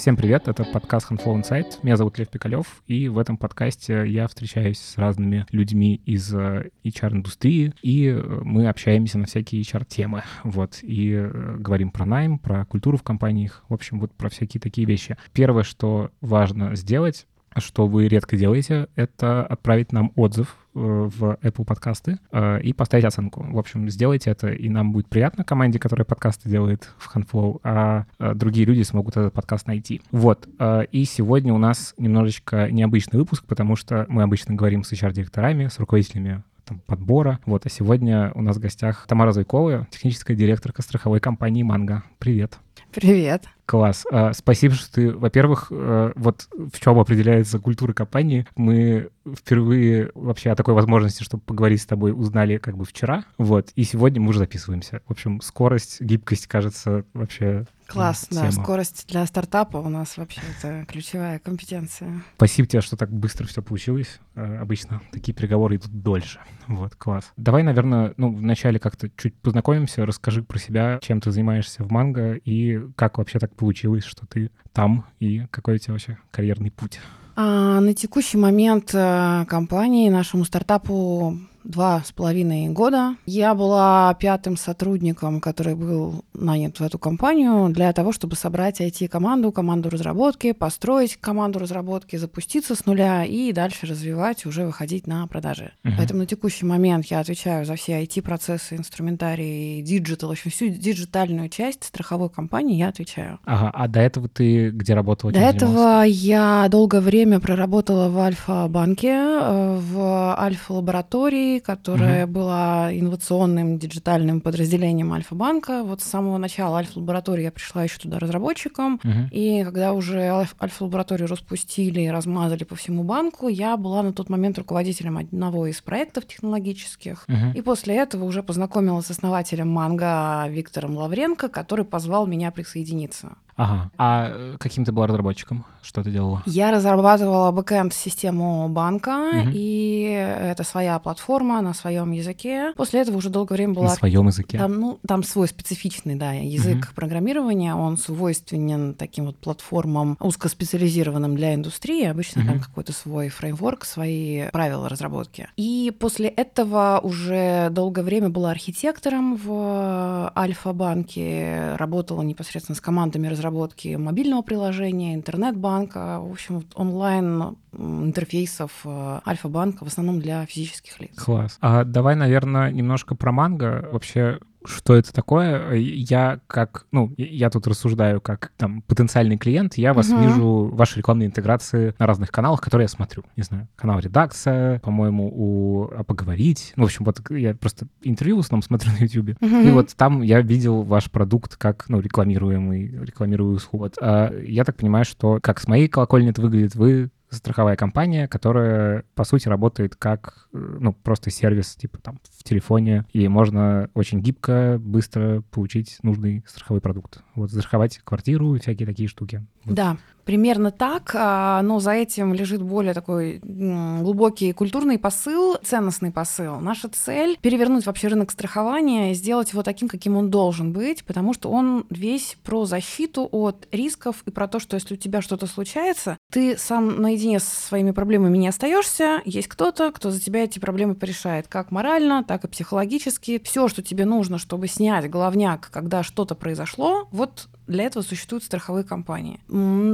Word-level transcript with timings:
Всем 0.00 0.16
привет, 0.16 0.48
это 0.48 0.64
подкаст 0.64 1.10
Handflow 1.10 1.38
Insight. 1.38 1.80
Меня 1.82 1.98
зовут 1.98 2.18
Лев 2.18 2.30
Пикалев, 2.30 2.82
и 2.86 3.08
в 3.08 3.18
этом 3.18 3.36
подкасте 3.36 4.06
я 4.06 4.28
встречаюсь 4.28 4.78
с 4.78 4.96
разными 4.96 5.44
людьми 5.50 6.00
из 6.06 6.34
э, 6.34 6.70
HR-индустрии, 6.84 7.74
и 7.82 8.06
э, 8.06 8.40
мы 8.42 8.70
общаемся 8.70 9.18
на 9.18 9.26
всякие 9.26 9.60
HR-темы, 9.60 10.22
вот, 10.42 10.78
и 10.80 11.12
э, 11.12 11.56
говорим 11.58 11.90
про 11.90 12.06
найм, 12.06 12.38
про 12.38 12.64
культуру 12.64 12.96
в 12.96 13.02
компаниях, 13.02 13.62
в 13.68 13.74
общем, 13.74 14.00
вот 14.00 14.10
про 14.14 14.30
всякие 14.30 14.58
такие 14.58 14.86
вещи. 14.86 15.18
Первое, 15.34 15.64
что 15.64 16.10
важно 16.22 16.76
сделать, 16.76 17.26
что 17.56 17.86
вы 17.86 18.08
редко 18.08 18.36
делаете, 18.36 18.88
это 18.94 19.44
отправить 19.44 19.92
нам 19.92 20.12
отзыв 20.16 20.56
э, 20.74 20.78
в 20.78 21.38
Apple 21.42 21.64
подкасты 21.64 22.18
э, 22.30 22.60
и 22.62 22.72
поставить 22.72 23.04
оценку. 23.04 23.44
В 23.50 23.58
общем, 23.58 23.88
сделайте 23.88 24.30
это, 24.30 24.48
и 24.48 24.68
нам 24.68 24.92
будет 24.92 25.08
приятно 25.08 25.44
команде, 25.44 25.78
которая 25.78 26.04
подкасты 26.04 26.48
делает 26.48 26.90
в 26.98 27.14
Handflow, 27.14 27.60
а 27.64 28.04
э, 28.18 28.34
другие 28.34 28.66
люди 28.66 28.82
смогут 28.82 29.16
этот 29.16 29.32
подкаст 29.32 29.66
найти. 29.66 30.02
Вот. 30.10 30.48
И 30.92 31.04
сегодня 31.04 31.52
у 31.52 31.58
нас 31.58 31.94
немножечко 31.98 32.70
необычный 32.70 33.18
выпуск, 33.18 33.44
потому 33.46 33.76
что 33.76 34.06
мы 34.08 34.22
обычно 34.22 34.54
говорим 34.54 34.84
с 34.84 34.92
HR-директорами, 34.92 35.66
с 35.66 35.78
руководителями 35.78 36.42
там, 36.64 36.80
подбора. 36.86 37.40
Вот, 37.46 37.66
а 37.66 37.68
сегодня 37.68 38.30
у 38.34 38.42
нас 38.42 38.56
в 38.56 38.60
гостях 38.60 39.06
Тамара 39.08 39.32
Зайкова, 39.32 39.88
техническая 39.90 40.36
директорка 40.36 40.82
страховой 40.82 41.20
компании 41.20 41.62
«Манго». 41.62 42.04
Привет. 42.18 42.58
Привет. 42.92 43.44
Класс. 43.66 44.04
А, 44.10 44.32
спасибо, 44.32 44.74
что 44.74 44.92
ты, 44.92 45.12
во-первых, 45.12 45.68
э, 45.70 46.12
вот 46.16 46.48
в 46.50 46.80
чем 46.80 46.98
определяется 46.98 47.60
культура 47.60 47.92
компании. 47.92 48.46
Мы 48.56 49.10
впервые 49.32 50.10
вообще 50.14 50.50
о 50.50 50.56
такой 50.56 50.74
возможности, 50.74 51.22
чтобы 51.22 51.44
поговорить 51.44 51.80
с 51.80 51.86
тобой, 51.86 52.12
узнали 52.12 52.58
как 52.58 52.76
бы 52.76 52.84
вчера. 52.84 53.24
Вот. 53.38 53.70
И 53.76 53.84
сегодня 53.84 54.20
мы 54.20 54.30
уже 54.30 54.40
записываемся. 54.40 55.02
В 55.06 55.12
общем, 55.12 55.40
скорость, 55.40 56.00
гибкость, 56.00 56.48
кажется, 56.48 57.04
вообще 57.14 57.66
Класс, 57.92 58.28
тема. 58.30 58.52
скорость 58.52 59.06
для 59.08 59.26
стартапа 59.26 59.78
у 59.78 59.88
нас 59.88 60.16
вообще 60.16 60.40
это 60.58 60.84
ключевая 60.86 61.38
компетенция. 61.38 62.22
Спасибо 62.36 62.68
тебе, 62.68 62.80
что 62.80 62.96
так 62.96 63.10
быстро 63.10 63.46
все 63.46 63.62
получилось. 63.62 64.20
Э, 64.34 64.58
обычно 64.58 65.02
такие 65.12 65.34
переговоры 65.34 65.76
идут 65.76 65.90
дольше. 65.90 66.38
Вот, 66.66 66.94
класс. 66.94 67.32
Давай, 67.36 67.62
наверное, 67.62 68.14
ну, 68.16 68.34
вначале 68.34 68.78
как-то 68.78 69.10
чуть 69.16 69.34
познакомимся, 69.36 70.06
расскажи 70.06 70.42
про 70.42 70.58
себя, 70.58 70.98
чем 71.02 71.20
ты 71.20 71.30
занимаешься 71.30 71.82
в 71.82 71.90
Манго 71.90 72.34
и 72.34 72.80
как 72.96 73.18
вообще 73.18 73.38
так 73.38 73.54
получилось, 73.56 74.04
что 74.04 74.26
ты 74.26 74.50
там 74.72 75.06
и 75.18 75.46
какой 75.50 75.74
у 75.76 75.78
тебя 75.78 75.94
вообще 75.94 76.18
карьерный 76.30 76.70
путь. 76.70 77.00
А, 77.36 77.80
на 77.80 77.94
текущий 77.94 78.36
момент 78.36 78.90
э, 78.92 79.44
компании, 79.48 80.10
нашему 80.10 80.44
стартапу 80.44 81.38
два 81.64 82.02
с 82.04 82.12
половиной 82.12 82.68
года. 82.68 83.16
Я 83.26 83.54
была 83.54 84.14
пятым 84.14 84.56
сотрудником, 84.56 85.40
который 85.40 85.74
был 85.74 86.24
нанят 86.34 86.80
в 86.80 86.82
эту 86.82 86.98
компанию 86.98 87.68
для 87.70 87.92
того, 87.92 88.12
чтобы 88.12 88.36
собрать 88.36 88.80
IT-команду, 88.80 89.52
команду 89.52 89.90
разработки, 89.90 90.52
построить 90.52 91.16
команду 91.16 91.58
разработки, 91.58 92.16
запуститься 92.16 92.74
с 92.74 92.86
нуля 92.86 93.24
и 93.24 93.52
дальше 93.52 93.86
развивать, 93.86 94.46
уже 94.46 94.64
выходить 94.64 95.06
на 95.06 95.26
продажи. 95.26 95.72
Uh-huh. 95.84 95.92
Поэтому 95.96 96.20
на 96.20 96.26
текущий 96.26 96.64
момент 96.64 97.06
я 97.06 97.20
отвечаю 97.20 97.64
за 97.64 97.76
все 97.76 98.02
IT-процессы, 98.02 98.76
инструментарий, 98.76 99.82
digital, 99.82 100.30
общем, 100.30 100.50
всю 100.50 100.68
digital 100.68 101.15
ьную 101.15 101.48
часть 101.48 101.84
страховой 101.84 102.30
компании 102.30 102.76
я 102.76 102.88
отвечаю. 102.88 103.38
Ага, 103.44 103.70
а 103.72 103.88
до 103.88 104.00
этого 104.00 104.28
ты 104.28 104.70
где 104.70 104.94
работала? 104.94 105.32
До 105.32 105.40
этого 105.40 106.02
я 106.02 106.66
долгое 106.70 107.00
время 107.00 107.40
проработала 107.40 108.08
в 108.08 108.18
Альфа-банке, 108.18 109.08
э, 109.08 109.78
в 109.80 110.36
Альфа-лаборатории, 110.38 111.49
которая 111.58 112.24
угу. 112.26 112.32
была 112.34 112.96
инновационным 112.96 113.78
digital 113.78 114.18
ьным 114.18 114.40
подразделением 114.40 115.12
Альфа-банка. 115.12 115.82
Вот 115.82 116.00
с 116.00 116.04
самого 116.04 116.38
начала 116.38 116.78
Альфа-лаборатории 116.78 117.42
я 117.42 117.50
пришла 117.50 117.82
еще 117.82 117.98
туда 117.98 118.18
разработчиком. 118.18 119.00
Угу. 119.02 119.28
И 119.32 119.64
когда 119.64 119.92
уже 119.92 120.46
Альфа-лабораторию 120.60 121.28
распустили 121.28 122.02
и 122.02 122.10
размазали 122.10 122.64
по 122.64 122.76
всему 122.76 123.02
банку, 123.02 123.48
я 123.48 123.76
была 123.76 124.02
на 124.02 124.12
тот 124.12 124.28
момент 124.28 124.58
руководителем 124.58 125.18
одного 125.18 125.66
из 125.66 125.80
проектов 125.80 126.26
технологических. 126.26 127.24
Угу. 127.28 127.58
И 127.58 127.62
после 127.62 127.96
этого 127.96 128.24
уже 128.24 128.42
познакомилась 128.42 129.06
с 129.06 129.10
основателем 129.10 129.68
Манго 129.70 130.46
Виктором 130.48 130.96
Лавренко, 130.96 131.48
который 131.48 131.84
позвал 131.84 132.26
меня 132.26 132.50
присоединиться. 132.50 133.36
Ага. 133.60 133.90
А 133.98 134.30
э, 134.30 134.56
каким 134.58 134.86
ты 134.86 134.92
была 134.92 135.06
разработчиком? 135.06 135.66
Что 135.82 136.02
ты 136.02 136.10
делала? 136.10 136.42
Я 136.46 136.70
разрабатывала 136.70 137.50
бэкэнд-систему 137.52 138.68
банка, 138.70 139.28
угу. 139.32 139.50
и 139.52 140.02
это 140.40 140.64
своя 140.64 140.98
платформа 140.98 141.39
на 141.44 141.74
своем 141.74 142.12
языке. 142.12 142.72
После 142.76 143.00
этого 143.00 143.16
уже 143.16 143.30
долгое 143.30 143.54
время 143.54 143.74
была... 143.74 143.88
На 143.88 143.94
своем 143.94 144.26
языке? 144.26 144.58
Там, 144.58 144.80
ну, 144.80 145.00
там 145.06 145.22
свой 145.22 145.48
специфичный, 145.48 146.14
да, 146.14 146.32
язык 146.32 146.76
угу. 146.76 146.94
программирования, 146.94 147.74
он 147.74 147.96
свойственен 147.96 148.94
таким 148.94 149.26
вот 149.26 149.36
платформам 149.36 150.16
узкоспециализированным 150.20 151.36
для 151.36 151.54
индустрии. 151.54 152.04
Обычно 152.06 152.42
угу. 152.42 152.50
там 152.50 152.60
какой-то 152.60 152.92
свой 152.92 153.28
фреймворк, 153.28 153.84
свои 153.84 154.48
правила 154.50 154.88
разработки. 154.88 155.48
И 155.56 155.92
после 155.98 156.28
этого 156.28 157.00
уже 157.02 157.68
долгое 157.70 158.02
время 158.02 158.28
была 158.28 158.50
архитектором 158.50 159.36
в 159.36 160.32
Альфа-банке, 160.36 161.74
работала 161.76 162.22
непосредственно 162.22 162.76
с 162.76 162.80
командами 162.80 163.26
разработки 163.26 163.50
разработки 163.50 163.96
мобильного 163.96 164.42
приложения, 164.42 165.14
интернет-банка, 165.14 166.20
в 166.20 166.32
общем, 166.32 166.64
онлайн 166.74 167.56
интерфейсов 167.72 168.72
э, 168.84 169.20
Альфа-банка, 169.26 169.84
в 169.84 169.88
основном 169.88 170.20
для 170.20 170.44
физических 170.46 171.00
лиц. 171.00 171.12
Класс. 171.30 171.58
А 171.60 171.84
давай, 171.84 172.16
наверное, 172.16 172.70
немножко 172.70 173.14
про 173.14 173.32
манго. 173.32 173.88
Вообще, 173.92 174.38
что 174.64 174.94
это 174.94 175.12
такое. 175.12 175.74
Я 175.74 176.40
как, 176.46 176.86
ну, 176.92 177.12
я 177.16 177.50
тут 177.50 177.66
рассуждаю 177.66 178.20
как 178.20 178.52
там 178.56 178.82
потенциальный 178.82 179.38
клиент, 179.38 179.74
я 179.74 179.94
вас 179.94 180.10
uh-huh. 180.10 180.22
вижу, 180.22 180.70
ваши 180.72 180.98
рекламные 180.98 181.28
интеграции 181.28 181.94
на 181.98 182.06
разных 182.06 182.30
каналах, 182.30 182.60
которые 182.60 182.84
я 182.84 182.88
смотрю. 182.88 183.24
Не 183.36 183.42
знаю, 183.42 183.68
канал 183.76 184.00
«Редакция», 184.00 184.80
по-моему, 184.80 185.30
у 185.32 185.90
«А 185.96 186.04
поговорить». 186.04 186.72
Ну, 186.76 186.84
в 186.84 186.86
общем, 186.86 187.04
вот 187.04 187.20
я 187.30 187.54
просто 187.54 187.86
интервью 188.02 188.36
в 188.36 188.40
основном 188.40 188.62
смотрю 188.62 188.92
на 188.92 189.04
YouTube. 189.04 189.40
Uh-huh. 189.40 189.68
И 189.68 189.70
вот 189.70 189.94
там 189.96 190.22
я 190.22 190.40
видел 190.42 190.82
ваш 190.82 191.10
продукт 191.10 191.56
как, 191.56 191.88
ну, 191.88 192.00
рекламируемый, 192.00 192.88
рекламирую 193.04 193.54
услугу. 193.54 193.84
Вот. 193.84 193.94
А 194.00 194.30
я 194.42 194.64
так 194.64 194.76
понимаю, 194.76 195.04
что 195.04 195.38
как 195.40 195.60
с 195.60 195.68
моей 195.68 195.88
колокольни 195.88 196.30
это 196.30 196.42
выглядит, 196.42 196.74
вы 196.74 197.10
страховая 197.30 197.76
компания, 197.76 198.28
которая, 198.28 199.04
по 199.14 199.24
сути, 199.24 199.48
работает 199.48 199.96
как, 199.96 200.48
э, 200.52 200.76
ну, 200.80 200.92
просто 200.92 201.30
сервис, 201.30 201.76
типа, 201.76 201.98
там, 201.98 202.18
в 202.38 202.44
телефоне, 202.44 203.04
и 203.12 203.26
можно 203.28 203.88
очень 203.94 204.20
гибко, 204.20 204.78
быстро 204.80 205.42
получить 205.50 205.98
нужный 206.02 206.44
страховой 206.46 206.80
продукт. 206.80 207.22
Вот, 207.34 207.50
страховать 207.50 207.98
квартиру, 207.98 208.58
всякие 208.58 208.86
такие 208.86 209.08
штуки. 209.08 209.46
Вот. 209.64 209.74
Да, 209.74 209.96
Примерно 210.24 210.70
так, 210.70 211.12
а, 211.14 211.62
но 211.62 211.80
за 211.80 211.92
этим 211.92 212.34
лежит 212.34 212.62
более 212.62 212.94
такой 212.94 213.40
глубокий 213.42 214.52
культурный 214.52 214.98
посыл, 214.98 215.56
ценностный 215.62 216.10
посыл. 216.10 216.60
Наша 216.60 216.88
цель— 216.88 217.38
перевернуть 217.42 217.86
вообще 217.86 218.08
рынок 218.08 218.30
страхования 218.30 219.12
и 219.12 219.14
сделать 219.14 219.52
его 219.52 219.62
таким, 219.62 219.88
каким 219.88 220.16
он 220.16 220.30
должен 220.30 220.72
быть, 220.72 221.04
потому 221.04 221.34
что 221.34 221.50
он 221.50 221.86
весь 221.90 222.36
про 222.44 222.64
защиту 222.64 223.28
от 223.30 223.66
рисков 223.72 224.22
и 224.26 224.30
про 224.30 224.48
то, 224.48 224.58
что 224.58 224.76
если 224.76 224.94
у 224.94 224.96
тебя 224.96 225.22
что-то 225.22 225.46
случается, 225.46 226.16
ты 226.32 226.56
сам 226.56 227.00
наедине 227.00 227.40
со 227.40 227.68
своими 227.68 227.90
проблемами 227.90 228.38
не 228.38 228.48
остаешься, 228.48 229.22
есть 229.24 229.48
кто-то, 229.48 229.92
кто 229.92 230.10
за 230.10 230.20
тебя 230.20 230.44
эти 230.44 230.58
проблемы 230.58 230.94
порешает, 230.94 231.48
как 231.48 231.70
морально, 231.70 232.24
так 232.24 232.44
и 232.44 232.48
психологически. 232.48 233.40
Все, 233.44 233.68
что 233.68 233.82
тебе 233.82 234.04
нужно, 234.04 234.38
чтобы 234.38 234.68
снять 234.68 235.08
головняк, 235.10 235.70
когда 235.70 236.02
что-то 236.02 236.34
произошло, 236.34 237.08
вот 237.10 237.48
для 237.70 237.84
этого 237.84 238.02
существуют 238.02 238.44
страховые 238.44 238.84
компании. 238.84 239.40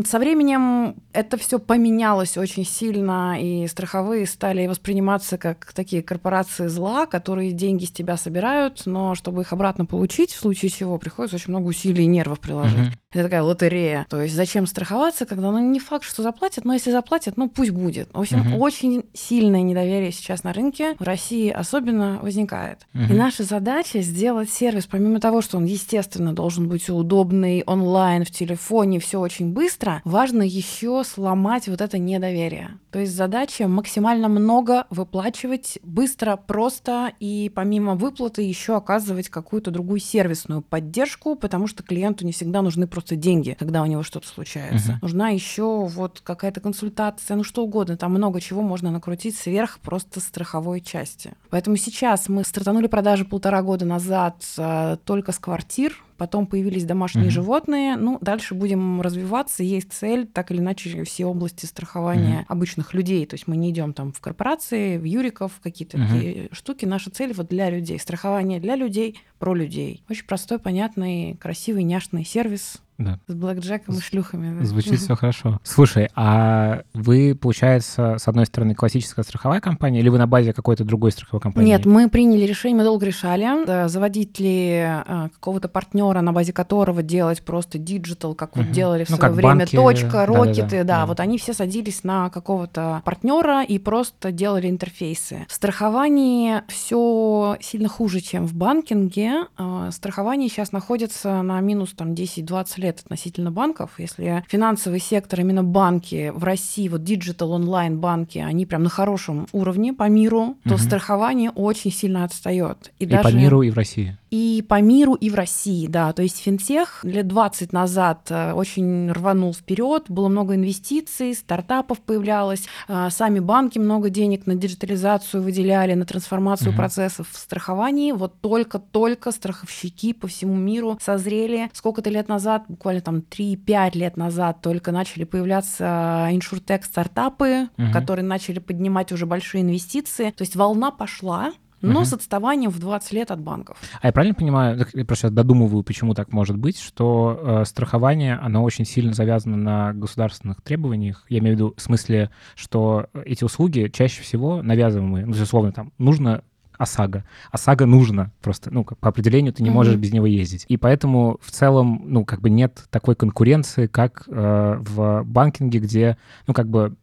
Со 0.07 0.19
временем 0.19 0.97
это 1.13 1.37
все 1.37 1.59
поменялось 1.59 2.37
очень 2.37 2.65
сильно, 2.65 3.41
и 3.41 3.67
страховые 3.67 4.27
стали 4.27 4.67
восприниматься 4.67 5.39
как 5.39 5.73
такие 5.75 6.03
корпорации 6.03 6.67
зла, 6.67 7.07
которые 7.07 7.53
деньги 7.53 7.85
с 7.85 7.91
тебя 7.91 8.17
собирают, 8.17 8.83
но 8.87 9.15
чтобы 9.15 9.43
их 9.43 9.53
обратно 9.53 9.85
получить, 9.85 10.33
в 10.33 10.41
случае 10.41 10.71
чего 10.71 10.99
приходится 10.99 11.37
очень 11.37 11.51
много 11.51 11.67
усилий 11.69 12.05
и 12.05 12.07
нервов 12.07 12.41
приложить. 12.41 12.79
Uh-huh. 12.79 12.99
Это 13.17 13.25
такая 13.25 13.43
лотерея. 13.43 14.07
То 14.11 14.21
есть 14.21 14.35
зачем 14.35 14.67
страховаться, 14.67 15.25
когда 15.25 15.51
ну 15.51 15.59
не 15.59 15.81
факт, 15.81 16.05
что 16.05 16.23
заплатят, 16.23 16.67
но 16.67 16.75
если 16.75 16.91
заплатят, 16.91 17.39
ну 17.39 17.49
пусть 17.49 17.71
будет. 17.71 18.11
В 18.13 18.21
общем, 18.21 18.43
uh-huh. 18.43 18.59
очень 18.59 19.05
сильное 19.15 19.63
недоверие 19.63 20.13
сейчас 20.13 20.45
на 20.45 20.53
рынке, 20.53 20.97
в 20.99 21.03
России 21.03 21.49
особенно 21.49 22.19
возникает. 22.21 22.87
Uh-huh. 22.93 23.11
И 23.11 23.15
наша 23.15 23.45
задача 23.45 24.03
сделать 24.03 24.51
сервис, 24.51 24.85
помимо 24.85 25.19
того, 25.19 25.41
что 25.41 25.57
он, 25.57 25.65
естественно, 25.65 26.35
должен 26.35 26.69
быть 26.69 26.91
удобный, 26.91 27.63
онлайн, 27.67 28.25
в 28.25 28.31
телефоне, 28.31 29.01
все 29.01 29.19
очень 29.19 29.53
быстро, 29.53 30.03
важно 30.05 30.43
еще 30.43 31.03
сломать 31.03 31.69
вот 31.69 31.81
это 31.81 31.97
недоверие. 31.97 32.79
То 32.91 33.01
есть 33.01 33.15
задача 33.15 33.69
максимально 33.69 34.29
много 34.29 34.87
выплачивать 34.91 35.79
быстро, 35.83 36.37
просто 36.37 37.13
и 37.21 37.51
помимо 37.55 37.95
выплаты 37.95 38.43
еще 38.43 38.77
оказывать 38.77 39.29
какую-то 39.29 39.71
другую 39.71 40.01
сервисную 40.01 40.63
поддержку, 40.63 41.37
потому 41.37 41.67
что 41.67 41.83
клиенту 41.83 42.25
не 42.25 42.33
всегда 42.33 42.63
нужны 42.63 42.87
просто 42.87 43.06
деньги, 43.15 43.55
когда 43.59 43.83
у 43.83 43.87
него 43.87 44.03
что-то 44.03 44.27
случается. 44.27 44.93
Uh-huh. 44.93 45.03
Нужна 45.03 45.29
еще 45.29 45.87
вот 45.87 46.21
какая-то 46.25 46.61
консультация, 46.61 47.37
ну 47.37 47.45
что 47.45 47.63
угодно, 47.63 47.97
там 47.97 48.13
много 48.13 48.41
чего 48.41 48.63
можно 48.63 48.91
накрутить 48.91 49.37
сверх 49.37 49.79
просто 49.79 50.19
страховой 50.21 50.81
части. 50.81 51.35
Поэтому 51.51 51.77
сейчас 51.77 52.29
мы 52.29 52.43
стартанули 52.43 52.89
продажи 52.89 53.25
полтора 53.25 53.63
года 53.63 53.85
назад 53.85 54.43
а, 54.59 54.97
только 54.97 55.31
с 55.33 55.39
квартир, 55.39 56.03
потом 56.17 56.47
появились 56.47 56.85
домашние 56.85 57.27
Мгм. 57.27 57.33
животные. 57.33 57.97
Ну, 57.97 58.19
дальше 58.21 58.55
будем 58.55 59.01
развиваться. 59.03 59.63
Есть 59.63 59.93
цель, 59.93 60.27
так 60.27 60.51
или 60.51 60.61
иначе, 60.61 61.05
все 61.05 61.27
области 61.27 61.67
страхования 61.67 62.45
обычных 62.49 62.95
людей. 62.95 63.27
То 63.27 63.35
есть 63.35 63.47
мы 63.47 63.57
не 63.57 63.71
идем 63.71 63.93
там 63.93 64.13
в 64.13 64.21
корпорации, 64.21 64.97
в 64.97 65.05
юриков, 65.05 65.53
какие-то 65.63 65.99
Мгм. 65.99 66.09
такие 66.09 66.49
штуки. 66.53 66.87
Наша 66.87 67.11
цель 67.11 67.35
вот 67.35 67.49
для 67.49 67.69
людей. 67.69 67.99
Страхование 67.99 68.61
для 68.61 68.77
людей, 68.77 69.19
про 69.39 69.55
людей. 69.55 70.03
Очень 70.11 70.27
простой, 70.27 70.59
понятный, 70.59 71.37
красивый, 71.41 71.83
няшный 71.85 72.25
сервис 72.25 72.79
Да. 72.99 73.19
с 73.27 73.35
блэкджеком 73.35 73.97
и 73.97 74.01
шлюхами. 74.01 74.59
да. 74.59 74.65
Звучит 74.65 74.99
все 74.99 75.15
хорошо. 75.17 75.61
Слушай, 75.63 76.09
а 76.15 76.83
вы, 76.95 77.35
получается, 77.35 78.17
с 78.19 78.27
одной 78.29 78.47
стороны, 78.47 78.75
классическая 78.75 79.23
страховая 79.23 79.61
компания, 79.61 80.01
или 80.01 80.09
вы 80.09 80.17
на 80.19 80.27
базе 80.27 80.53
какой-то 80.55 80.85
другой 80.85 81.13
страховой 81.13 81.41
компании? 81.43 81.69
Нет, 81.69 81.85
мы 81.85 82.09
приняли 82.09 82.45
решение, 82.47 82.79
мы 82.79 82.85
долго 82.85 83.05
решали, 83.05 83.47
э, 83.69 83.89
заводить 83.89 84.39
ли 84.41 84.69
э, 84.87 85.29
какого-то 85.35 85.69
партнера, 85.69 86.23
на 86.23 86.33
базе 86.33 86.55
которого 86.55 87.03
делать 87.03 87.43
просто 87.43 87.77
digital, 87.79 88.35
как 88.35 88.57
вот 88.57 88.65
Мгм. 88.67 88.73
делали 88.73 89.05
в 89.05 89.11
Ну, 89.11 89.17
свое 89.17 89.33
время 89.35 89.57
банки, 89.59 89.77
точка, 89.77 90.25
рокеты, 90.25 90.79
да, 90.85 91.01
да. 91.01 91.07
вот 91.07 91.21
они 91.21 91.37
все 91.37 91.53
садились 91.53 92.03
на 92.05 92.31
какого-то 92.31 93.03
партнера 93.05 93.63
и 93.63 93.79
просто 93.79 94.33
делали 94.33 94.71
интерфейсы. 94.71 95.45
В 95.49 95.53
страховании 95.53 96.63
все 96.69 97.57
сильно 97.61 97.89
хуже, 97.89 98.21
чем 98.21 98.47
в 98.47 98.55
банкинге. 98.55 99.26
Э, 99.59 99.91
Страхование 99.93 100.49
сейчас 100.49 100.73
находится 100.73 101.43
на 101.43 101.61
минус 101.61 101.93
там 101.97 102.13
10-20 102.13 102.67
лет 102.81 103.01
относительно 103.05 103.51
банков. 103.51 103.93
Если 103.99 104.45
финансовый 104.49 105.01
сектор, 105.01 105.41
именно 105.41 105.65
банки 105.65 106.33
в 106.35 106.45
России, 106.45 106.89
вот 106.89 107.05
digital 107.05 107.53
онлайн 107.53 107.99
банки, 107.99 108.39
они 108.39 108.67
прям 108.67 108.83
на 108.83 108.89
хорошем 108.91 109.47
уровне 109.53 109.93
по 109.93 110.09
миру, 110.09 110.57
то 110.65 110.75
Мгм. 110.75 110.79
страхование 110.79 111.51
очень 111.51 111.93
сильно 111.93 112.25
отстает. 112.25 112.93
И 112.99 113.07
по 113.07 113.33
миру, 113.33 113.63
и 113.63 113.71
в 113.71 113.77
России. 113.77 114.17
И 114.31 114.65
по 114.69 114.81
миру, 114.81 115.15
и 115.15 115.31
в 115.31 115.35
России, 115.35 115.87
да. 115.87 116.13
То 116.13 116.23
есть 116.23 116.39
финтех 116.39 117.01
лет 117.05 117.29
20 117.29 117.73
назад 117.73 118.27
э, 118.31 118.53
очень 118.53 119.11
рванул 119.13 119.55
вперед, 119.55 120.05
было 120.09 120.29
много 120.29 120.55
инвестиций, 120.55 121.35
стартапов 121.35 122.01
появлялось, 122.01 122.65
э, 122.89 123.09
сами 123.11 123.39
банки 123.39 123.79
много 123.79 124.11
денег 124.11 124.47
на 124.47 124.55
диджитализацию 124.55 125.43
выделяли, 125.43 125.95
на 125.95 126.05
трансформацию 126.05 126.71
Мгм. 126.71 126.77
процессов 126.77 127.29
в 127.31 127.37
страховании. 127.39 128.13
Вот 128.13 128.41
только-только 128.41 129.31
страховщики 129.33 130.13
по 130.13 130.27
всему 130.27 130.55
миру 130.57 130.99
созрели. 131.01 131.71
Сколько-то 131.73 132.11
лет 132.11 132.29
назад, 132.29 132.65
буквально 132.69 133.01
там 133.03 133.23
3-5 133.23 133.95
лет 133.95 134.17
назад, 134.17 134.61
только 134.61 134.93
начали 134.93 135.25
появляться 135.25 136.29
иншуртек 136.33 136.85
стартапы, 136.85 137.69
Мгм. 137.77 137.93
которые 137.93 138.25
начали 138.25 138.59
поднимать 138.59 139.13
уже 139.13 139.27
большие 139.27 139.63
инвестиции. 139.63 140.31
То 140.31 140.43
есть 140.43 140.57
волна 140.57 140.91
пошла, 140.91 141.53
но 141.87 142.01
Мгм. 142.01 142.05
с 142.05 142.13
отставанием 142.13 142.71
в 142.71 142.79
20 142.79 143.13
лет 143.13 143.31
от 143.31 143.41
банков. 143.41 143.79
А 144.01 144.07
я 144.09 144.13
правильно 144.13 144.35
понимаю, 144.35 144.87
я 144.93 145.05
просто 145.05 145.31
додумываю, 145.31 145.83
почему 145.83 146.15
так 146.15 146.33
может 146.33 146.57
быть, 146.57 146.79
что 146.81 147.39
э, 147.41 147.65
страхование, 147.65 148.35
оно 148.37 148.63
очень 148.63 148.85
сильно 148.85 149.13
завязано 149.13 149.57
на 149.57 149.93
государственных 149.95 150.61
требованиях. 150.63 151.25
Я 151.29 151.39
имею 151.39 151.57
в 151.57 151.59
виду 151.59 151.75
в 151.77 151.81
смысле, 151.81 152.31
что 152.55 153.07
эти 153.25 153.45
услуги 153.45 153.91
чаще 153.93 154.23
всего 154.23 154.63
навязываемые. 154.63 155.25
Ну, 155.27 155.33
то 155.33 155.39
есть, 155.39 155.49
условно, 155.49 155.73
там, 155.73 155.93
нужно 155.99 156.43
ОСАГО. 156.79 157.25
ОСАГО 157.53 157.87
нужно 157.87 158.33
просто, 158.43 158.71
ну, 158.73 158.85
по 158.85 159.09
определению 159.09 159.53
ты 159.55 159.63
не 159.63 159.71
Мгм. 159.71 159.77
можешь 159.77 159.97
без 159.97 160.13
него 160.13 160.27
ездить. 160.27 160.67
И 160.69 160.77
поэтому 160.77 161.39
в 161.41 161.51
целом, 161.51 162.03
ну, 162.05 162.25
как 162.27 162.41
бы 162.43 162.51
нет 162.51 162.85
такой 162.91 163.15
конкуренции, 163.17 163.87
как 163.87 164.25
э, 164.29 164.77
в 164.81 165.23
банкинге, 165.25 165.79
где, 165.79 166.19
ну, 166.47 166.53
как 166.53 166.69
бы 166.69 166.95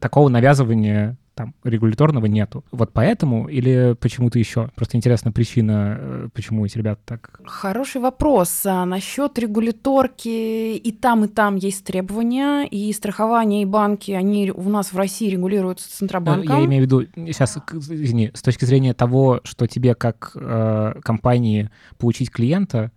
такого 0.00 0.28
навязывания 0.28 1.16
там 1.34 1.54
регуляторного 1.64 2.26
нету. 2.26 2.64
Вот 2.70 2.92
поэтому 2.92 3.48
или 3.48 3.96
почему-то 4.00 4.38
еще? 4.38 4.70
Просто 4.74 4.96
интересна 4.96 5.32
причина, 5.32 5.96
э, 5.98 6.28
почему 6.32 6.64
эти 6.64 6.78
ребята 6.78 7.00
так... 7.04 7.40
Хороший 7.44 8.00
вопрос. 8.00 8.64
А 8.66 8.84
насчет 8.84 9.38
регуляторки 9.38 10.76
и 10.76 10.92
там, 10.92 11.24
и 11.24 11.28
там 11.28 11.56
есть 11.56 11.84
требования, 11.84 12.66
и 12.66 12.92
страхование, 12.92 13.62
и 13.62 13.66
банки, 13.66 14.12
они 14.12 14.50
у 14.50 14.68
нас 14.68 14.92
в 14.92 14.96
России 14.96 15.28
регулируются 15.28 15.90
Центробанком. 15.90 16.60
Я 16.60 16.64
имею 16.64 16.82
в 16.82 16.86
виду 16.86 17.02
сейчас, 17.26 17.58
извини, 17.70 18.30
с 18.34 18.42
точки 18.42 18.64
зрения 18.64 18.94
того, 18.94 19.40
что 19.44 19.66
тебе 19.66 19.94
как 19.94 20.32
э, 20.34 20.94
компании 21.02 21.70
получить 21.98 22.30
клиента, 22.30 22.92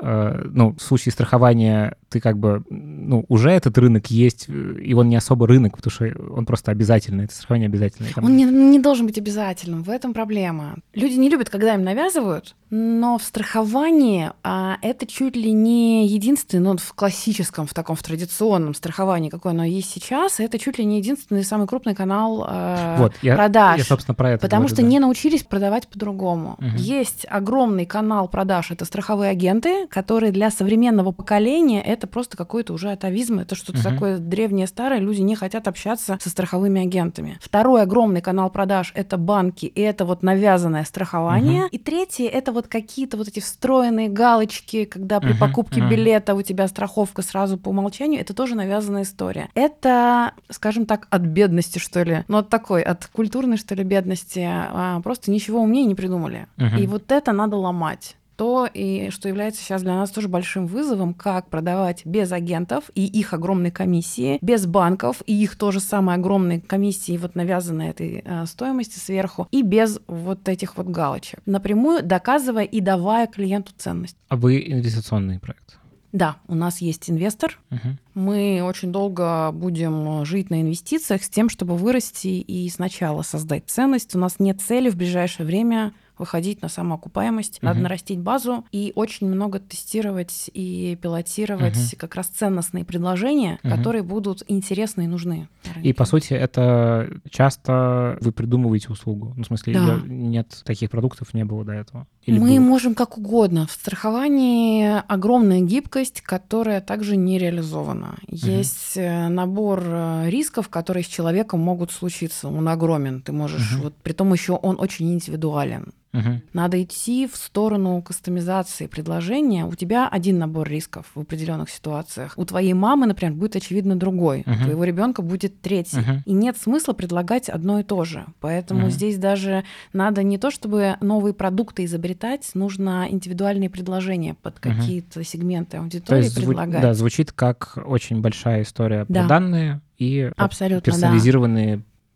э, 0.00 0.42
ну, 0.50 0.74
в 0.74 0.80
случае 0.80 1.12
страхования 1.12 1.96
ты 2.08 2.20
как 2.20 2.38
бы, 2.38 2.62
ну, 2.70 3.24
уже 3.28 3.50
этот 3.50 3.76
рынок 3.78 4.06
есть, 4.10 4.46
э, 4.48 4.80
и 4.80 4.94
он 4.94 5.08
не 5.08 5.16
особо 5.16 5.46
рынок, 5.46 5.76
потому 5.76 5.92
что 5.92 6.06
он 6.34 6.46
просто 6.46 6.70
обязательный, 6.70 7.24
это 7.24 7.34
страхование 7.34 7.66
обязательное. 7.66 8.12
Там- 8.12 8.24
Он 8.24 8.36
не, 8.36 8.44
не 8.44 8.78
должен 8.78 9.06
быть 9.06 9.18
обязательным, 9.18 9.82
в 9.82 9.90
этом 9.90 10.14
проблема. 10.14 10.76
Люди 10.94 11.14
не 11.14 11.28
любят, 11.28 11.50
когда 11.50 11.74
им 11.74 11.84
навязывают, 11.84 12.54
но 12.70 13.18
в 13.18 13.22
страховании 13.22 14.30
а, 14.42 14.76
это 14.82 15.06
чуть 15.06 15.36
ли 15.36 15.52
не 15.52 16.06
единственный, 16.06 16.60
ну, 16.60 16.76
в 16.76 16.94
классическом, 16.94 17.66
в 17.66 17.74
таком, 17.74 17.96
в 17.96 18.02
традиционном 18.02 18.74
страховании, 18.74 19.30
какое 19.30 19.52
оно 19.52 19.64
есть 19.64 19.90
сейчас, 19.90 20.40
это 20.40 20.58
чуть 20.58 20.78
ли 20.78 20.84
не 20.84 20.98
единственный 20.98 21.44
самый 21.44 21.66
крупный 21.66 21.94
канал 21.94 22.44
а, 22.46 22.96
вот, 22.98 23.14
я, 23.22 23.36
продаж. 23.36 23.78
я, 23.78 23.84
собственно, 23.84 24.14
про 24.14 24.32
это 24.32 24.42
Потому 24.42 24.62
говорю, 24.62 24.74
что 24.74 24.82
да. 24.82 24.88
не 24.88 24.98
научились 24.98 25.42
продавать 25.42 25.88
по-другому. 25.88 26.56
Мгм. 26.58 26.76
Есть 26.76 27.26
огромный 27.28 27.86
канал 27.86 28.28
продаж, 28.28 28.70
это 28.70 28.84
страховые 28.84 29.30
агенты, 29.30 29.86
которые 29.88 30.32
для 30.32 30.50
современного 30.50 31.12
поколения 31.12 31.82
это 31.98 32.06
просто 32.06 32.36
какой-то 32.36 32.72
уже 32.72 32.90
атовизм, 32.92 33.40
это 33.40 33.54
что-то 33.54 33.78
Мгм. 33.80 33.82
такое 33.92 34.18
древнее, 34.18 34.66
старое, 34.66 35.00
люди 35.00 35.20
не 35.20 35.34
хотят 35.34 35.68
общаться 35.68 36.18
со 36.20 36.30
страховыми 36.30 36.80
агентами. 36.82 37.38
Второй 37.42 37.82
огромный 37.82 38.20
канал 38.20 38.50
продаж 38.50 38.92
это 38.94 39.16
банки, 39.16 39.66
и 39.66 39.80
это 39.80 40.04
вот 40.04 40.22
навязанное 40.22 40.84
страхование. 40.84 41.64
И 41.70 41.78
третий 41.78 42.24
это 42.24 42.52
вот 42.52 42.68
какие-то 42.68 43.16
вот 43.16 43.28
эти 43.28 43.40
встроенные 43.40 44.08
галочки, 44.08 44.84
когда 44.84 45.20
при 45.20 45.30
Мгм, 45.30 45.38
покупке 45.38 45.80
мгм. 45.80 45.90
билета 45.90 46.34
у 46.34 46.42
тебя 46.42 46.68
страховка 46.68 47.22
сразу 47.22 47.58
по 47.58 47.70
умолчанию, 47.70 48.20
это 48.20 48.32
тоже 48.34 48.54
навязанная 48.54 49.02
история. 49.02 49.48
Это, 49.54 50.32
скажем 50.50 50.86
так, 50.86 51.06
от 51.10 51.22
бедности, 51.22 51.78
что 51.78 52.02
ли, 52.04 52.24
ну, 52.28 52.38
от 52.38 52.48
такой, 52.48 52.82
от 52.82 53.06
культурной, 53.06 53.56
что 53.56 53.74
ли, 53.74 53.82
бедности, 53.84 54.46
а, 54.48 55.00
просто 55.00 55.30
ничего 55.30 55.60
умнее 55.60 55.84
не 55.84 55.94
придумали. 55.94 56.46
Мгм. 56.56 56.76
И 56.78 56.86
вот 56.86 57.10
это 57.10 57.32
надо 57.32 57.56
ломать. 57.56 58.14
То, 58.38 58.68
и 58.72 59.10
что 59.10 59.28
является 59.28 59.60
сейчас 59.60 59.82
для 59.82 59.96
нас 59.96 60.12
тоже 60.12 60.28
большим 60.28 60.68
вызовом, 60.68 61.12
как 61.12 61.48
продавать 61.48 62.06
без 62.06 62.30
агентов 62.30 62.84
и 62.94 63.04
их 63.04 63.34
огромной 63.34 63.72
комиссии, 63.72 64.38
без 64.40 64.64
банков 64.64 65.22
и 65.26 65.34
их 65.34 65.56
тоже 65.56 65.80
самой 65.80 66.14
огромной 66.14 66.60
комиссии, 66.60 67.16
вот 67.16 67.34
навязанной 67.34 67.88
этой 67.88 68.22
э, 68.24 68.46
стоимости 68.46 69.00
сверху, 69.00 69.48
и 69.50 69.62
без 69.62 69.98
вот 70.06 70.48
этих 70.48 70.76
вот 70.76 70.86
галочек. 70.86 71.40
Напрямую 71.46 72.04
доказывая 72.04 72.62
и 72.62 72.80
давая 72.80 73.26
клиенту 73.26 73.72
ценность. 73.76 74.16
А 74.28 74.36
вы 74.36 74.62
инвестиционный 74.64 75.40
проект? 75.40 75.76
Да, 76.12 76.36
у 76.46 76.54
нас 76.54 76.80
есть 76.80 77.10
инвестор, 77.10 77.58
Мгм. 77.70 77.98
мы 78.14 78.62
очень 78.62 78.92
долго 78.92 79.50
будем 79.52 80.24
жить 80.24 80.48
на 80.48 80.62
инвестициях 80.62 81.24
с 81.24 81.28
тем, 81.28 81.48
чтобы 81.48 81.76
вырасти 81.76 82.28
и 82.28 82.70
сначала 82.70 83.22
создать 83.22 83.64
ценность. 83.66 84.14
У 84.14 84.18
нас 84.20 84.36
нет 84.38 84.60
цели 84.60 84.90
в 84.90 84.96
ближайшее 84.96 85.44
время 85.44 85.92
выходить 86.18 86.62
на 86.62 86.68
самоокупаемость, 86.68 87.58
надо 87.62 87.80
нарастить 87.80 88.18
базу 88.20 88.64
и 88.72 88.92
очень 88.94 89.26
много 89.28 89.58
тестировать 89.60 90.50
и 90.52 90.98
пилотировать 91.00 91.94
как 91.98 92.14
раз 92.14 92.26
ценностные 92.28 92.84
предложения, 92.84 93.58
которые 93.62 94.02
будут 94.02 94.42
интересны 94.48 95.04
и 95.04 95.06
нужны. 95.06 95.48
И, 95.82 95.92
по 95.92 96.04
сути, 96.04 96.32
это 96.32 97.08
часто 97.30 98.18
вы 98.20 98.32
придумываете 98.32 98.88
услугу. 98.90 99.32
Ну, 99.36 99.42
в 99.42 99.46
смысле, 99.46 99.74
Да. 99.74 100.00
нет 100.06 100.62
таких 100.64 100.90
продуктов 100.90 101.34
не 101.34 101.44
было 101.44 101.64
до 101.64 101.72
этого. 101.72 102.06
Или 102.24 102.38
мы 102.38 102.48
было? 102.56 102.60
можем 102.60 102.94
как 102.94 103.16
угодно. 103.18 103.66
В 103.66 103.70
страховании 103.72 105.02
огромная 105.08 105.60
гибкость, 105.60 106.20
которая 106.20 106.80
также 106.80 107.16
не 107.16 107.38
реализована. 107.38 108.16
Есть 108.28 108.96
э, 108.96 109.28
набор 109.28 109.82
э, 109.84 110.28
рисков, 110.30 110.68
которые 110.68 111.04
с 111.04 111.06
человеком 111.06 111.60
могут 111.60 111.90
случиться. 111.90 112.48
Он 112.48 112.68
огромен. 112.68 113.22
Ты 113.22 113.32
можешь, 113.32 113.72
Мгм. 113.72 113.82
вот 113.82 113.94
при 114.02 114.12
том 114.12 114.32
еще 114.32 114.52
он 114.54 114.76
очень 114.78 115.12
индивидуален. 115.12 115.92
Мгм. 116.12 116.42
Надо 116.52 116.82
идти 116.82 117.26
в 117.26 117.36
сторону 117.36 118.00
кастомизации 118.02 118.86
предложения. 118.86 119.64
У 119.66 119.74
тебя 119.74 120.08
один 120.08 120.38
набор 120.38 120.68
рисков 120.68 121.06
в 121.14 121.20
определенных 121.20 121.68
ситуациях. 121.70 122.32
У 122.36 122.44
твоей 122.44 122.72
мамы, 122.72 123.06
например, 123.06 123.34
будет 123.34 123.56
очевидно 123.56 123.94
другой. 123.96 124.42
Мгм. 124.46 124.54
У 124.60 124.64
твоего 124.64 124.84
ребенка 124.84 125.22
будет 125.22 125.60
третий. 125.60 125.98
Мгм. 125.98 126.22
И 126.24 126.32
нет 126.32 126.56
смысла 126.56 126.92
предлагать 126.94 127.48
одно 127.48 127.80
и 127.80 127.82
то 127.82 128.04
же. 128.04 128.24
Поэтому 128.40 128.82
Мгм. 128.82 128.90
здесь 128.90 129.18
даже 129.18 129.64
надо 129.92 130.22
не 130.22 130.38
то, 130.38 130.50
чтобы 130.50 130.96
новые 131.00 131.34
продукты 131.34 131.84
изобретать, 131.84 132.50
нужно 132.54 133.06
индивидуальные 133.10 133.68
предложения 133.70 134.34
под 134.34 134.58
какие-то 134.60 135.22
сегменты 135.24 135.72
То 135.72 135.78
аудитории 135.82 136.24
есть 136.24 136.36
зву- 136.38 136.46
предлагать. 136.46 136.80
да, 136.82 136.94
звучит 136.94 137.32
как 137.32 137.78
очень 137.86 138.20
большая 138.20 138.62
история 138.62 139.04
Да. 139.08 139.20
про 139.20 139.28
данные 139.28 139.80
и 139.98 140.30
Абсолютно, 140.36 140.92
да. 140.92 141.10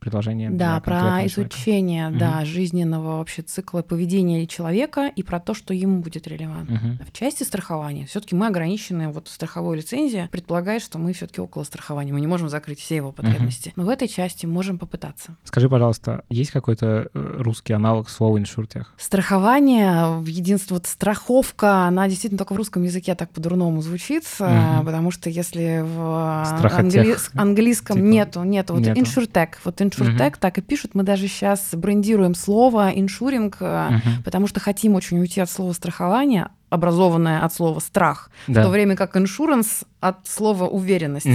Предложение. 0.02 0.50
Да, 0.50 0.80
про 0.80 0.99
человека. 1.00 1.26
изучение, 1.28 2.09
Мгм. 2.11 2.18
да, 2.18 2.44
жизненного 2.44 3.18
вообще 3.18 3.42
цикла 3.42 3.82
поведения 3.82 4.47
человека 4.47 5.11
и 5.14 5.23
про 5.23 5.40
то, 5.40 5.54
что 5.54 5.73
ему 5.73 6.00
будет 6.02 6.26
релевантно. 6.26 6.75
Мгм. 6.82 6.99
В 7.09 7.12
части 7.12 7.44
страхования 7.44 8.04
все-таки 8.06 8.35
мы 8.35 8.49
ограничены, 8.49 9.09
вот 9.09 9.28
страховой 9.28 9.76
лицензия 9.78 10.28
предполагает, 10.30 10.82
что 10.82 10.99
мы 10.99 11.12
все-таки 11.12 11.40
около 11.40 11.62
страхования, 11.64 12.12
мы 12.12 12.21
не 12.21 12.26
можем 12.26 12.49
закрыть 12.49 12.80
все 12.80 12.97
его 12.97 13.12
потребности. 13.12 13.73
Но 13.76 13.85
в 13.85 13.88
этой 13.88 14.09
части 14.09 14.44
можем 14.47 14.78
попытаться. 14.78 15.37
Скажи, 15.44 15.68
пожалуйста, 15.71 16.25
есть 16.28 16.50
какой-то 16.50 17.09
э, 17.14 17.37
русский 17.38 17.73
аналог 17.73 18.09
слова 18.11 18.38
иншуртех? 18.38 18.92
Страхование, 18.99 20.23
единство, 20.26 20.75
вот 20.75 20.87
страховка, 20.87 21.87
она 21.87 22.09
действительно 22.09 22.38
только 22.38 22.54
в 22.54 22.56
русском 22.56 22.82
языке 22.82 23.14
так 23.14 23.30
по-дурному 23.30 23.80
звучит, 23.82 24.25
Мгм. 24.40 24.85
потому 24.85 25.11
что 25.11 25.30
если 25.30 25.82
в 25.85 26.44
англи- 26.73 27.16
английском 27.35 27.97
типа, 27.97 28.06
нету, 28.06 28.42
нету, 28.42 28.75
вот 28.75 28.87
иншуртек, 28.87 29.59
вот 29.64 29.80
иншуртек 30.00 30.37
так 30.38 30.58
и 30.58 30.61
пишут, 30.62 30.94
мы 30.94 31.02
даже 31.02 31.28
сейчас 31.28 31.68
брендируем 31.72 32.34
слово 32.34 32.90
иншуринг, 32.94 33.61
Мгм. 33.61 34.22
потому 34.25 34.46
что 34.46 34.61
хотим 34.61 34.94
очень 34.94 35.18
уйти 35.18 35.40
от 35.40 35.50
слова 35.50 35.72
страхование, 35.72 36.49
образованное 36.70 37.40
от 37.44 37.52
слова 37.52 37.80
страх, 37.80 38.30
в 38.46 38.52
Да. 38.52 38.64
то 38.64 38.70
время 38.70 38.96
как 38.96 39.16
иншуранс 39.16 39.84
от 40.02 40.26
слова 40.26 40.64
уверенность 40.66 41.26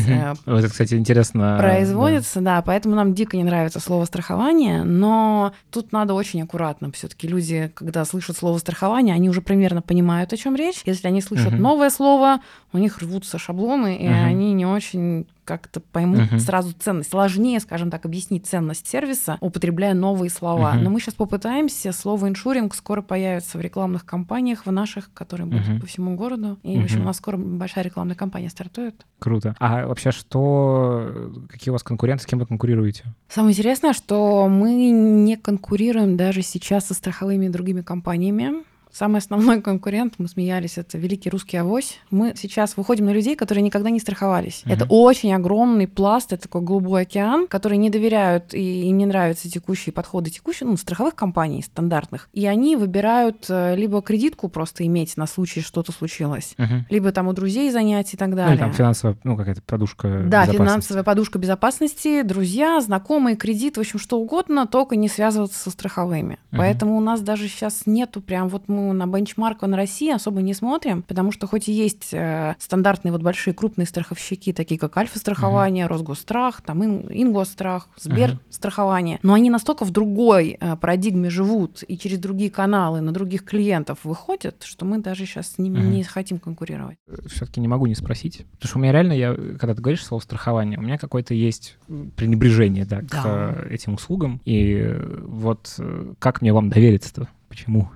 Вот 0.46 0.60
это, 0.60 0.70
кстати, 0.70 0.94
интересно. 0.96 1.56
производится, 1.58 2.42
да. 2.42 2.62
поэтому 2.62 2.96
нам 2.96 3.14
дико 3.14 3.38
не 3.38 3.44
нравится 3.46 3.80
слово 3.80 4.04
страхование, 4.06 4.84
но 4.84 5.54
тут 5.72 5.94
надо 5.94 6.14
очень 6.14 6.42
аккуратно. 6.42 6.92
Все-таки 6.92 7.28
люди, 7.28 7.72
когда 7.74 8.04
слышат 8.06 8.36
слово 8.38 8.58
страхование, 8.58 9.16
они 9.16 9.30
уже 9.30 9.42
примерно 9.42 9.82
понимают, 9.82 10.34
о 10.34 10.38
чем 10.38 10.56
речь. 10.56 10.82
Если 10.86 11.08
они 11.08 11.22
слышат 11.22 11.54
Мгм. 11.54 11.62
новое 11.62 11.90
слово, 11.90 12.40
у 12.74 12.78
них 12.78 13.00
рвутся 13.00 13.38
шаблоны, 13.40 13.96
и 13.96 14.08
Мгм. 14.08 14.26
они 14.26 14.54
не 14.54 14.66
очень 14.66 15.26
как-то 15.46 15.80
поймут 15.80 16.30
Мгм. 16.30 16.40
сразу 16.40 16.74
ценность. 16.78 17.10
Сложнее, 17.10 17.62
скажем 17.62 17.90
так, 17.90 18.04
объяснить 18.06 18.46
ценность 18.46 18.86
сервиса, 18.86 19.38
употребляя 19.40 19.94
новые 19.94 20.30
слова. 20.30 20.74
Мгм. 20.74 20.84
Но 20.84 20.90
мы 20.90 21.00
сейчас 21.00 21.14
попытаемся. 21.14 21.94
Слово 21.94 22.28
иншуринг 22.28 22.76
скоро 22.76 23.02
появится 23.02 23.58
в 23.58 23.62
рекламных 23.62 24.06
кампаниях 24.06 24.66
в 24.66 24.72
наших, 24.74 25.10
которые 25.14 25.48
будут 25.48 25.66
Мгм. 25.70 25.80
по 25.80 25.86
всему 25.88 26.16
городу. 26.18 26.58
И, 26.64 26.78
в 26.78 26.84
общем, 26.84 27.00
у 27.04 27.06
нас 27.06 27.16
скоро 27.18 27.38
большая 27.38 27.86
рекламная 27.86 28.16
кампания 28.16 28.50
стартует. 28.58 29.06
Круто. 29.20 29.56
А 29.60 29.88
вообще 29.88 30.12
что, 30.12 31.32
какие 31.48 31.70
у 31.70 31.74
вас 31.74 31.84
конкуренты, 31.84 32.24
с 32.24 32.26
кем 32.26 32.40
вы 32.40 32.48
конкурируете? 32.48 33.06
Самое 33.30 33.54
интересное, 33.54 33.94
что 33.94 34.48
мы 34.48 34.90
не 34.90 35.38
конкурируем 35.38 36.18
даже 36.18 36.42
сейчас 36.42 36.88
со 36.88 36.94
страховыми 36.96 37.46
и 37.46 37.50
другими 37.50 37.82
компаниями. 37.82 38.64
Самый 38.92 39.18
основной 39.18 39.62
конкурент, 39.62 40.16
мы 40.18 40.28
смеялись, 40.28 40.78
это 40.78 40.98
великий 40.98 41.30
русский 41.30 41.58
авось. 41.58 42.00
Мы 42.10 42.34
сейчас 42.38 42.78
выходим 42.78 43.06
на 43.06 43.12
людей, 43.12 43.36
которые 43.36 43.62
никогда 43.64 43.90
не 43.90 44.00
страховались. 44.00 44.62
Мгм. 44.66 44.74
Это 44.74 44.86
очень 44.90 45.34
огромный 45.34 45.88
пласт, 45.88 46.34
это 46.34 46.44
такой 46.44 46.62
голубой 46.62 47.02
океан, 47.04 47.48
которые 47.48 47.78
не 47.78 47.90
доверяют 47.90 48.54
и 48.54 48.88
им 48.90 48.98
не 48.98 49.06
нравятся 49.06 49.50
текущие 49.50 49.94
подходы 49.94 50.30
текущих, 50.30 50.68
ну, 50.68 50.78
страховых 50.78 51.16
компаний 51.16 51.62
стандартных. 51.64 52.30
И 52.34 52.46
они 52.46 52.76
выбирают 52.76 53.46
э, 53.50 53.76
либо 53.76 54.02
кредитку 54.02 54.50
просто 54.50 54.86
иметь 54.86 55.18
на 55.18 55.28
случай 55.28 55.62
что-то 55.62 55.92
случилось, 55.92 56.56
Мгм. 56.58 56.86
либо 56.90 57.12
там 57.12 57.28
у 57.28 57.34
друзей 57.34 57.70
занять 57.72 58.14
и 58.14 58.18
так 58.18 58.30
Ну, 58.30 58.36
далее. 58.36 58.54
или 58.56 58.60
там 58.62 58.74
финансовая, 58.74 59.18
ну, 59.24 59.36
какая-то 59.38 59.62
подушка 59.62 60.24
Да, 60.26 60.46
финансовая 60.46 61.04
подушка 61.04 61.40
безопасности, 61.40 62.22
друзья, 62.24 62.80
знакомые, 62.82 63.36
кредит, 63.36 63.78
в 63.78 63.80
общем, 63.80 64.00
что 64.00 64.20
угодно, 64.20 64.66
только 64.68 64.96
не 64.96 65.08
связываться 65.08 65.60
со 65.60 65.70
страховыми. 65.72 66.40
Мгм. 66.52 66.58
Поэтому 66.60 66.98
у 66.98 67.02
нас 67.02 67.22
даже 67.22 67.48
сейчас 67.48 67.84
нету 67.86 68.22
прям 68.22 68.50
вот 68.50 68.68
мы 68.78 68.94
на 68.94 69.08
бенчмарк 69.08 69.62
на 69.62 69.76
России 69.78 70.12
особо 70.12 70.42
не 70.42 70.54
смотрим, 70.54 71.02
потому 71.04 71.32
что 71.32 71.48
хоть 71.48 71.68
и 71.70 71.72
есть 71.74 72.10
э, 72.14 72.56
стандартные 72.60 73.12
вот 73.12 73.22
большие 73.22 73.54
крупные 73.54 73.86
страховщики, 73.86 74.54
такие 74.54 74.80
как 74.80 74.96
Альфа-страхование, 74.98 75.88
Росгосстрах, 75.88 76.62
там 76.62 76.84
Ин- 76.84 77.08
Ингосстрах, 77.10 77.90
Сберстрахование, 77.98 79.20
но 79.24 79.34
они 79.34 79.50
настолько 79.50 79.86
в 79.86 79.92
другой 79.92 80.58
э, 80.60 80.76
парадигме 80.78 81.30
живут 81.30 81.84
и 81.88 81.98
через 81.98 82.20
другие 82.20 82.50
каналы 82.52 83.02
на 83.02 83.12
других 83.12 83.44
клиентов 83.44 84.00
выходят, 84.04 84.64
что 84.64 84.86
мы 84.86 85.00
даже 85.00 85.26
сейчас 85.26 85.54
с 85.54 85.58
ними 85.58 85.80
Мгм. 85.80 85.92
не 85.92 86.04
хотим 86.04 86.40
конкурировать. 86.40 86.98
все-таки 87.28 87.60
не 87.60 87.68
могу 87.68 87.86
не 87.88 87.96
спросить. 87.96 88.46
Потому 88.54 88.70
что 88.70 88.78
у 88.78 88.82
меня 88.82 88.92
реально, 88.92 89.14
я, 89.14 89.34
когда 89.34 89.74
ты 89.76 89.82
говоришь 89.82 90.04
слово 90.06 90.22
страхование, 90.22 90.78
у 90.80 90.82
меня 90.82 90.98
какое-то 90.98 91.34
есть 91.34 91.78
пренебрежение 92.16 92.86
да, 92.86 93.02
к 93.02 93.22
э, 93.26 93.68
этим 93.74 93.94
услугам. 93.96 94.42
И 94.46 94.74
э, 94.80 95.20
вот 95.26 95.76
э, 95.80 96.14
как 96.20 96.42
мне 96.42 96.54
вам 96.54 96.70
довериться-то? 96.70 97.28
Почему? 97.50 97.90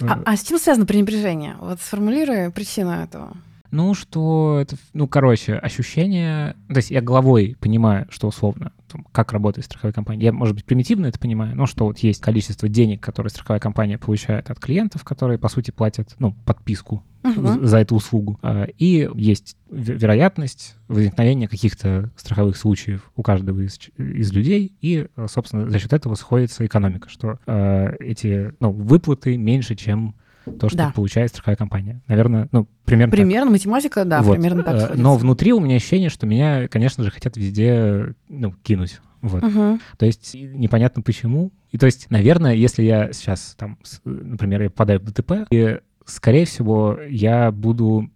А, 0.00 0.22
а 0.24 0.36
с 0.36 0.42
чем 0.42 0.58
связано 0.58 0.86
пренебрежение? 0.86 1.56
Вот 1.60 1.80
сформулируй 1.80 2.50
причину 2.50 2.90
этого. 2.90 3.36
Ну, 3.70 3.94
что 3.94 4.58
это, 4.62 4.76
ну, 4.94 5.06
короче, 5.06 5.54
ощущение... 5.54 6.56
То 6.68 6.76
есть 6.76 6.90
я 6.90 7.00
головой 7.00 7.56
понимаю, 7.60 8.06
что 8.10 8.28
условно, 8.28 8.72
там, 8.90 9.06
как 9.12 9.32
работает 9.32 9.66
страховая 9.66 9.92
компания. 9.92 10.24
Я, 10.26 10.32
может 10.32 10.54
быть, 10.54 10.64
примитивно 10.64 11.06
это 11.06 11.18
понимаю, 11.18 11.54
но 11.56 11.66
что 11.66 11.84
вот 11.84 11.98
есть 11.98 12.20
количество 12.22 12.68
денег, 12.68 13.00
которые 13.02 13.30
страховая 13.30 13.60
компания 13.60 13.98
получает 13.98 14.50
от 14.50 14.58
клиентов, 14.58 15.04
которые, 15.04 15.38
по 15.38 15.48
сути, 15.48 15.70
платят, 15.70 16.14
ну, 16.18 16.32
подписку 16.46 17.02
з- 17.24 17.66
за 17.66 17.78
эту 17.78 17.96
услугу. 17.96 18.38
А, 18.42 18.64
И 18.78 19.08
есть 19.14 19.56
ве- 19.70 19.94
вероятность 19.98 20.76
возникновения 20.88 21.48
каких-то 21.48 22.10
страховых 22.16 22.56
случаев 22.56 23.10
у 23.16 23.22
каждого 23.22 23.60
из, 23.60 23.78
из 23.98 24.32
людей, 24.32 24.72
и, 24.80 25.08
э, 25.14 25.26
собственно, 25.28 25.68
за 25.68 25.78
счет 25.78 25.92
этого 25.92 26.14
сходится 26.14 26.64
экономика, 26.64 27.08
что 27.10 27.38
э, 27.46 27.96
эти 28.00 28.54
ну, 28.60 28.70
выплаты 28.72 29.36
меньше, 29.36 29.74
чем 29.74 30.14
то, 30.52 30.68
что 30.68 30.78
Да. 30.78 30.92
получает 30.94 31.30
страховая 31.30 31.56
компания. 31.56 32.00
Наверное, 32.08 32.48
ну, 32.52 32.66
примерно 32.84 33.10
так. 33.10 33.20
Примерно, 33.20 33.50
математика, 33.50 34.04
да, 34.04 34.22
Вот. 34.22 34.34
примерно 34.34 34.62
так 34.62 34.74
Э, 34.74 34.78
сходится. 34.80 35.02
Но 35.02 35.16
внутри 35.16 35.52
у 35.52 35.60
меня 35.60 35.76
ощущение, 35.76 36.08
что 36.08 36.26
меня, 36.26 36.68
конечно 36.68 37.04
же, 37.04 37.10
хотят 37.10 37.36
везде 37.36 38.14
ну, 38.28 38.52
кинуть. 38.62 39.00
Вот. 39.20 39.42
Мгм. 39.42 39.80
То 39.96 40.06
есть 40.06 40.34
непонятно 40.34 41.02
почему. 41.02 41.50
И 41.70 41.78
то 41.78 41.86
есть, 41.86 42.10
наверное, 42.10 42.54
если 42.54 42.82
я 42.82 43.12
сейчас 43.12 43.54
там, 43.58 43.78
например, 44.04 44.62
я 44.62 44.70
попадаю 44.70 45.00
в 45.00 45.04
ДТП, 45.04 45.46
и, 45.50 45.78
скорее 46.06 46.46
всего, 46.46 46.98
я 47.08 47.50
буду 47.50 48.10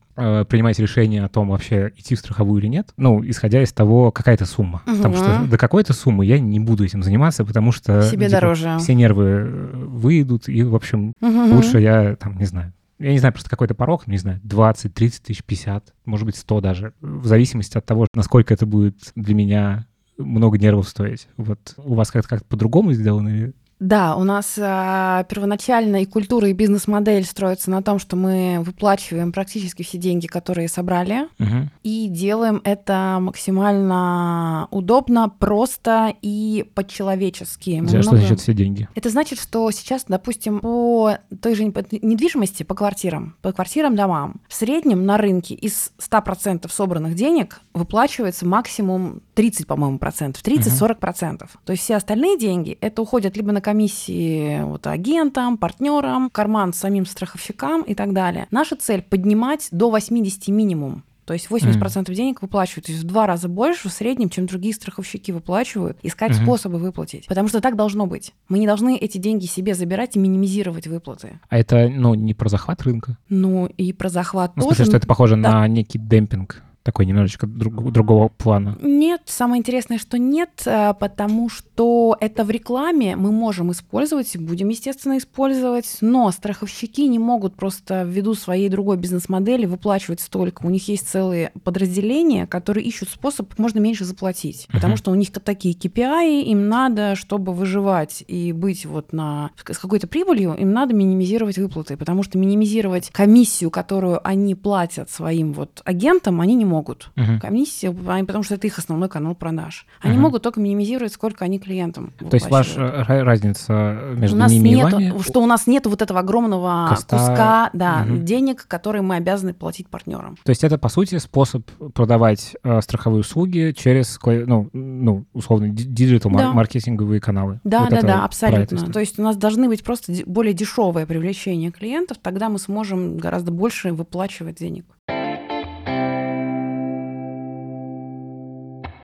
принимать 0.48 0.78
решение 0.78 1.24
о 1.24 1.28
том, 1.28 1.48
вообще 1.48 1.92
идти 1.96 2.14
в 2.14 2.18
страховую 2.18 2.60
или 2.60 2.68
нет, 2.68 2.92
ну, 2.96 3.22
исходя 3.28 3.62
из 3.62 3.72
того, 3.72 4.10
какая-то 4.10 4.46
сумма. 4.46 4.82
Потому 4.86 5.14
что 5.16 5.46
до 5.50 5.58
какой-то 5.58 5.92
суммы 5.92 6.24
я 6.26 6.38
не 6.38 6.60
буду 6.60 6.84
этим 6.84 7.02
заниматься, 7.02 7.44
потому 7.44 7.72
что... 7.72 8.02
Себе 8.02 8.26
типа, 8.26 8.40
дороже. 8.40 8.76
Все 8.78 8.94
нервы 8.94 9.24
э, 9.24 9.70
выйдут, 9.74 10.48
и, 10.48 10.62
в 10.62 10.74
общем, 10.74 11.12
Мгм. 11.20 11.52
лучше 11.52 11.80
я, 11.80 12.16
там, 12.16 12.38
не 12.38 12.44
знаю, 12.44 12.72
я 12.98 13.10
не 13.10 13.18
знаю, 13.18 13.32
просто 13.32 13.50
какой-то 13.50 13.74
порог, 13.74 14.06
не 14.06 14.18
знаю, 14.18 14.40
20, 14.44 14.94
30 14.94 15.22
тысяч, 15.22 15.42
50, 15.42 15.92
может 16.04 16.24
быть, 16.24 16.36
100 16.36 16.60
даже, 16.60 16.92
в 17.00 17.26
зависимости 17.26 17.76
от 17.76 17.84
того, 17.84 18.06
насколько 18.14 18.54
это 18.54 18.64
будет 18.64 18.96
для 19.16 19.34
меня 19.34 19.86
много 20.18 20.58
нервов 20.58 20.88
стоить. 20.88 21.26
Вот 21.36 21.74
у 21.78 21.94
вас 21.94 22.10
как-то 22.10 22.28
как 22.28 22.46
по-другому 22.46 22.92
сделано? 22.92 23.52
Да, 23.82 24.14
у 24.16 24.22
нас 24.22 24.54
а, 24.60 25.24
первоначально 25.24 26.02
и 26.02 26.06
культура, 26.06 26.48
и 26.48 26.52
бизнес-модель 26.52 27.24
строятся 27.24 27.68
на 27.70 27.82
том, 27.82 27.98
что 27.98 28.14
мы 28.14 28.62
выплачиваем 28.64 29.32
практически 29.32 29.82
все 29.82 29.98
деньги, 29.98 30.26
которые 30.28 30.68
собрали, 30.68 31.26
Мгм. 31.38 31.70
и 31.82 32.06
делаем 32.08 32.60
это 32.62 33.18
максимально 33.20 34.68
удобно, 34.70 35.28
просто 35.28 36.14
и 36.22 36.64
по-человечески. 36.74 37.82
Что 37.88 37.98
много- 37.98 38.16
значит 38.18 38.40
все 38.40 38.54
деньги? 38.54 38.88
Это 38.94 39.10
значит, 39.10 39.40
что 39.40 39.68
сейчас, 39.72 40.04
допустим, 40.06 40.60
по 40.60 41.18
той 41.40 41.54
же 41.56 41.64
недвижимости, 41.64 42.62
по 42.62 42.74
квартирам, 42.74 43.34
по 43.42 43.52
квартирам, 43.52 43.96
домам, 43.96 44.36
в 44.48 44.54
среднем 44.54 45.06
на 45.06 45.16
рынке 45.18 45.54
из 45.54 45.92
100% 45.98 46.72
собранных 46.72 47.14
денег 47.14 47.60
выплачивается 47.74 48.46
максимум 48.46 49.22
30, 49.34 49.66
по-моему, 49.66 49.98
процентов, 49.98 50.42
30-40 50.44 51.00
процентов. 51.00 51.56
То 51.64 51.72
есть 51.72 51.82
все 51.82 51.96
остальные 51.96 52.38
деньги, 52.38 52.78
это 52.80 53.02
уходят 53.02 53.36
либо 53.36 53.50
на 53.52 53.60
комиссии 53.72 54.62
вот, 54.64 54.86
агентам, 54.86 55.56
партнерам, 55.56 56.28
в 56.28 56.32
карман 56.32 56.72
самим 56.72 57.06
страховщикам 57.06 57.82
и 57.82 57.94
так 57.94 58.12
далее. 58.12 58.46
Наша 58.50 58.76
цель 58.76 59.02
поднимать 59.02 59.68
до 59.70 59.90
80 59.90 60.48
минимум. 60.48 61.04
То 61.24 61.34
есть 61.34 61.46
80% 61.48 62.12
денег 62.12 62.42
выплачивают, 62.42 62.86
то 62.86 62.92
есть 62.92 63.04
в 63.04 63.06
два 63.06 63.26
раза 63.28 63.48
больше 63.48 63.88
в 63.88 63.92
среднем, 63.92 64.28
чем 64.28 64.46
другие 64.46 64.74
страховщики 64.74 65.30
выплачивают, 65.30 65.96
искать 66.02 66.32
Мгм. 66.36 66.42
способы 66.42 66.78
выплатить. 66.78 67.26
Потому 67.28 67.46
что 67.48 67.60
так 67.60 67.76
должно 67.76 68.06
быть. 68.06 68.34
Мы 68.48 68.58
не 68.58 68.66
должны 68.66 68.96
эти 68.96 69.18
деньги 69.18 69.46
себе 69.46 69.74
забирать 69.74 70.16
и 70.16 70.18
минимизировать 70.18 70.88
выплаты. 70.88 71.38
А 71.48 71.56
это, 71.58 71.88
ну, 71.88 72.14
не 72.14 72.34
про 72.34 72.48
захват 72.48 72.82
рынка? 72.82 73.16
Ну 73.28 73.66
и 73.66 73.92
про 73.92 74.08
захват 74.08 74.52
Ну, 74.56 74.62
в 74.62 74.64
тоже. 74.64 74.76
смысле, 74.78 74.90
что 74.90 74.96
это 74.98 75.06
похоже 75.06 75.36
да. 75.40 75.52
на 75.60 75.68
некий 75.68 75.98
демпинг, 75.98 76.60
такой 76.82 77.06
немножечко 77.06 77.46
друг- 77.46 77.92
другого 77.92 78.28
плана. 78.28 78.76
Нет, 78.82 79.22
самое 79.26 79.60
интересное, 79.60 79.98
что 79.98 80.18
нет, 80.18 80.62
а, 80.66 80.92
потому 80.94 81.48
что 81.48 82.16
это 82.20 82.44
в 82.44 82.50
рекламе 82.50 83.16
мы 83.16 83.30
можем 83.32 83.70
использовать 83.72 84.34
и 84.34 84.38
будем, 84.38 84.68
естественно, 84.68 85.18
использовать, 85.18 85.98
но 86.00 86.30
страховщики 86.30 87.06
не 87.08 87.18
могут 87.18 87.54
просто 87.54 88.02
ввиду 88.02 88.34
своей 88.34 88.68
другой 88.68 88.96
бизнес-модели 88.96 89.66
выплачивать 89.66 90.20
столько. 90.20 90.66
У 90.66 90.70
них 90.70 90.88
есть 90.88 91.08
целые 91.08 91.52
подразделения, 91.62 92.46
которые 92.46 92.84
ищут 92.84 93.08
способ 93.10 93.48
как 93.50 93.58
можно 93.58 93.78
меньше 93.78 94.04
заплатить, 94.04 94.66
потому 94.72 94.92
Мгм. 94.92 94.96
что 94.98 95.10
у 95.10 95.14
них 95.14 95.30
такие 95.32 95.74
KPI, 95.74 96.42
им 96.42 96.68
надо, 96.68 97.14
чтобы 97.16 97.52
выживать 97.52 98.24
и 98.28 98.52
быть 98.52 98.86
вот 98.86 99.12
на 99.12 99.50
с 99.68 99.78
какой-то 99.78 100.06
прибылью, 100.06 100.54
им 100.54 100.72
надо 100.72 100.94
минимизировать 100.94 101.58
выплаты, 101.58 101.96
потому 101.96 102.22
что 102.22 102.38
минимизировать 102.38 103.10
комиссию, 103.10 103.70
которую 103.70 104.26
они 104.26 104.54
платят 104.54 105.10
своим 105.10 105.52
вот 105.52 105.80
агентам, 105.84 106.40
они 106.40 106.54
не 106.54 106.64
могут. 106.72 107.10
Мгм. 107.16 107.38
Комиссии, 107.40 107.88
потому 108.26 108.42
что 108.42 108.54
это 108.54 108.66
их 108.66 108.78
основной 108.78 109.08
канал 109.08 109.34
продаж. 109.34 109.86
Они 110.00 110.14
Мгм. 110.14 110.22
могут 110.22 110.42
только 110.42 110.58
минимизировать, 110.60 111.12
сколько 111.12 111.44
они 111.44 111.58
клиентам 111.58 112.12
То 112.18 112.34
есть 112.34 112.50
ваша 112.50 113.04
разница 113.06 113.72
между 114.16 114.36
у 114.36 114.38
нас 114.38 114.50
ними 114.50 114.70
и 114.70 114.74
нету, 114.76 114.96
вами... 114.96 115.22
что 115.22 115.42
у 115.42 115.46
нас 115.46 115.66
нету 115.66 115.90
вот 115.90 116.00
этого 116.00 116.20
огромного 116.20 116.86
Коста. 116.88 117.16
куска 117.18 117.70
да, 117.74 118.04
Мгм. 118.04 118.24
денег, 118.24 118.66
которые 118.66 119.02
мы 119.02 119.16
обязаны 119.16 119.52
платить 119.54 119.88
партнерам. 119.88 120.36
То 120.44 120.50
есть 120.50 120.64
это, 120.64 120.78
по 120.78 120.88
сути, 120.88 121.18
способ 121.18 121.68
продавать 121.94 122.56
э, 122.64 122.80
страховые 122.80 123.20
услуги 123.20 123.74
через, 123.76 124.18
ну, 124.24 124.68
ну 124.72 125.24
условно, 125.34 125.68
ди- 125.68 125.84
диджитал-маркетинговые 125.84 127.20
каналы. 127.20 127.60
Да, 127.64 127.80
Вот 127.80 127.90
да, 127.90 128.02
да, 128.02 128.24
абсолютно. 128.24 128.92
То 128.92 129.00
есть 129.00 129.18
у 129.18 129.22
нас 129.22 129.36
должны 129.36 129.68
быть 129.68 129.84
просто 129.84 130.12
более 130.26 130.54
дешевое 130.54 131.06
привлечение 131.06 131.70
клиентов, 131.70 132.16
тогда 132.22 132.48
мы 132.48 132.58
сможем 132.58 133.18
гораздо 133.18 133.52
больше 133.52 133.92
выплачивать 133.92 134.58
денег. 134.58 134.86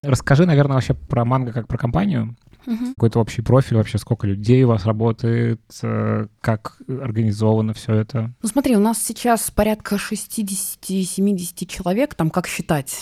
Расскажи, 0.08 0.46
наверное, 0.46 0.74
вообще 0.74 0.94
про 0.94 1.26
Манго 1.26 1.52
как 1.52 1.68
про 1.68 1.76
компанию. 1.76 2.34
Мгм. 2.64 2.94
Какой-то 2.94 3.20
общий 3.20 3.42
профиль, 3.42 3.76
вообще 3.76 3.98
сколько 3.98 4.26
людей 4.26 4.64
у 4.64 4.68
вас 4.68 4.86
работает, 4.86 5.60
э, 5.82 6.26
как 6.40 6.78
организовано 6.88 7.74
все 7.74 7.94
это. 7.94 8.34
Ну 8.42 8.48
смотри, 8.48 8.74
у 8.76 8.80
нас 8.80 9.02
сейчас 9.02 9.50
порядка 9.50 9.96
60-70 9.98 11.66
человек, 11.66 12.14
там 12.14 12.30
как 12.30 12.46
считать, 12.46 12.96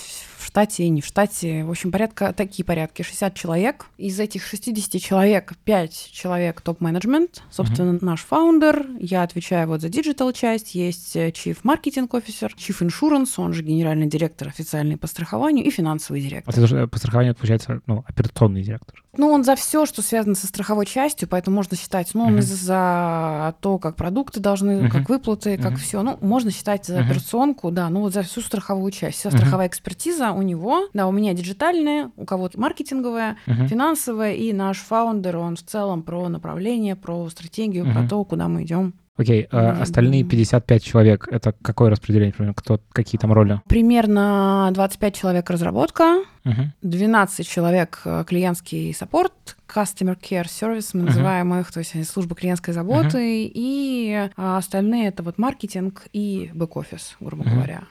штате 0.47 0.85
и 0.85 0.89
не 0.89 1.01
в 1.01 1.07
штате. 1.07 1.65
В 1.65 1.71
общем, 1.71 1.91
порядка 1.93 2.33
такие 2.33 2.65
порядки, 2.65 3.03
60 3.03 3.35
человек. 3.35 3.87
Из 3.99 4.19
этих 4.21 4.45
60 4.45 5.01
человек 5.01 5.53
5 5.65 6.11
человек 6.13 6.61
топ-менеджмент, 6.61 7.43
собственно, 7.51 7.99
наш 8.01 8.23
founder. 8.23 8.87
Я 8.99 9.23
отвечаю 9.23 9.69
вот 9.69 9.81
за 9.81 9.89
digital 9.89 10.33
часть. 10.33 10.75
Есть 10.75 11.17
э, 11.17 11.31
Chief 11.31 11.57
Marketing 11.63 12.09
Officer, 12.09 12.51
Chief 12.57 12.79
Insurance, 12.87 13.31
он 13.39 13.53
же 13.53 13.63
генеральный 13.63 14.07
директор 14.07 14.49
официальный 14.49 14.97
по 14.97 15.07
страхованию 15.07 15.65
и 15.65 15.71
финансовый 15.71 16.21
директор. 16.21 16.55
Вот 16.55 16.59
это 16.59 16.67
же 16.67 16.87
по 16.87 16.99
страхованию, 16.99 17.35
получается, 17.35 17.81
ну, 17.87 18.05
операционный 18.07 18.63
директор. 18.63 19.03
Ну, 19.19 19.29
он 19.31 19.45
за 19.45 19.57
все, 19.57 19.87
что 19.87 20.03
связано 20.03 20.35
со 20.35 20.47
страховой 20.47 20.85
частью, 20.85 21.27
поэтому 21.27 21.57
можно 21.57 21.75
считать, 21.77 22.11
ну, 22.13 22.25
он 22.27 22.39
и 22.39 22.43
за 22.43 23.55
то, 23.61 23.79
как 23.79 23.97
продукты 23.97 24.41
должны, 24.41 24.83
Мгм. 24.83 24.91
как 24.91 25.09
выплаты, 25.09 25.57
как 25.57 25.73
Мгм. 25.73 25.77
все. 25.81 26.03
Ну, 26.03 26.19
можно 26.21 26.51
считать 26.51 26.85
за 26.85 27.01
Мгм. 27.01 27.07
операционку, 27.07 27.71
да, 27.71 27.89
ну 27.89 28.01
вот 28.01 28.13
за 28.13 28.23
всю 28.23 28.41
страховую 28.43 28.93
часть. 28.93 29.19
Вся 29.19 29.31
Мгм. 29.31 29.39
страховая 29.39 29.69
экспертиза 29.69 30.33
у 30.37 30.43
него, 30.43 30.89
да, 30.93 31.07
у 31.09 31.13
меня 31.13 31.33
диджитальная, 31.33 32.11
у 32.17 32.25
кого-то 32.27 32.61
маркетинговая, 32.61 33.37
Мгм. 33.47 33.69
финансовая, 33.69 34.35
и 34.35 34.53
наш 34.53 34.79
фаундер, 34.79 35.37
он 35.39 35.57
в 35.57 35.63
целом 35.63 36.03
про 36.03 36.29
направление, 36.29 36.95
про 36.95 37.29
стратегию, 37.31 37.85
про 37.85 38.01
Мгм. 38.01 38.09
то, 38.09 38.25
куда 38.25 38.47
мы 38.49 38.63
идем. 38.65 38.93
Окей, 39.17 39.47
а 39.51 39.73
Мгм. 39.73 39.83
остальные 39.83 40.25
55 40.25 40.85
человек, 40.85 41.27
это 41.31 41.55
какое 41.63 41.89
распределение, 41.91 42.35
примерно, 42.35 42.53
кто, 42.55 42.79
какие 42.93 43.19
там 43.19 43.33
роли? 43.33 43.63
Примерно 43.67 44.69
25 44.75 45.15
человек 45.17 45.49
разработка, 45.49 46.19
Мгм. 46.45 46.75
12 46.83 47.49
человек 47.49 48.03
э, 48.05 48.25
клиентский 48.27 48.93
support, 48.93 49.57
customer 49.67 50.19
care 50.21 50.45
service, 50.45 50.91
мы 50.93 51.01
Мгм. 51.01 51.07
называем 51.07 51.55
их, 51.55 51.73
то 51.73 51.79
есть 51.81 51.95
служба 52.13 52.35
клиентской 52.37 52.75
заботы, 52.75 53.51
и 53.53 54.29
а, 54.37 54.59
остальные 54.59 55.09
это 55.09 55.23
вот 55.23 55.39
маркетинг 55.39 56.05
и 56.13 56.51
бэк-офис, 56.55 57.17
грубо 57.19 57.43
Мгм. 57.45 57.55
говоря. 57.55 57.85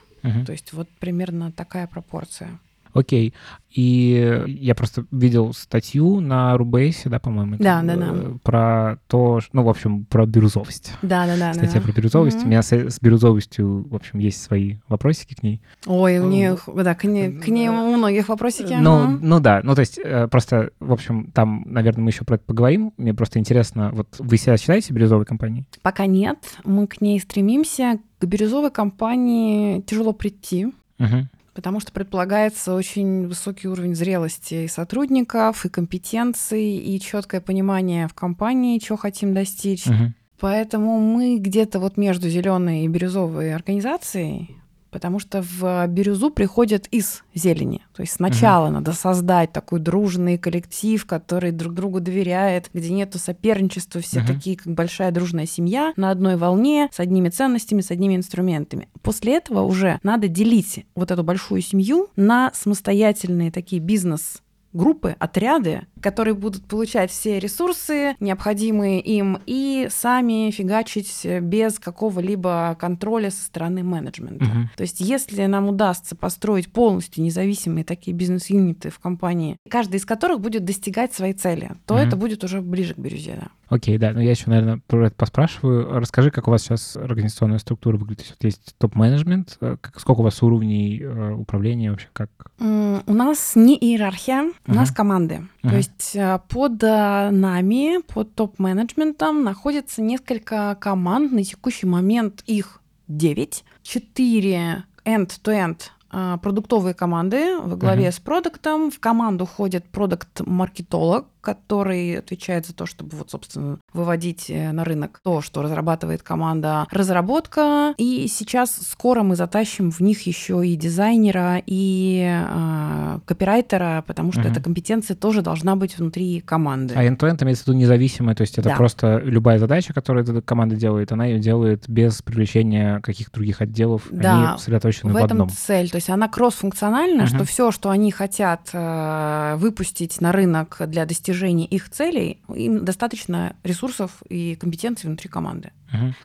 То 0.44 0.52
есть 0.52 0.72
вот 0.72 0.88
примерно 0.98 1.52
такая 1.52 1.86
пропорция. 1.86 2.58
Окей. 2.98 3.34
И 3.76 4.42
я 4.46 4.74
просто 4.74 5.04
видел 5.10 5.52
статью 5.52 6.20
на 6.20 6.56
Русбейсе, 6.56 7.10
да, 7.10 7.18
по-моему, 7.18 7.56
Да, 7.58 7.82
да, 7.82 7.96
да. 7.96 8.08
э, 8.10 8.34
про 8.42 8.98
то, 9.06 9.40
ну, 9.52 9.64
в 9.64 9.68
общем, 9.68 10.06
про 10.06 10.24
бирюзовость. 10.24 10.94
Да, 11.02 11.26
да, 11.26 11.36
да. 11.36 11.52
Статья 11.52 11.82
про 11.82 11.92
бирюзовость. 11.92 12.42
У 12.42 12.46
меня 12.46 12.62
с, 12.62 12.72
с 12.72 12.98
бирюзовостью, 13.00 13.86
в 13.86 13.94
общем, 13.94 14.18
есть 14.18 14.42
свои 14.42 14.76
вопросики 14.88 15.34
к 15.34 15.42
ней. 15.42 15.60
Ой, 15.84 16.18
у 16.20 16.26
них, 16.26 16.66
да, 16.74 16.94
к, 16.94 17.04
ней, 17.04 17.30
к 17.32 17.48
ней 17.48 17.68
у 17.68 17.96
многих 17.96 18.30
вопросики. 18.30 18.74
Ну, 18.80 18.96
ага. 18.96 19.18
ну 19.20 19.40
да, 19.40 19.60
ну 19.62 19.74
то 19.74 19.80
есть 19.80 20.00
э, 20.02 20.26
просто, 20.28 20.70
в 20.80 20.92
общем, 20.92 21.30
там, 21.32 21.64
наверное, 21.66 22.04
мы 22.04 22.10
еще 22.10 22.24
про 22.24 22.36
это 22.36 22.44
поговорим. 22.44 22.94
Мне 22.96 23.12
просто 23.12 23.38
интересно, 23.38 23.90
вот 23.92 24.08
вы 24.18 24.38
себя 24.38 24.56
считаете 24.56 24.94
бирюзовой 24.94 25.26
компанией? 25.26 25.66
Пока 25.82 26.06
нет, 26.06 26.38
мы 26.64 26.86
к 26.86 27.02
ней 27.02 27.20
стремимся. 27.20 27.98
К 28.18 28.24
бирюзовой 28.24 28.70
компании 28.70 29.82
тяжело 29.82 30.14
прийти, 30.14 30.72
Мгм. 30.98 31.28
Потому 31.56 31.80
что 31.80 31.90
предполагается 31.90 32.74
очень 32.74 33.26
высокий 33.26 33.66
уровень 33.66 33.94
зрелости 33.94 34.66
и 34.66 34.68
сотрудников, 34.68 35.64
и 35.64 35.70
компетенций, 35.70 36.76
и 36.76 37.00
четкое 37.00 37.40
понимание 37.40 38.06
в 38.06 38.14
компании, 38.14 38.78
чего 38.78 38.98
хотим 38.98 39.32
достичь. 39.32 39.86
Мгм. 39.86 40.14
Поэтому 40.38 41.00
мы 41.00 41.38
где-то 41.38 41.80
вот 41.80 41.96
между 41.96 42.28
зеленой 42.28 42.84
и 42.84 42.88
бирюзовой 42.88 43.54
организацией, 43.54 44.50
потому 44.96 45.18
что 45.18 45.42
в 45.42 45.86
бирюзу 45.88 46.30
приходят 46.30 46.86
из 46.86 47.22
зелени. 47.34 47.82
То 47.94 48.00
есть 48.00 48.14
сначала 48.14 48.70
надо 48.70 48.94
создать 48.94 49.52
такой 49.52 49.78
дружный 49.78 50.38
коллектив, 50.38 51.04
который 51.04 51.50
друг 51.52 51.74
другу 51.74 52.00
доверяет, 52.00 52.70
где 52.72 52.90
нету 52.90 53.18
соперничества, 53.18 54.00
все 54.00 54.20
Мгм. 54.20 54.26
такие, 54.26 54.56
как 54.56 54.72
большая 54.72 55.10
дружная 55.10 55.44
семья, 55.44 55.92
на 55.96 56.10
одной 56.10 56.36
волне, 56.36 56.88
с 56.90 56.98
одними 56.98 57.28
ценностями, 57.28 57.82
с 57.82 57.90
одними 57.90 58.16
инструментами. 58.16 58.88
После 59.02 59.36
этого 59.36 59.60
уже 59.60 59.98
надо 60.02 60.28
делить 60.28 60.86
вот 60.94 61.10
эту 61.10 61.22
большую 61.22 61.60
семью 61.60 62.08
на 62.16 62.50
самостоятельные 62.54 63.50
такие 63.50 63.82
бизнес 63.82 64.40
группы, 64.76 65.16
отряды, 65.18 65.82
которые 66.00 66.34
будут 66.34 66.64
получать 66.66 67.10
все 67.10 67.38
ресурсы, 67.38 68.14
необходимые 68.20 69.00
им, 69.00 69.38
и 69.46 69.88
сами 69.90 70.50
фигачить 70.50 71.26
без 71.42 71.78
какого-либо 71.78 72.76
контроля 72.78 73.30
со 73.30 73.42
стороны 73.44 73.82
менеджмента. 73.82 74.44
Мгм. 74.44 74.70
То 74.76 74.82
есть 74.82 75.00
если 75.00 75.46
нам 75.46 75.68
удастся 75.68 76.16
построить 76.16 76.72
полностью 76.72 77.22
независимые 77.24 77.84
такие 77.84 78.14
бизнес-юниты 78.16 78.90
в 78.90 78.98
компании, 78.98 79.56
каждый 79.68 79.96
из 79.96 80.04
которых 80.04 80.40
будет 80.40 80.64
достигать 80.64 81.14
своей 81.14 81.32
цели, 81.34 81.72
то 81.86 81.94
Мгм. 81.94 82.02
это 82.06 82.16
будет 82.16 82.44
уже 82.44 82.60
ближе 82.60 82.94
к 82.94 82.98
бирюзе. 82.98 83.38
Да. 83.40 83.48
Окей, 83.68 83.98
да, 83.98 84.12
ну 84.12 84.20
я 84.20 84.30
еще, 84.30 84.44
наверное, 84.48 84.80
про 84.86 85.06
это 85.06 85.16
поспрашиваю. 85.16 85.98
Расскажи, 85.98 86.30
как 86.30 86.46
у 86.46 86.50
вас 86.52 86.62
сейчас 86.62 86.96
организационная 86.96 87.58
структура 87.58 87.96
выглядит. 87.96 88.36
То 88.38 88.46
есть 88.46 88.56
вот 88.56 88.66
есть 88.66 88.74
топ-менеджмент, 88.78 89.58
э, 89.60 89.76
сколько 89.96 90.20
у 90.20 90.22
вас 90.24 90.42
уровней 90.42 91.00
э, 91.02 91.32
управления 91.32 91.90
вообще, 91.90 92.08
как? 92.12 92.30
У 92.58 93.12
нас 93.12 93.52
не 93.56 93.76
иерархия, 93.76 94.52
у 94.66 94.74
нас 94.74 94.90
команды. 94.90 95.46
Мгм. 95.62 95.70
То 95.70 95.76
есть 95.76 96.10
э, 96.14 96.38
под 96.48 96.82
э, 96.82 97.30
нами, 97.30 98.02
под 98.02 98.34
топ-менеджментом 98.34 99.44
находится 99.44 100.02
несколько 100.02 100.76
команд. 100.80 101.32
На 101.32 101.44
текущий 101.44 101.86
момент 101.86 102.42
их 102.46 102.80
9. 103.08 103.64
4 103.82 104.84
end-to-end 105.04 105.90
а, 106.10 106.38
продуктовые 106.38 106.94
команды 106.94 107.58
во 107.60 107.76
главе 107.76 108.04
Мгм. 108.04 108.12
с 108.12 108.18
продуктом. 108.20 108.90
В 108.90 108.98
команду 109.00 109.44
входит 109.44 109.84
продукт-маркетолог, 109.86 111.26
который 111.46 112.18
отвечает 112.18 112.66
за 112.66 112.74
то, 112.74 112.86
чтобы 112.86 113.16
вот, 113.16 113.30
собственно, 113.30 113.78
выводить 113.92 114.46
э, 114.50 114.72
на 114.72 114.82
рынок 114.82 115.20
то, 115.22 115.40
что 115.40 115.62
разрабатывает 115.62 116.22
команда 116.24 116.86
разработка. 116.90 117.94
И 117.98 118.26
сейчас 118.28 118.70
скоро 118.90 119.22
мы 119.22 119.36
затащим 119.36 119.92
в 119.92 120.00
них 120.00 120.26
еще 120.26 120.66
и 120.66 120.74
дизайнера, 120.74 121.62
и 121.64 122.26
а, 122.28 123.20
копирайтера, 123.26 124.02
потому 124.06 124.32
что 124.32 124.40
Мгм. 124.42 124.50
эта 124.50 124.60
компетенция 124.60 125.14
тоже 125.16 125.42
должна 125.42 125.76
быть 125.76 125.96
внутри 125.98 126.40
команды. 126.40 126.94
А 126.96 127.04
end-to-end 127.04 127.44
имеется 127.44 127.64
в 127.64 127.66
виду 127.68 127.78
независимое, 127.78 128.34
то 128.34 128.40
есть 128.42 128.58
это 128.58 128.70
Да. 128.70 128.76
просто 128.76 129.18
любая 129.24 129.58
задача, 129.60 129.92
которую 129.94 130.24
эта 130.24 130.42
команда 130.42 130.74
делает, 130.74 131.12
она 131.12 131.26
ее 131.26 131.38
делает 131.38 131.88
без 131.88 132.22
привлечения 132.22 133.00
каких-то 133.00 133.34
других 133.34 133.60
отделов, 133.60 134.02
Да, 134.10 134.50
они 134.50 134.58
сосредоточены 134.58 135.12
в 135.12 135.14
в, 135.14 135.16
этом 135.16 135.42
одном. 135.42 135.50
цель. 135.50 135.88
То 135.90 135.96
есть 135.96 136.10
она 136.10 136.28
кросс-функциональна, 136.28 137.22
Мгм. 137.24 137.28
что 137.28 137.44
все, 137.44 137.70
что 137.70 137.90
они 137.90 138.10
хотят 138.10 138.70
э, 138.72 139.54
выпустить 139.58 140.20
на 140.20 140.32
рынок 140.32 140.78
для 140.86 141.04
достижения 141.06 141.35
их 141.44 141.90
целей, 141.90 142.40
им 142.54 142.84
достаточно 142.84 143.56
ресурсов 143.62 144.22
и 144.28 144.56
компетенций 144.56 145.08
внутри 145.08 145.28
команды. 145.28 145.72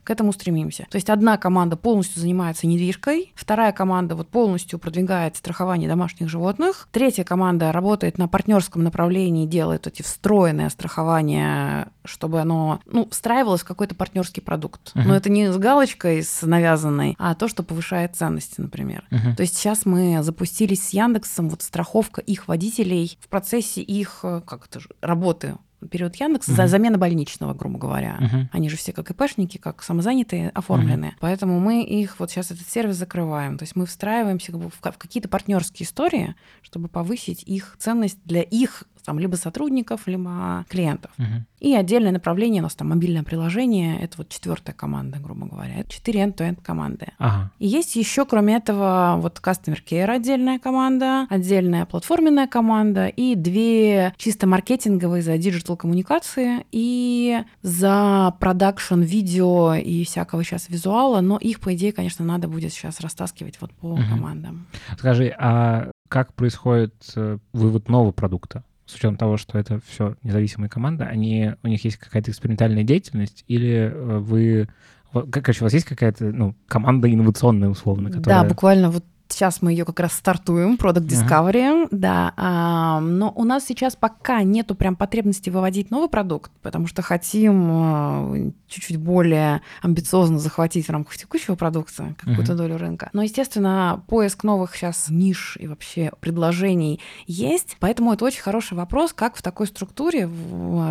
К 0.04 0.10
этому 0.10 0.34
стремимся. 0.34 0.88
То 0.89 0.95
есть 0.95 1.10
одна 1.10 1.38
команда 1.38 1.76
полностью 1.76 2.19
занимается 2.19 2.67
недвижкой, 2.67 3.32
вторая 3.36 3.71
команда 3.71 4.15
вот 4.15 4.28
полностью 4.28 4.80
продвигает 4.80 5.36
страхование 5.36 5.88
домашних 5.88 6.30
животных, 6.30 6.88
третья 6.91 7.24
команда 7.24 7.71
работает 7.71 8.17
на 8.17 8.28
партнерском 8.28 8.84
направлении, 8.84 9.45
делает 9.45 9.88
эти 9.88 10.02
встроенные 10.02 10.69
страхования, 10.69 11.89
чтобы 12.06 12.41
оно 12.41 12.80
ну, 12.86 13.08
встраивалось 13.10 13.62
в 13.62 13.65
какой-то 13.65 13.95
партнерский 13.95 14.41
продукт. 14.41 14.91
Мгм. 14.95 15.08
Но 15.08 15.15
это 15.15 15.30
не 15.30 15.52
с 15.52 15.58
галочкой 15.58 16.24
с 16.24 16.41
навязанной, 16.41 17.15
а 17.19 17.36
то, 17.36 17.47
что 17.47 17.63
повышает 17.63 18.15
ценности, 18.15 18.62
например. 18.62 19.06
Мгм. 19.12 19.36
То 19.36 19.41
есть 19.41 19.58
сейчас 19.58 19.86
мы 19.86 20.21
запустились 20.21 20.88
с 20.88 20.89
Яндексом, 20.91 21.50
вот 21.50 21.62
страховка 21.62 22.21
их 22.21 22.47
водителей 22.47 23.17
в 23.21 23.28
процессе 23.28 23.82
их 23.82 24.19
э, 24.24 24.41
как 24.45 24.67
это 24.67 24.80
же, 24.80 24.89
работы 25.02 25.58
период 25.89 26.15
Яндекс 26.15 26.48
за 26.48 26.63
Мгм. 26.63 26.67
замена 26.70 26.98
больничного, 26.98 27.54
грубо 27.54 27.80
говоря. 27.80 28.17
Мгм. 28.20 28.50
Они 28.52 28.70
же 28.70 28.78
все 28.78 28.94
как 28.94 29.10
ИПшники, 29.12 29.58
как 29.58 29.84
самозанятые 29.84 30.50
оформлены. 30.50 31.15
Поэтому 31.20 31.60
мы 31.60 31.84
их 31.84 32.20
вот 32.20 32.32
сейчас 32.32 32.52
этот 32.52 32.67
сервис 32.70 32.96
закрываем. 32.98 33.58
То 33.58 33.63
есть 33.63 33.76
мы 33.76 33.86
встраиваемся 33.86 34.52
в 34.56 34.98
какие-то 34.98 35.30
партнерские 35.30 35.86
истории, 35.86 36.36
чтобы 36.62 36.88
повысить 36.88 37.44
их 37.44 37.76
ценность 37.80 38.20
для 38.26 38.41
их 38.41 38.84
там 39.02 39.20
либо 39.20 39.36
сотрудников, 39.36 40.08
либо 40.08 40.66
клиентов. 40.70 41.12
Мгм. 41.18 41.46
И 41.60 41.76
отдельное 41.76 42.12
направление, 42.12 42.62
у 42.62 42.64
нас 42.64 42.76
там 42.76 42.90
мобильное 42.90 43.24
приложение, 43.24 44.00
это 44.02 44.18
вот 44.18 44.30
четвертая 44.30 44.76
команда, 44.76 45.20
грубо 45.20 45.46
говоря. 45.48 45.76
Это 45.80 45.92
четыре 45.92 46.22
end-to-end 46.22 46.62
команды. 46.64 47.08
Ага. 47.20 47.52
И 47.60 47.68
есть 47.68 47.96
еще, 47.96 48.26
кроме 48.26 48.56
этого, 48.56 49.16
вот 49.20 49.40
Customer 49.44 49.78
Care 49.84 50.10
отдельная 50.12 50.58
команда, 50.60 51.28
отдельная 51.30 51.86
платформенная 51.86 52.48
команда 52.48 53.08
и 53.08 53.36
две 53.36 54.14
чисто 54.18 54.48
маркетинговые 54.48 55.22
за 55.22 55.38
digital 55.38 55.78
коммуникации 55.78 56.66
и 56.72 57.44
за 57.62 58.36
продакшн 58.40 59.02
видео 59.02 59.76
и 59.76 60.04
всякого 60.04 60.44
сейчас 60.44 60.70
визуала, 60.70 61.22
но 61.22 61.38
их, 61.38 61.60
по 61.60 61.74
идее, 61.76 61.92
конечно, 61.94 62.26
надо 62.26 62.48
будет 62.48 62.74
сейчас 62.74 63.00
растаскивать 63.02 63.58
вот 63.62 63.72
по 63.74 63.96
Мгм. 63.96 64.10
командам. 64.10 64.66
Скажи, 64.98 65.34
а 65.38 65.92
как 66.08 66.34
происходит 66.34 66.94
э, 67.16 67.38
вывод 67.54 67.88
нового 67.88 68.12
продукта? 68.12 68.64
С 68.86 68.96
учетом 68.96 69.15
того, 69.15 69.38
что 69.38 69.58
это 69.58 69.80
все 69.88 70.15
независимые 70.24 70.70
команды, 70.70 71.04
они, 71.04 71.54
у 71.63 71.67
них 71.67 71.84
есть 71.86 71.98
какая-то 71.98 72.32
экспериментальная 72.32 72.84
деятельность, 72.84 73.44
или 73.48 73.91
э, 73.94 74.17
вы... 74.20 74.67
Короче, 75.13 75.62
у 75.62 75.63
вас 75.63 75.74
есть 75.74 75.86
какая-то 75.86 76.26
ну, 76.26 76.56
команда 76.67 77.13
инновационная, 77.13 77.70
условно, 77.70 78.10
которая... 78.12 78.44
Да, 78.44 78.48
буквально 78.48 78.89
вот 78.89 79.04
сейчас 79.32 79.62
мы 79.62 79.72
ее 79.72 79.86
как 79.86 80.00
раз 80.00 80.13
стартуем, 80.13 80.76
Product 80.76 81.08
Discovery, 81.08 81.88
да, 81.91 82.34
а, 82.38 83.00
но 83.00 83.32
у 83.36 83.44
нас 83.44 83.65
сейчас 83.65 83.96
пока 83.96 84.44
нету 84.44 84.76
прям 84.76 84.96
потребности 84.96 85.50
выводить 85.50 85.91
новый 85.91 86.10
продукт, 86.10 86.52
потому 86.62 86.88
что 86.88 87.02
хотим 87.02 87.70
а, 87.72 88.52
чуть-чуть 88.67 88.98
более 88.98 89.62
амбициозно 89.82 90.39
захватить 90.39 90.88
в 90.88 90.91
рамках 90.91 91.17
текущего 91.17 91.56
продукта 91.56 92.15
какую-то 92.20 92.54
Мгм. 92.54 92.58
долю 92.58 92.78
рынка. 92.78 93.10
Но, 93.13 93.22
естественно, 93.24 94.04
поиск 94.08 94.44
новых 94.44 94.76
сейчас 94.76 95.08
ниш 95.10 95.58
и 95.60 95.67
вообще 95.67 96.12
предложений 96.20 97.00
есть, 97.28 97.78
поэтому 97.80 98.13
это 98.13 98.26
очень 98.26 98.41
хороший 98.41 98.76
вопрос, 98.78 99.13
как 99.13 99.36
в 99.36 99.41
такой 99.41 99.67
структуре 99.67 100.30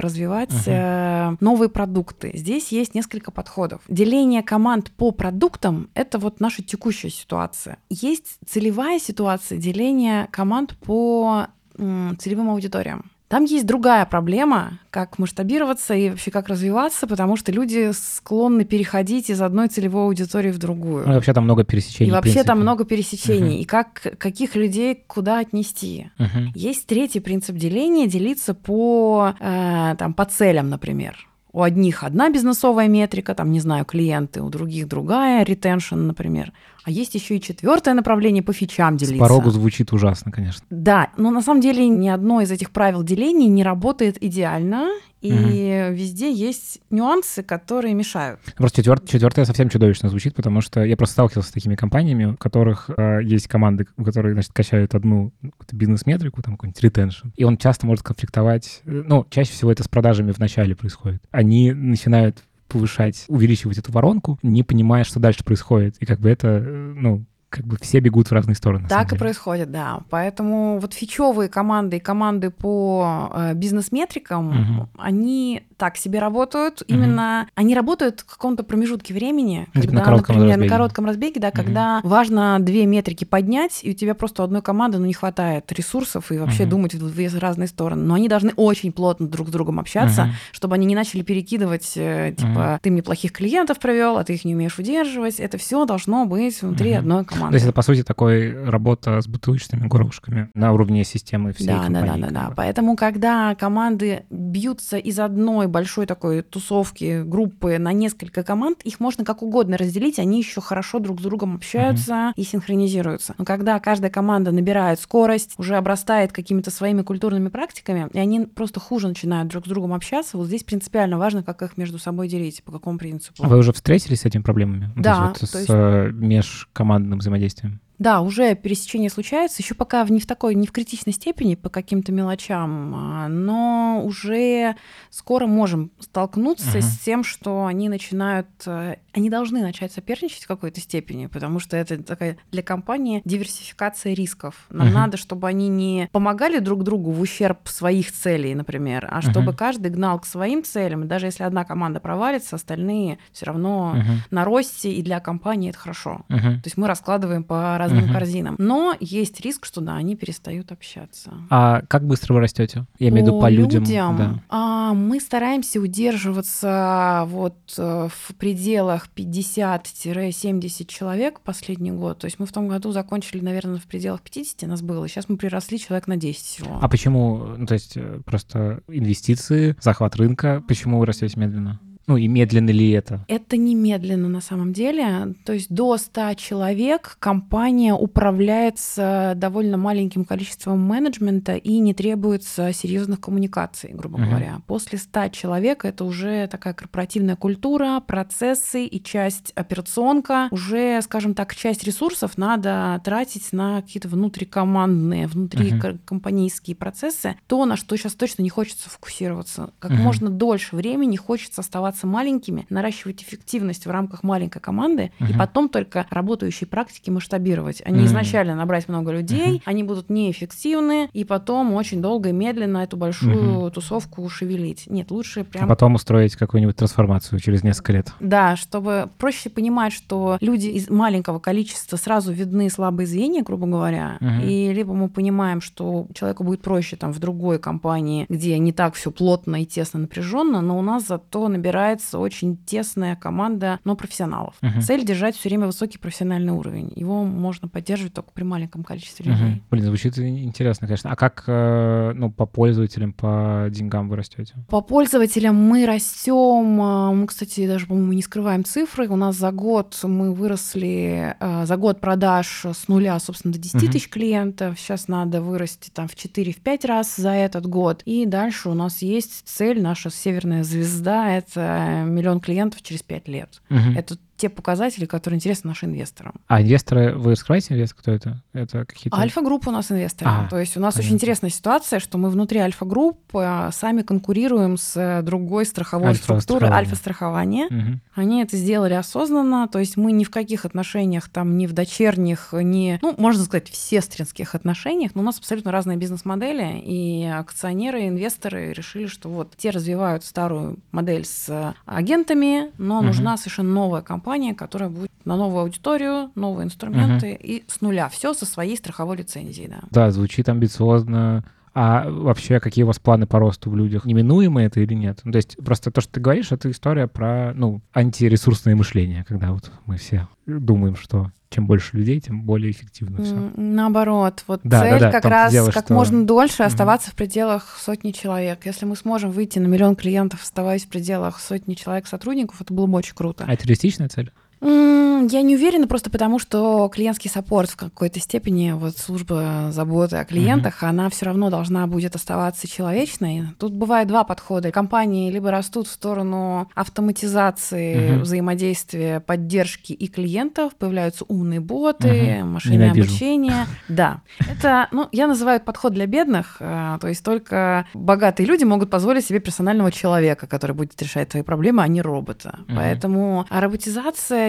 развивать 0.00 0.50
э, 0.66 1.36
новые 1.40 1.68
продукты. 1.68 2.32
Здесь 2.34 2.72
есть 2.72 2.94
несколько 2.94 3.30
подходов. 3.30 3.80
Деление 3.88 4.42
команд 4.42 4.90
по 4.92 5.10
продуктам— 5.10 5.88
это 5.94 6.18
вот 6.18 6.40
наша 6.40 6.62
текущая 6.62 7.10
ситуация. 7.10 7.78
Есть 7.88 8.29
целевая 8.46 8.98
ситуация 8.98 9.58
деления 9.58 10.28
команд 10.30 10.76
по 10.78 11.46
целевым 11.76 12.50
аудиториям. 12.50 13.10
Там 13.30 13.44
есть 13.44 13.64
другая 13.64 14.06
проблема, 14.06 14.80
как 14.90 15.20
масштабироваться 15.20 15.94
и 15.94 16.10
вообще 16.10 16.32
как 16.32 16.48
развиваться, 16.48 17.06
потому 17.06 17.36
что 17.36 17.52
люди 17.52 17.92
склонны 17.92 18.64
переходить 18.64 19.30
из 19.30 19.40
одной 19.40 19.68
целевой 19.68 20.06
аудитории 20.06 20.50
в 20.50 20.58
другую. 20.58 21.06
Ну, 21.06 21.12
и 21.12 21.14
вообще 21.14 21.32
там 21.32 21.44
много 21.44 21.62
пересечений. 21.62 22.08
И 22.08 22.12
вообще 22.12 22.42
там 22.42 22.60
много 22.60 22.84
пересечений. 22.84 23.52
Мгм. 23.52 23.60
И 23.60 23.64
как 23.66 24.16
каких 24.18 24.56
людей 24.56 25.04
куда 25.06 25.38
отнести. 25.38 26.10
Мгм. 26.18 26.50
Есть 26.56 26.88
третий 26.88 27.20
принцип 27.20 27.54
деления, 27.54 28.08
делиться 28.08 28.52
по, 28.52 29.34
э, 29.38 29.94
там, 29.96 30.12
по 30.12 30.24
целям, 30.24 30.68
например. 30.68 31.29
У 31.52 31.62
одних 31.62 32.04
одна 32.04 32.30
бизнесовая 32.30 32.88
метрика, 32.88 33.34
там, 33.34 33.50
не 33.50 33.60
знаю, 33.60 33.84
клиенты, 33.84 34.40
у 34.40 34.48
других 34.48 34.86
другая, 34.86 35.44
ретеншн, 35.44 35.96
например. 35.96 36.52
А 36.84 36.90
есть 36.90 37.14
еще 37.14 37.36
и 37.36 37.40
четвертое 37.40 37.94
направление 37.94 38.42
по 38.42 38.52
фичам 38.52 38.98
С 38.98 39.02
делиться. 39.02 39.20
порогу 39.20 39.50
звучит 39.50 39.92
ужасно, 39.92 40.30
конечно. 40.30 40.64
Да, 40.70 41.10
но 41.16 41.30
на 41.30 41.42
самом 41.42 41.60
деле 41.60 41.88
ни 41.88 42.08
одно 42.08 42.40
из 42.40 42.50
этих 42.50 42.70
правил 42.70 43.02
деления 43.02 43.48
не 43.48 43.64
работает 43.64 44.22
идеально, 44.22 44.88
и 45.20 45.88
везде 45.92 46.32
есть 46.32 46.80
нюансы, 46.90 47.42
которые 47.42 47.94
мешают. 47.94 48.40
Просто 48.56 48.82
четвер- 48.82 49.06
четвертое 49.06 49.44
совсем 49.44 49.68
чудовищно 49.68 50.08
звучит, 50.08 50.34
потому 50.34 50.60
что 50.60 50.82
я 50.84 50.96
просто 50.96 51.14
сталкивался 51.14 51.50
с 51.50 51.52
такими 51.52 51.74
компаниями, 51.74 52.24
у 52.26 52.36
которых 52.36 52.90
э, 52.96 53.20
есть 53.22 53.48
команды, 53.48 53.86
у 53.96 54.04
которых, 54.04 54.32
значит, 54.32 54.52
качают 54.52 54.94
одну 54.94 55.32
бизнес-метрику, 55.72 56.42
там 56.42 56.54
какой-нибудь 56.54 56.82
ретеншн, 56.82 57.28
и 57.36 57.44
он 57.44 57.56
часто 57.56 57.86
может 57.86 58.04
конфликтовать, 58.04 58.82
э, 58.84 59.02
ну, 59.06 59.26
чаще 59.30 59.52
всего 59.52 59.70
это 59.70 59.82
с 59.82 59.88
продажами 59.88 60.32
в 60.32 60.38
начале 60.38 60.74
происходит. 60.74 61.22
Они 61.30 61.72
начинают 61.72 62.42
повышать, 62.68 63.24
увеличивать 63.28 63.78
эту 63.78 63.92
воронку, 63.92 64.38
не 64.42 64.62
понимая, 64.62 65.04
что 65.04 65.18
дальше 65.20 65.44
происходит. 65.44 65.96
И 65.98 66.06
как 66.06 66.20
бы 66.20 66.30
это, 66.30 66.48
э, 66.48 66.92
ну, 66.96 67.24
как 67.50 67.66
бы 67.66 67.76
все 67.80 67.98
бегут 67.98 68.28
в 68.28 68.32
разные 68.32 68.54
стороны. 68.54 68.88
Так 68.88 69.12
и 69.12 69.16
происходит, 69.18 69.70
да. 69.72 70.00
Поэтому 70.08 70.78
вот 70.78 70.94
фичевые 70.94 71.48
команды 71.48 71.96
и 71.96 72.00
команды 72.00 72.50
по 72.50 73.30
э, 73.34 73.54
бизнес-метрикам, 73.54 74.46
Мгм. 74.60 74.88
они 74.96 75.64
так 75.76 75.96
себе 75.96 76.20
работают. 76.20 76.82
Мгм. 76.88 76.96
Именно 76.98 77.48
они 77.56 77.74
работают 77.74 78.20
в 78.20 78.26
каком-то 78.26 78.62
промежутке 78.62 79.12
времени, 79.14 79.66
типа 79.72 79.80
когда, 79.86 79.92
на 79.98 80.04
коротком 80.04 80.36
например, 80.36 80.50
разбеге. 80.54 80.70
на 80.70 80.76
коротком 80.76 81.06
разбеге, 81.06 81.40
да, 81.40 81.50
когда 81.50 82.00
важно 82.04 82.58
две 82.60 82.86
метрики 82.86 83.24
поднять, 83.24 83.80
и 83.82 83.90
у 83.90 83.94
тебя 83.94 84.14
просто 84.14 84.44
одной 84.44 84.62
команды 84.62 84.98
ну, 84.98 85.06
не 85.06 85.14
хватает 85.14 85.72
ресурсов 85.72 86.30
и 86.30 86.38
вообще 86.38 86.62
Мгм. 86.62 86.70
думать 86.70 86.94
в 86.94 87.10
в 87.10 87.38
разные 87.38 87.66
стороны. 87.68 88.02
Но 88.04 88.14
они 88.14 88.28
должны 88.28 88.52
очень 88.56 88.92
плотно 88.92 89.26
друг 89.28 89.48
с 89.48 89.50
другом 89.50 89.80
общаться, 89.80 90.24
Мгм. 90.26 90.32
чтобы 90.52 90.74
они 90.76 90.86
не 90.86 90.94
начали 90.94 91.22
перекидывать, 91.22 91.92
э, 91.96 92.32
типа, 92.36 92.78
ты 92.82 92.90
мне 92.90 93.02
плохих 93.02 93.32
клиентов 93.32 93.78
провел, 93.80 94.16
а 94.18 94.24
ты 94.24 94.34
их 94.34 94.44
не 94.44 94.54
умеешь 94.54 94.78
удерживать. 94.78 95.40
Это 95.40 95.58
все 95.58 95.84
должно 95.84 96.26
быть 96.26 96.62
внутри 96.62 96.90
Мгм. 96.92 96.98
одной 97.00 97.24
То 97.24 97.30
команды. 97.40 97.56
есть 97.56 97.66
это, 97.66 97.74
по 97.74 97.82
сути, 97.82 98.02
такой 98.02 98.64
работа 98.68 99.20
с 99.20 99.26
бутылочными 99.28 99.86
горошками 99.86 100.48
на 100.54 100.72
уровне 100.72 101.04
системы 101.04 101.52
всей 101.52 101.66
Да, 101.66 101.78
да, 101.78 101.84
компании. 101.84 102.22
да, 102.22 102.28
да, 102.28 102.40
да. 102.42 102.48
бы. 102.50 102.54
Поэтому, 102.56 102.96
когда 102.96 103.54
команды 103.54 104.24
бьются 104.30 104.96
из 104.96 105.18
одной 105.18 105.66
большой 105.66 106.06
такой 106.06 106.42
тусовки, 106.42 107.22
группы 107.22 107.78
на 107.78 107.92
несколько 107.92 108.42
команд, 108.42 108.82
их 108.82 109.00
можно 109.00 109.24
как 109.24 109.42
угодно 109.42 109.76
разделить, 109.76 110.18
они 110.18 110.38
еще 110.38 110.60
хорошо 110.60 110.98
друг 110.98 111.20
с 111.20 111.22
другом 111.22 111.56
общаются 111.56 112.32
и 112.36 112.44
синхронизируются. 112.44 113.34
Но 113.38 113.44
когда 113.44 113.78
каждая 113.80 114.10
команда 114.10 114.52
набирает 114.52 115.00
скорость, 115.00 115.54
уже 115.58 115.76
обрастает 115.76 116.32
какими-то 116.32 116.70
своими 116.70 117.02
культурными 117.02 117.48
практиками, 117.48 118.08
и 118.12 118.18
они 118.18 118.40
просто 118.46 118.80
хуже 118.80 119.08
начинают 119.08 119.48
друг 119.48 119.66
с 119.66 119.68
другом 119.68 119.92
общаться, 119.92 120.36
вот 120.36 120.46
здесь 120.46 120.64
принципиально 120.64 121.18
важно, 121.18 121.42
как 121.42 121.62
их 121.62 121.76
между 121.76 121.98
собой 121.98 122.28
делить, 122.28 122.62
по 122.64 122.72
какому 122.72 122.98
принципу. 122.98 123.42
А 123.44 123.48
Вы 123.48 123.58
уже 123.58 123.72
встретились 123.72 124.20
с 124.20 124.24
этими 124.24 124.42
проблемами? 124.42 124.90
Ну, 124.96 125.02
то 125.02 125.02
Да, 125.02 125.10
есть 125.10 125.22
вот 125.22 125.38
то 125.40 125.46
с 125.46 125.54
есть- 125.58 125.70
э, 125.70 126.10
межкомандным 126.12 127.18
взаимодействием. 127.18 127.29
взаимодействием? 127.30 127.80
Да, 128.00 128.22
уже 128.22 128.54
пересечение 128.54 129.10
случается, 129.10 129.62
еще 129.62 129.74
пока 129.74 130.02
не 130.08 130.20
в 130.20 130.26
такой, 130.26 130.54
не 130.54 130.66
в 130.66 130.72
критичной 130.72 131.12
степени 131.12 131.54
по 131.54 131.68
каким-то 131.68 132.12
мелочам, 132.12 132.94
а, 132.96 133.28
но 133.28 134.00
уже 134.02 134.74
скоро 135.10 135.46
можем 135.46 135.90
столкнуться 136.00 136.78
Мгм. 136.78 136.82
с 136.82 136.98
тем, 137.00 137.22
что 137.24 137.66
они 137.66 137.90
начинают, 137.90 138.48
э, 138.64 138.96
они 139.12 139.28
должны 139.28 139.60
начать 139.60 139.92
соперничать 139.92 140.44
в 140.44 140.48
какой-то 140.48 140.80
степени, 140.80 141.26
потому 141.26 141.58
что 141.60 141.76
это 141.76 142.02
такая 142.02 142.38
для 142.50 142.62
компании 142.62 143.20
диверсификация 143.26 144.14
рисков. 144.14 144.54
Нам 144.70 144.86
Мгм. 144.86 144.94
надо, 144.94 145.16
чтобы 145.18 145.46
они 145.46 145.68
не 145.68 146.08
помогали 146.10 146.58
друг 146.58 146.84
другу 146.84 147.10
в 147.10 147.20
ущерб 147.20 147.68
своих 147.68 148.12
целей, 148.12 148.54
например, 148.54 149.08
а 149.10 149.20
чтобы 149.20 149.48
Мгм. 149.48 149.56
каждый 149.56 149.90
гнал 149.90 150.18
к 150.20 150.24
своим 150.24 150.64
целям, 150.64 151.04
и 151.04 151.06
даже 151.06 151.26
если 151.26 151.42
одна 151.42 151.66
команда 151.66 152.00
провалится, 152.00 152.56
остальные 152.56 153.18
все 153.30 153.44
равно 153.44 153.96
Мгм. 153.96 154.22
на 154.30 154.44
росте, 154.46 154.90
и 154.90 155.02
для 155.02 155.20
компании 155.20 155.68
это 155.68 155.78
хорошо. 155.78 156.24
Мгм. 156.30 156.62
То 156.62 156.66
есть 156.66 156.78
мы 156.78 156.86
раскладываем 156.86 157.44
по 157.44 157.76
разным 157.90 158.04
Мгм. 158.06 158.12
корзинам. 158.14 158.54
Но 158.58 158.94
есть 159.00 159.40
риск, 159.40 159.66
что 159.66 159.80
да, 159.80 159.96
они 159.96 160.16
перестают 160.16 160.72
общаться. 160.72 161.32
А 161.50 161.82
как 161.88 162.06
быстро 162.06 162.34
вы 162.34 162.40
растете? 162.40 162.86
Я 162.98 163.08
имею 163.08 163.24
в 163.24 163.28
виду 163.28 163.40
по 163.40 163.48
людям. 163.50 163.84
да. 163.84 164.40
а, 164.48 164.94
мы 164.94 165.20
стараемся 165.20 165.80
удерживаться 165.80 167.24
вот 167.26 167.56
э, 167.78 168.08
в 168.10 168.34
пределах 168.36 169.08
50-70 169.14 170.86
человек 170.86 171.40
последний 171.40 171.92
год. 171.92 172.18
То 172.18 172.26
есть 172.26 172.38
мы 172.38 172.46
в 172.46 172.52
том 172.52 172.68
году 172.68 172.92
закончили, 172.92 173.40
наверное, 173.40 173.78
в 173.78 173.84
пределах 173.84 174.20
50 174.22 174.68
нас 174.68 174.82
было. 174.82 175.08
Сейчас 175.08 175.28
мы 175.28 175.36
приросли 175.36 175.78
человек 175.78 176.06
на 176.06 176.16
10 176.16 176.40
всего. 176.42 176.78
А 176.80 176.88
почему, 176.88 177.38
ну, 177.56 177.66
то 177.66 177.74
есть 177.74 177.96
э, 177.96 178.20
просто 178.24 178.80
инвестиции, 178.88 179.76
захват 179.80 180.16
рынка, 180.16 180.62
почему 180.66 180.98
вы 180.98 181.06
растете 181.06 181.38
медленно? 181.38 181.80
Ну 182.10 182.16
и 182.16 182.26
медленно 182.26 182.70
ли 182.70 182.90
это? 182.90 183.24
Это 183.28 183.56
немедленно 183.56 184.28
на 184.28 184.40
самом 184.40 184.72
деле. 184.72 185.32
То 185.44 185.52
есть 185.52 185.72
до 185.72 185.96
100 185.96 186.34
человек 186.34 187.16
компания 187.20 187.94
управляется 187.94 189.34
довольно 189.36 189.76
маленьким 189.76 190.24
количеством 190.24 190.80
менеджмента 190.80 191.54
и 191.54 191.78
не 191.78 191.94
требуется 191.94 192.72
серьезных 192.72 193.20
коммуникаций, 193.20 193.92
грубо 193.92 194.18
Мгм. 194.18 194.28
говоря. 194.28 194.60
После 194.66 194.98
100 194.98 195.28
человек 195.28 195.84
это 195.84 196.04
уже 196.04 196.48
такая 196.48 196.74
корпоративная 196.74 197.36
культура, 197.36 198.00
процессы 198.04 198.86
и 198.86 199.00
часть 199.00 199.52
операционка. 199.54 200.48
Уже, 200.50 201.00
скажем 201.02 201.34
так, 201.34 201.54
часть 201.54 201.84
ресурсов 201.84 202.36
надо 202.36 203.00
тратить 203.04 203.52
на 203.52 203.82
какие-то 203.82 204.08
внутрикомандные, 204.08 205.28
внутрикомпанийские 205.28 206.74
процессы. 206.74 207.36
То, 207.46 207.64
на 207.66 207.76
что 207.76 207.96
сейчас 207.96 208.14
точно 208.14 208.42
не 208.42 208.48
хочется 208.50 208.90
фокусироваться. 208.90 209.70
Как 209.78 209.92
Мгм. 209.92 210.00
можно 210.02 210.28
дольше 210.28 210.74
времени 210.74 211.14
хочется 211.14 211.60
оставаться 211.60 211.99
оставаться 212.00 212.06
маленькими, 212.06 212.66
наращивать 212.70 213.22
эффективность 213.22 213.86
в 213.86 213.90
рамках 213.90 214.22
маленькой 214.22 214.60
команды, 214.60 215.12
Мгм. 215.18 215.30
и 215.30 215.38
потом 215.38 215.68
только 215.68 216.06
работающие 216.10 216.66
практики 216.66 217.10
масштабировать, 217.10 217.82
а 217.84 217.90
не 217.90 217.98
Мгм. 217.98 218.06
изначально 218.06 218.54
набрать 218.54 218.88
много 218.88 219.12
людей, 219.12 219.62
они 219.64 219.82
будут 219.84 220.10
неэффективны, 220.10 221.08
и 221.12 221.24
потом 221.24 221.74
очень 221.74 222.00
долго 222.02 222.30
и 222.30 222.32
медленно 222.32 222.78
эту 222.78 222.96
большую 222.96 223.70
тусовку 223.70 224.28
шевелить. 224.28 224.84
Нет, 224.86 225.10
лучше 225.10 225.40
А 225.40 225.44
прям... 225.44 225.68
потом 225.68 225.94
устроить 225.94 226.36
какую-нибудь 226.36 226.76
трансформацию 226.76 227.38
через 227.40 227.62
несколько 227.62 227.92
лет. 227.92 228.12
Да, 228.20 228.56
чтобы 228.56 229.08
проще 229.18 229.50
понимать, 229.50 229.92
что 229.92 230.38
люди 230.40 230.68
из 230.68 230.88
маленького 230.90 231.38
количества 231.38 231.96
сразу 231.96 232.32
видны 232.32 232.70
слабые 232.70 233.06
звенья, 233.06 233.42
грубо 233.42 233.66
говоря, 233.66 234.16
Мгм. 234.20 234.40
и 234.42 234.72
либо 234.72 234.94
мы 234.94 235.08
понимаем, 235.08 235.60
что 235.60 236.06
человеку 236.14 236.44
будет 236.44 236.62
проще 236.62 236.96
там 236.96 237.12
в 237.12 237.18
другой 237.18 237.58
компании, 237.58 238.26
где 238.28 238.58
не 238.58 238.72
так 238.72 238.94
все 238.94 239.10
плотно 239.10 239.62
и 239.62 239.66
тесно 239.66 240.00
напряженно, 240.00 240.60
но 240.60 240.78
у 240.78 240.82
нас 240.82 241.06
зато 241.06 241.48
набирается 241.80 242.18
очень 242.18 242.56
тесная 242.58 243.16
команда, 243.16 243.80
но 243.84 243.96
профессионалов. 243.96 244.54
Мгм. 244.60 244.80
Цель 244.82 245.04
держать 245.04 245.36
все 245.36 245.48
время 245.48 245.66
высокий 245.66 245.98
профессиональный 245.98 246.52
уровень. 246.52 246.92
Его 246.94 247.24
можно 247.24 247.68
поддерживать 247.68 248.14
только 248.14 248.30
при 248.32 248.44
маленьком 248.44 248.84
количестве 248.84 249.26
людей. 249.26 249.62
Блин, 249.70 249.84
звучит 249.84 250.18
интересно, 250.18 250.86
конечно. 250.86 251.10
А 251.10 251.16
как, 251.16 251.44
э, 251.46 252.12
ну, 252.14 252.30
по 252.30 252.46
пользователям, 252.46 253.12
по 253.12 253.66
деньгам 253.70 254.08
вы 254.08 254.16
растете? 254.16 254.54
По 254.68 254.80
пользователям 254.80 255.56
мы 255.56 255.86
растем, 255.86 256.80
а, 256.80 257.12
мы, 257.12 257.26
кстати, 257.26 257.66
даже, 257.66 257.86
по-моему, 257.86 258.12
не 258.12 258.22
скрываем 258.22 258.64
цифры. 258.64 259.08
У 259.08 259.16
нас 259.16 259.36
за 259.36 259.50
год 259.52 259.98
мы 260.02 260.32
выросли, 260.32 261.34
а, 261.40 261.66
за 261.66 261.76
год 261.76 262.00
продаж 262.00 262.64
с 262.66 262.88
нуля, 262.88 263.18
собственно, 263.18 263.54
до 263.54 263.58
10 263.58 263.82
Мгм. 263.82 263.92
тысяч 263.92 264.08
клиентов. 264.08 264.78
Сейчас 264.78 265.08
надо 265.08 265.40
вырасти 265.40 265.90
там 265.90 266.08
в 266.08 266.14
4-5 266.14 266.84
раз 266.84 267.16
за 267.16 267.30
этот 267.30 267.66
год. 267.66 268.02
И 268.04 268.26
дальше 268.26 268.68
у 268.68 268.74
нас 268.74 269.02
есть 269.02 269.42
цель, 269.46 269.80
наша 269.82 270.10
северная 270.10 270.64
звезда, 270.64 271.30
это 271.30 271.69
миллион 272.04 272.40
клиентов 272.40 272.82
через 272.82 273.02
5 273.02 273.28
лет. 273.28 273.62
Мгм. 273.68 273.96
Это 273.96 274.16
те 274.40 274.48
показатели, 274.48 275.04
которые 275.04 275.36
интересны 275.36 275.68
нашим 275.68 275.90
инвесторам. 275.90 276.32
А 276.48 276.62
инвесторы, 276.62 277.14
вы 277.14 277.36
скрываете 277.36 277.74
инвестор, 277.74 277.98
кто 278.00 278.12
это? 278.12 278.42
Это 278.52 278.84
какие-то... 278.86 279.16
Альфа-группа 279.16 279.68
у 279.68 279.72
нас 279.72 279.90
инвесторы. 279.92 280.30
А, 280.30 280.48
То 280.48 280.58
есть 280.58 280.76
у 280.76 280.80
нас 280.80 280.94
очень 280.94 281.02
понятно. 281.02 281.14
интересная 281.16 281.50
ситуация, 281.50 282.00
что 282.00 282.16
мы 282.18 282.30
внутри 282.30 282.58
Альфа-групп 282.60 283.18
а, 283.34 283.70
сами 283.72 284.02
конкурируем 284.02 284.78
с 284.78 284.96
э, 284.96 285.22
другой 285.22 285.66
страховой 285.66 286.14
структурой 286.14 286.70
Альфа-страхование. 286.70 287.64
Альфа-страхования. 287.64 287.66
Мгм. 287.70 288.00
Они 288.14 288.42
это 288.42 288.56
сделали 288.56 288.94
осознанно, 288.94 289.68
то 289.68 289.78
есть 289.78 289.96
мы 289.96 290.12
ни 290.12 290.24
в 290.24 290.30
каких 290.30 290.64
отношениях, 290.64 291.28
там, 291.28 291.58
ни 291.58 291.66
в 291.66 291.72
дочерних, 291.72 292.48
ни, 292.52 292.98
ну, 293.02 293.14
можно 293.18 293.44
сказать, 293.44 293.68
в 293.68 293.76
сестринских 293.76 294.54
отношениях, 294.54 295.12
но 295.14 295.20
у 295.20 295.24
нас 295.24 295.38
абсолютно 295.38 295.70
разные 295.72 295.96
бизнес-модели, 295.98 296.80
и 296.82 297.24
акционеры, 297.26 298.08
инвесторы 298.08 298.72
решили, 298.72 299.06
что 299.06 299.28
вот 299.28 299.54
те 299.56 299.70
развивают 299.70 300.24
старую 300.24 300.78
модель 300.92 301.24
с 301.26 301.74
агентами, 301.86 302.70
но 302.78 302.98
Мгм. 302.98 303.06
нужна 303.06 303.36
совершенно 303.36 303.72
новая 303.72 304.02
компания, 304.02 304.29
которая 304.54 304.90
будет 304.90 305.10
на 305.24 305.36
новую 305.36 305.62
аудиторию, 305.62 306.30
новые 306.34 306.66
инструменты 306.66 307.32
и 307.32 307.64
с 307.66 307.80
нуля 307.80 308.08
все 308.08 308.34
со 308.34 308.46
своей 308.46 308.76
страховой 308.76 309.16
лицензией, 309.16 309.68
да. 309.68 309.80
Да, 309.90 310.10
звучит 310.10 310.48
амбициозно. 310.48 311.44
А 311.72 312.10
вообще, 312.10 312.58
какие 312.58 312.82
у 312.82 312.88
вас 312.88 312.98
планы 312.98 313.26
по 313.26 313.38
росту 313.38 313.70
в 313.70 313.76
людях? 313.76 314.04
Неминуемо 314.04 314.62
это 314.62 314.80
или 314.80 314.94
нет? 314.94 315.20
Ну, 315.22 315.30
то 315.30 315.36
есть 315.36 315.56
просто 315.64 315.92
то, 315.92 316.00
что 316.00 316.14
ты 316.14 316.20
говоришь, 316.20 316.50
это 316.50 316.68
история 316.70 317.06
про, 317.06 317.52
ну, 317.54 317.80
антиресурсное 317.92 318.74
мышление, 318.74 319.24
когда 319.24 319.52
вот 319.52 319.70
мы 319.86 319.96
все 319.96 320.26
думаем, 320.46 320.96
что 320.96 321.30
чем 321.50 321.66
больше 321.66 321.96
людей, 321.96 322.20
тем 322.20 322.42
более 322.42 322.70
эффективно 322.70 323.24
все. 323.24 323.34
Наоборот, 323.56 324.44
вот 324.46 324.60
Да, 324.62 324.82
цель 324.82 325.00
да, 325.00 325.10
да, 325.10 325.10
как 325.10 325.24
раз 325.24 325.50
дело, 325.52 325.70
как 325.72 325.86
что- 325.86 325.94
можно 325.94 326.24
дольше 326.24 326.62
оставаться 326.62 327.10
в 327.10 327.14
пределах 327.16 327.76
сотни 327.80 328.12
человек. 328.12 328.64
Если 328.66 328.84
мы 328.86 328.94
сможем 328.94 329.32
выйти 329.32 329.58
на 329.58 329.66
миллион 329.66 329.96
клиентов, 329.96 330.42
оставаясь 330.42 330.84
в 330.84 330.88
пределах 330.88 331.40
сотни 331.40 331.74
человек 331.74 332.06
сотрудников, 332.06 332.60
это 332.60 332.72
было 332.72 332.86
бы 332.86 332.98
очень 332.98 333.14
круто. 333.14 333.44
А 333.48 333.52
это 333.52 333.64
реалистичная 333.66 334.08
цель? 334.08 334.30
Я 334.62 335.42
не 335.42 335.54
уверена 335.56 335.86
просто 335.86 336.10
потому, 336.10 336.38
что 336.38 336.88
клиентский 336.92 337.30
саппорт 337.30 337.70
в 337.70 337.76
какой-то 337.76 338.20
степени, 338.20 338.72
вот 338.72 338.96
служба 338.98 339.68
заботы 339.70 340.16
о 340.16 340.24
клиентах, 340.24 340.82
она 340.82 341.08
все 341.08 341.26
равно 341.26 341.50
должна 341.50 341.86
будет 341.86 342.14
оставаться 342.14 342.68
человечной. 342.68 343.44
Тут 343.58 343.72
бывает 343.72 344.08
два 344.08 344.24
подхода. 344.24 344.70
Компании 344.70 345.30
либо 345.30 345.50
растут 345.50 345.88
в 345.88 345.90
сторону 345.90 346.68
автоматизации 346.74 348.12
Мгм. 348.12 348.22
взаимодействия, 348.22 349.20
поддержки 349.20 349.92
и 349.92 350.08
клиентов, 350.08 350.74
появляются 350.76 351.24
умные 351.28 351.60
боты, 351.60 352.38
Мгм. 352.40 352.52
машинное 352.52 352.86
Ненавижу. 352.88 353.10
обучение. 353.10 353.66
Да, 353.88 354.20
это, 354.48 354.88
ну, 354.92 355.08
я 355.12 355.26
называю 355.26 355.56
это 355.56 355.64
подход 355.64 355.92
для 355.94 356.06
бедных, 356.06 356.56
э, 356.60 356.98
то 357.00 357.08
есть 357.08 357.24
только 357.24 357.86
богатые 357.94 358.46
люди 358.46 358.64
могут 358.64 358.90
позволить 358.90 359.24
себе 359.24 359.40
персонального 359.40 359.90
человека, 359.90 360.46
который 360.46 360.72
будет 360.74 361.00
решать 361.00 361.28
твои 361.30 361.42
проблемы, 361.42 361.82
а 361.82 361.88
не 361.88 362.02
робота. 362.02 362.60
Мгм. 362.66 362.76
Поэтому 362.76 363.46
а 363.48 363.60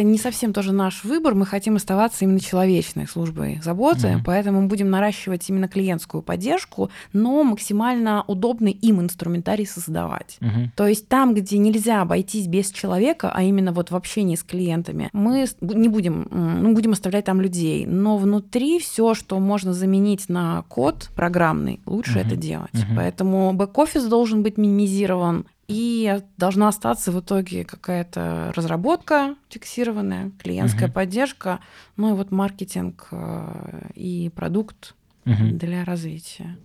не 0.04 0.18
совсем 0.18 0.54
тоже 0.54 0.72
наш 0.72 1.04
выбор, 1.04 1.36
мы 1.36 1.46
хотим 1.46 1.76
оставаться 1.76 2.26
именно 2.26 2.40
человечной 2.40 3.08
службой 3.08 3.60
заботы, 3.64 4.08
Мгм. 4.10 4.24
поэтому 4.26 4.62
мы 4.62 4.68
будем 4.68 4.90
наращивать 4.90 5.50
именно 5.50 5.68
клиентскую 5.68 6.22
поддержку, 6.22 6.90
но 7.14 7.44
максимально 7.44 8.24
удобный 8.28 8.72
им 8.72 9.02
инструментарий 9.02 9.66
создавать. 9.66 10.38
Мгм. 10.40 10.72
То 10.76 10.88
есть 10.88 11.08
там, 11.08 11.34
где 11.34 11.58
нельзя 11.58 12.02
обойтись 12.02 12.48
без 12.48 12.72
человека, 12.72 13.32
а 13.34 13.44
именно 13.44 13.72
вот 13.72 13.92
в 13.92 13.96
общении 13.96 14.36
с 14.36 14.44
клиентами, 14.44 15.10
мы 15.14 15.46
не 15.62 15.88
будем, 15.90 16.28
ну, 16.32 16.74
будем 16.74 16.92
оставлять 16.92 17.26
там 17.26 17.42
людей. 17.42 17.86
Но 17.86 18.18
внутри 18.18 18.80
все, 18.80 19.14
что 19.14 19.40
можно 19.40 19.74
заменить 19.74 20.30
на 20.30 20.64
код 20.70 21.10
программный, 21.16 21.80
лучше 21.86 22.20
Мгм. 22.20 22.28
это 22.28 22.36
делать. 22.36 22.74
Мгм. 22.74 22.96
Поэтому 22.96 23.54
бэк-офис 23.54 24.06
должен 24.06 24.44
быть 24.44 24.58
минимизирован, 24.58 25.46
и 25.72 26.22
должна 26.38 26.68
остаться 26.68 27.12
в 27.12 27.20
итоге 27.20 27.64
какая-то 27.66 28.52
разработка 28.56 29.36
фиксированная, 29.50 30.32
клиентская 30.42 30.88
Мгм. 30.88 30.94
поддержка, 30.94 31.60
ну 31.98 32.10
и 32.10 32.14
вот 32.14 32.32
маркетинг 32.32 33.08
э, 33.12 33.90
и 33.96 34.30
продукт 34.36 34.96
Мгм. 35.26 35.58
для 35.58 35.86
развития. 35.86 36.58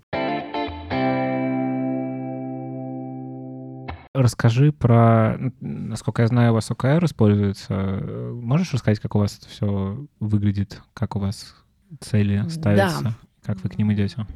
Расскажи 4.14 4.72
про, 4.72 5.36
насколько 5.60 6.22
я 6.22 6.28
знаю, 6.28 6.52
у 6.52 6.54
вас 6.54 6.70
OKR 6.70 7.04
используется. 7.04 8.00
Можешь 8.32 8.72
рассказать, 8.72 8.98
как 8.98 9.14
у 9.14 9.18
вас 9.18 9.38
это 9.38 9.48
все 9.48 10.06
выглядит, 10.20 10.80
как 10.94 11.16
у 11.16 11.18
вас 11.18 11.54
цели 12.00 12.38
Да. 12.44 12.48
ставятся, 12.48 13.14
как 13.44 13.62
вы 13.62 13.68
к 13.68 13.76
ним 13.76 13.92
идете? 13.92 14.26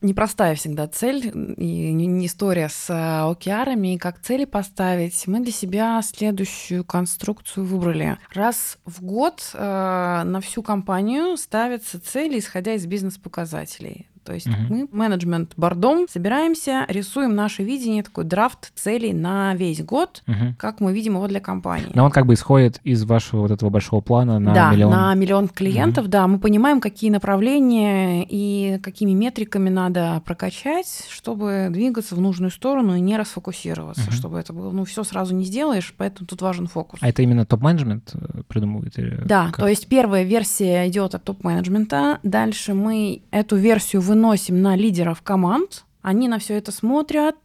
Непростая 0.00 0.54
всегда 0.54 0.86
цель, 0.88 1.30
и 1.56 1.92
не 1.92 2.26
история 2.26 2.68
с 2.68 2.86
а, 2.90 3.30
океарами, 3.30 3.94
и 3.94 3.98
как 3.98 4.20
цели 4.20 4.44
поставить. 4.44 5.26
Мы 5.26 5.40
для 5.40 5.52
себя 5.52 6.00
следующую 6.02 6.84
конструкцию 6.84 7.66
выбрали. 7.66 8.18
Раз 8.32 8.78
в 8.84 9.02
год 9.02 9.50
э, 9.54 10.22
на 10.24 10.40
всю 10.40 10.62
компанию 10.62 11.36
ставятся 11.36 12.00
цели, 12.00 12.38
исходя 12.38 12.74
из 12.74 12.86
бизнес-показателей. 12.86 14.06
То 14.30 14.34
есть 14.34 14.46
Мгм. 14.46 14.66
мы, 14.68 14.88
менеджмент 14.92 15.54
бордом, 15.56 16.06
собираемся, 16.08 16.84
рисуем 16.86 17.34
наше 17.34 17.64
видение, 17.64 18.04
такой 18.04 18.22
драфт 18.22 18.70
целей 18.76 19.12
на 19.12 19.56
весь 19.56 19.82
год, 19.82 20.22
Мгм. 20.28 20.54
как 20.56 20.78
мы 20.78 20.92
видим 20.92 21.14
его 21.16 21.26
для 21.26 21.40
компании. 21.40 21.90
Но 21.94 22.04
он 22.04 22.12
как 22.12 22.26
бы 22.26 22.34
исходит 22.34 22.78
из 22.84 23.02
вашего 23.02 23.40
вот 23.40 23.50
этого 23.50 23.70
большого 23.70 24.00
плана 24.02 24.38
на 24.38 24.54
да, 24.54 24.70
миллион. 24.72 24.92
на 24.92 25.12
миллион 25.16 25.48
клиентов, 25.48 26.06
да, 26.06 26.28
мы 26.28 26.38
понимаем, 26.38 26.80
какие 26.80 27.10
направления 27.10 28.24
и 28.28 28.78
какими 28.84 29.10
метриками 29.10 29.68
надо 29.68 30.22
прокачать, 30.24 31.06
чтобы 31.10 31.66
двигаться 31.72 32.14
в 32.14 32.20
нужную 32.20 32.52
сторону 32.52 32.94
и 32.94 33.00
не 33.00 33.16
расфокусироваться, 33.16 34.02
Мгм. 34.04 34.12
чтобы 34.12 34.38
это 34.38 34.52
было, 34.52 34.70
ну, 34.70 34.84
все 34.84 35.02
сразу 35.02 35.34
не 35.34 35.44
сделаешь, 35.44 35.92
поэтому 35.96 36.28
тут 36.28 36.40
важен 36.40 36.68
фокус. 36.68 37.00
А 37.02 37.08
это 37.08 37.20
именно 37.22 37.44
топ-менеджмент 37.44 38.10
э, 38.14 38.42
придумывает? 38.46 38.96
или 38.96 39.22
Да, 39.24 39.46
как? 39.46 39.56
то 39.56 39.66
есть 39.66 39.88
первая 39.88 40.22
версия 40.22 40.86
идет 40.88 41.16
от 41.16 41.24
топ-менеджмента, 41.24 42.20
дальше 42.22 42.74
мы 42.74 43.22
эту 43.32 43.56
версию 43.56 44.02
выносим 44.02 44.19
на 44.20 44.76
лидеров 44.76 45.22
команд, 45.22 45.84
они 46.02 46.28
на 46.28 46.38
все 46.38 46.56
это 46.56 46.72
смотрят, 46.72 47.36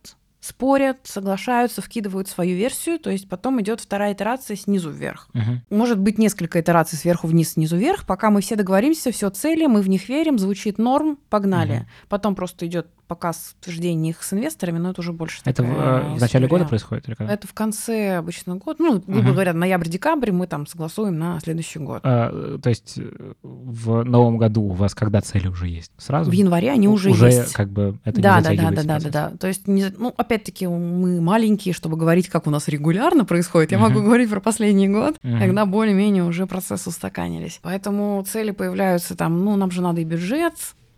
спорят, 0.45 0.99
соглашаются, 1.03 1.81
вкидывают 1.81 2.27
свою 2.27 2.55
версию, 2.55 2.99
то 2.99 3.09
есть 3.09 3.27
потом 3.27 3.59
идет 3.61 3.81
вторая 3.81 4.13
итерация 4.13 4.55
снизу 4.55 4.91
вверх. 4.91 5.27
Мгм. 5.33 5.61
Может 5.71 5.99
быть 5.99 6.19
несколько 6.19 6.61
итераций 6.61 6.99
сверху 6.99 7.27
вниз, 7.27 7.53
снизу 7.53 7.77
вверх, 7.77 8.05
пока 8.05 8.29
мы 8.29 8.41
все 8.41 8.55
договоримся, 8.55 9.11
все 9.11 9.29
цели, 9.31 9.65
мы 9.65 9.81
в 9.81 9.89
них 9.89 10.07
верим, 10.07 10.37
звучит 10.37 10.77
норм, 10.77 11.17
погнали. 11.29 11.77
Мгм. 11.77 11.87
Потом 12.09 12.35
просто 12.35 12.67
идет 12.67 12.87
показ 13.07 13.55
утверждений 13.61 14.09
их 14.11 14.23
с 14.23 14.33
инвесторами, 14.33 14.77
но 14.79 14.91
это 14.91 15.01
уже 15.01 15.13
больше 15.13 15.41
Это 15.45 15.63
в, 15.63 15.65
э, 15.65 16.15
в 16.17 16.21
начале 16.21 16.47
года 16.47 16.65
происходит 16.65 17.07
или 17.07 17.15
когда? 17.15 17.33
Это 17.33 17.47
в 17.47 17.53
конце 17.53 18.17
обычно 18.17 18.55
года, 18.55 18.77
ну, 18.83 18.99
грубо 18.99 19.21
Мгм. 19.21 19.33
говоря, 19.33 19.53
ноябрь-декабрь 19.53 20.31
мы 20.31 20.47
там 20.47 20.67
согласуем 20.67 21.17
на 21.19 21.39
следующий 21.39 21.79
год. 21.79 22.01
А, 22.03 22.57
то 22.57 22.69
есть 22.69 22.95
э, 22.97 23.33
в 23.43 24.03
новом 24.03 24.37
году 24.37 24.63
у 24.63 24.71
вас 24.71 24.95
когда 24.95 25.21
цели 25.21 25.47
уже 25.47 25.67
есть? 25.67 25.91
Сразу? 25.97 26.31
В 26.31 26.33
январе 26.33 26.71
они 26.71 26.87
уже, 26.87 27.09
уже 27.11 27.27
есть. 27.27 27.53
как 27.53 27.69
бы 27.69 27.97
это 28.03 28.21
да, 28.21 28.37
не 28.39 28.43
да, 28.43 28.49
да, 28.55 28.71
да, 28.71 28.83
да, 28.83 28.99
да, 28.99 29.09
да. 29.09 29.37
То 29.37 29.47
есть, 29.47 29.67
не- 29.67 29.93
ну, 29.97 30.13
опять-таки, 30.17 30.67
мы 30.67 31.21
маленькие, 31.21 31.73
чтобы 31.73 31.97
говорить, 31.97 32.29
как 32.29 32.47
у 32.47 32.49
нас 32.49 32.67
регулярно 32.67 33.25
происходит. 33.25 33.71
Я 33.71 33.77
могу 33.79 33.95
Мгм. 33.99 34.05
говорить 34.05 34.29
про 34.29 34.39
последний 34.39 34.87
год, 34.89 35.15
Мгм. 35.23 35.39
когда 35.39 35.65
более-менее 35.65 36.23
уже 36.23 36.45
процессы 36.47 36.89
устаканились. 36.89 37.59
Поэтому 37.61 38.23
цели 38.27 38.51
появляются 38.51 39.15
там, 39.15 39.43
ну, 39.45 39.55
нам 39.55 39.71
же 39.71 39.81
надо 39.81 40.01
и 40.01 40.03
бюджет, 40.03 40.53